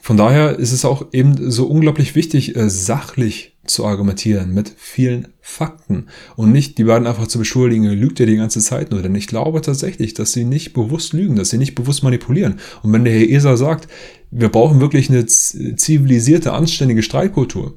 Von 0.04 0.16
daher 0.16 0.58
ist 0.58 0.72
es 0.72 0.84
auch 0.84 1.06
eben 1.12 1.48
so 1.52 1.66
unglaublich 1.66 2.16
wichtig, 2.16 2.56
äh, 2.56 2.68
sachlich 2.68 3.56
zu 3.64 3.86
argumentieren 3.86 4.52
mit 4.52 4.74
vielen 4.76 5.28
Fakten 5.40 6.08
und 6.34 6.50
nicht 6.50 6.76
die 6.76 6.82
beiden 6.82 7.06
einfach 7.06 7.28
zu 7.28 7.38
beschuldigen, 7.38 7.84
lügt 7.84 8.18
er 8.18 8.26
die 8.26 8.34
ganze 8.34 8.58
Zeit 8.58 8.90
nur. 8.90 9.00
Denn 9.00 9.14
ich 9.14 9.28
glaube 9.28 9.60
tatsächlich, 9.60 10.12
dass 10.12 10.32
sie 10.32 10.44
nicht 10.44 10.72
bewusst 10.72 11.12
lügen, 11.12 11.36
dass 11.36 11.50
sie 11.50 11.56
nicht 11.56 11.76
bewusst 11.76 12.02
manipulieren. 12.02 12.58
Und 12.82 12.92
wenn 12.92 13.04
der 13.04 13.12
Herr 13.12 13.28
Eser 13.28 13.56
sagt, 13.56 13.86
wir 14.32 14.48
brauchen 14.48 14.80
wirklich 14.80 15.08
eine 15.08 15.24
zivilisierte, 15.26 16.52
anständige 16.52 17.04
Streitkultur, 17.04 17.76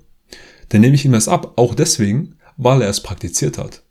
dann 0.69 0.81
nehme 0.81 0.95
ich 0.95 1.05
ihm 1.05 1.11
das 1.11 1.27
ab. 1.27 1.53
Auch 1.57 1.75
deswegen, 1.75 2.37
weil 2.57 2.81
er 2.81 2.89
es 2.89 3.01
praktiziert 3.01 3.59
hat. 3.59 3.83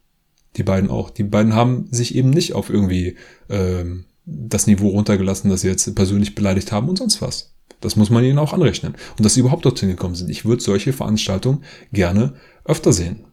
Die 0.57 0.65
beiden 0.65 0.91
auch. 0.91 1.11
Die 1.11 1.23
beiden 1.23 1.55
haben 1.55 1.87
sich 1.93 2.17
eben 2.17 2.31
nicht 2.31 2.55
auf 2.55 2.69
irgendwie 2.69 3.15
ähm, 3.49 4.07
das 4.27 4.67
Niveau 4.67 4.89
runtergelassen, 4.89 5.51
dass 5.51 5.61
sie 5.61 5.69
jetzt 5.69 5.95
persönlich 5.95 6.35
beleidigt 6.35 6.73
haben 6.73 6.89
und 6.89 6.99
sonst 6.99 7.23
was. 7.23 7.54
Das 7.81 7.97
muss 7.97 8.11
man 8.11 8.25
ihnen 8.25 8.39
auch 8.39 8.53
anrechnen. 8.53 8.95
Und 9.19 9.25
dass 9.25 9.35
sie 9.35 9.41
überhaupt 9.41 9.65
dorthin 9.65 9.91
gekommen 9.91 10.15
sind. 10.15 10.31
Ich 10.31 10.45
würde 10.45 10.63
solche 10.63 10.93
Veranstaltungen 10.93 11.65
gerne 11.93 12.35
öfter 12.65 12.93
sehen. 12.93 13.25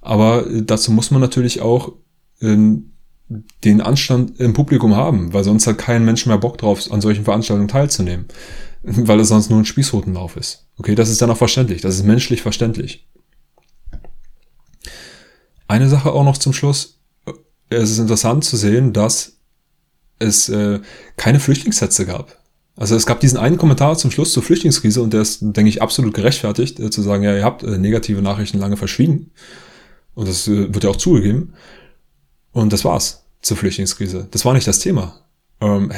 Aber 0.00 0.46
dazu 0.62 0.92
muss 0.92 1.10
man 1.10 1.20
natürlich 1.20 1.60
auch 1.60 1.92
ähm, 2.40 2.92
den 3.64 3.80
Anstand 3.80 4.40
im 4.40 4.54
Publikum 4.54 4.96
haben, 4.96 5.32
weil 5.34 5.44
sonst 5.44 5.66
hat 5.66 5.78
kein 5.78 6.04
Mensch 6.04 6.24
mehr 6.24 6.38
Bock 6.38 6.56
drauf, 6.56 6.90
an 6.90 7.00
solchen 7.00 7.24
Veranstaltungen 7.24 7.68
teilzunehmen. 7.68 8.26
Weil 8.82 9.20
es 9.20 9.28
sonst 9.28 9.50
nur 9.50 9.58
ein 9.58 9.64
Spießrutenlauf 9.64 10.36
ist. 10.36 10.66
Okay, 10.78 10.94
das 10.94 11.10
ist 11.10 11.20
dann 11.20 11.30
auch 11.30 11.36
verständlich. 11.36 11.82
Das 11.82 11.96
ist 11.96 12.04
menschlich 12.04 12.42
verständlich. 12.42 13.06
Eine 15.66 15.88
Sache 15.88 16.12
auch 16.12 16.24
noch 16.24 16.38
zum 16.38 16.52
Schluss. 16.52 17.00
Es 17.68 17.90
ist 17.90 17.98
interessant 17.98 18.44
zu 18.44 18.56
sehen, 18.56 18.92
dass 18.92 19.40
es 20.18 20.48
äh, 20.48 20.80
keine 21.16 21.40
Flüchtlingssätze 21.40 22.06
gab. 22.06 22.37
Also 22.78 22.94
es 22.94 23.06
gab 23.06 23.18
diesen 23.18 23.38
einen 23.38 23.58
Kommentar 23.58 23.98
zum 23.98 24.12
Schluss 24.12 24.32
zur 24.32 24.42
Flüchtlingskrise 24.42 25.02
und 25.02 25.12
der 25.12 25.22
ist, 25.22 25.40
denke 25.42 25.68
ich, 25.68 25.82
absolut 25.82 26.14
gerechtfertigt, 26.14 26.78
äh, 26.78 26.90
zu 26.90 27.02
sagen, 27.02 27.24
ja, 27.24 27.36
ihr 27.36 27.44
habt 27.44 27.64
äh, 27.64 27.76
negative 27.76 28.22
Nachrichten 28.22 28.58
lange 28.58 28.76
verschwiegen. 28.76 29.32
Und 30.14 30.28
das 30.28 30.46
äh, 30.46 30.72
wird 30.72 30.84
ja 30.84 30.90
auch 30.90 30.96
zugegeben. 30.96 31.54
Und 32.52 32.72
das 32.72 32.84
war's 32.84 33.24
zur 33.42 33.56
Flüchtlingskrise. 33.56 34.28
Das 34.30 34.44
war 34.44 34.54
nicht 34.54 34.68
das 34.68 34.78
Thema. 34.78 35.20
Ähm, 35.60 35.92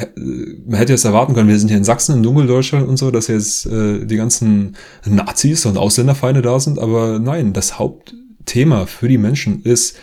man 0.65 0.77
hätte 0.77 0.93
jetzt 0.93 1.05
erwarten 1.05 1.35
können, 1.35 1.49
wir 1.49 1.59
sind 1.59 1.67
hier 1.67 1.77
in 1.77 1.83
Sachsen, 1.83 2.15
in 2.15 2.23
Dunkeldeutschland 2.23 2.87
und 2.87 2.97
so, 2.97 3.11
dass 3.11 3.27
jetzt 3.27 3.67
äh, 3.67 4.03
die 4.05 4.15
ganzen 4.15 4.75
Nazis 5.05 5.67
und 5.67 5.77
Ausländerfeinde 5.77 6.41
da 6.41 6.59
sind, 6.59 6.79
aber 6.79 7.19
nein, 7.19 7.53
das 7.53 7.77
Hauptthema 7.77 8.87
für 8.87 9.07
die 9.07 9.19
Menschen 9.19 9.61
ist 9.61 9.97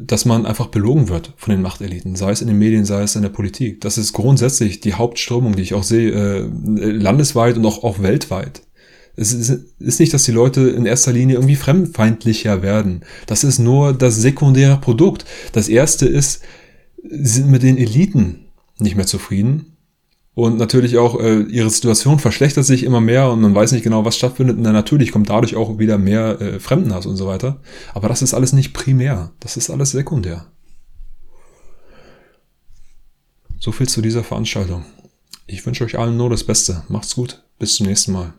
dass 0.00 0.24
man 0.24 0.46
einfach 0.46 0.66
belogen 0.66 1.08
wird 1.08 1.32
von 1.36 1.52
den 1.52 1.62
Machteliten, 1.62 2.16
sei 2.16 2.30
es 2.30 2.42
in 2.42 2.48
den 2.48 2.58
Medien, 2.58 2.84
sei 2.84 3.02
es 3.02 3.16
in 3.16 3.22
der 3.22 3.28
Politik. 3.28 3.80
Das 3.80 3.98
ist 3.98 4.12
grundsätzlich 4.12 4.80
die 4.80 4.94
Hauptströmung, 4.94 5.56
die 5.56 5.62
ich 5.62 5.74
auch 5.74 5.82
sehe, 5.82 6.10
äh, 6.10 6.48
landesweit 6.90 7.56
und 7.56 7.66
auch, 7.66 7.84
auch 7.84 8.02
weltweit. 8.02 8.62
Es 9.16 9.32
ist 9.32 9.98
nicht, 9.98 10.12
dass 10.12 10.24
die 10.24 10.32
Leute 10.32 10.68
in 10.68 10.84
erster 10.84 11.12
Linie 11.12 11.36
irgendwie 11.36 11.56
fremdfeindlicher 11.56 12.60
werden. 12.60 13.02
Das 13.26 13.44
ist 13.44 13.58
nur 13.58 13.94
das 13.94 14.16
sekundäre 14.16 14.78
Produkt. 14.78 15.24
Das 15.52 15.68
erste 15.68 16.06
ist, 16.06 16.42
sie 17.02 17.24
sind 17.24 17.50
mit 17.50 17.62
den 17.62 17.78
Eliten 17.78 18.46
nicht 18.78 18.94
mehr 18.94 19.06
zufrieden 19.06 19.75
und 20.36 20.58
natürlich 20.58 20.98
auch 20.98 21.18
äh, 21.18 21.44
ihre 21.44 21.70
Situation 21.70 22.18
verschlechtert 22.18 22.66
sich 22.66 22.82
immer 22.82 23.00
mehr 23.00 23.30
und 23.30 23.40
man 23.40 23.54
weiß 23.54 23.72
nicht 23.72 23.84
genau, 23.84 24.04
was 24.04 24.18
stattfindet. 24.18 24.58
Und 24.58 24.64
dann 24.64 24.74
natürlich 24.74 25.10
kommt 25.10 25.30
dadurch 25.30 25.56
auch 25.56 25.78
wieder 25.78 25.96
mehr 25.96 26.38
äh, 26.42 26.60
Fremdenhass 26.60 27.06
und 27.06 27.16
so 27.16 27.26
weiter. 27.26 27.62
Aber 27.94 28.08
das 28.08 28.20
ist 28.20 28.34
alles 28.34 28.52
nicht 28.52 28.74
primär. 28.74 29.32
Das 29.40 29.56
ist 29.56 29.70
alles 29.70 29.92
sekundär. 29.92 30.46
So 33.58 33.72
viel 33.72 33.88
zu 33.88 34.02
dieser 34.02 34.24
Veranstaltung. 34.24 34.84
Ich 35.46 35.64
wünsche 35.64 35.84
euch 35.84 35.98
allen 35.98 36.18
nur 36.18 36.28
das 36.28 36.44
Beste. 36.44 36.82
Macht's 36.90 37.14
gut. 37.14 37.42
Bis 37.58 37.76
zum 37.76 37.86
nächsten 37.86 38.12
Mal. 38.12 38.34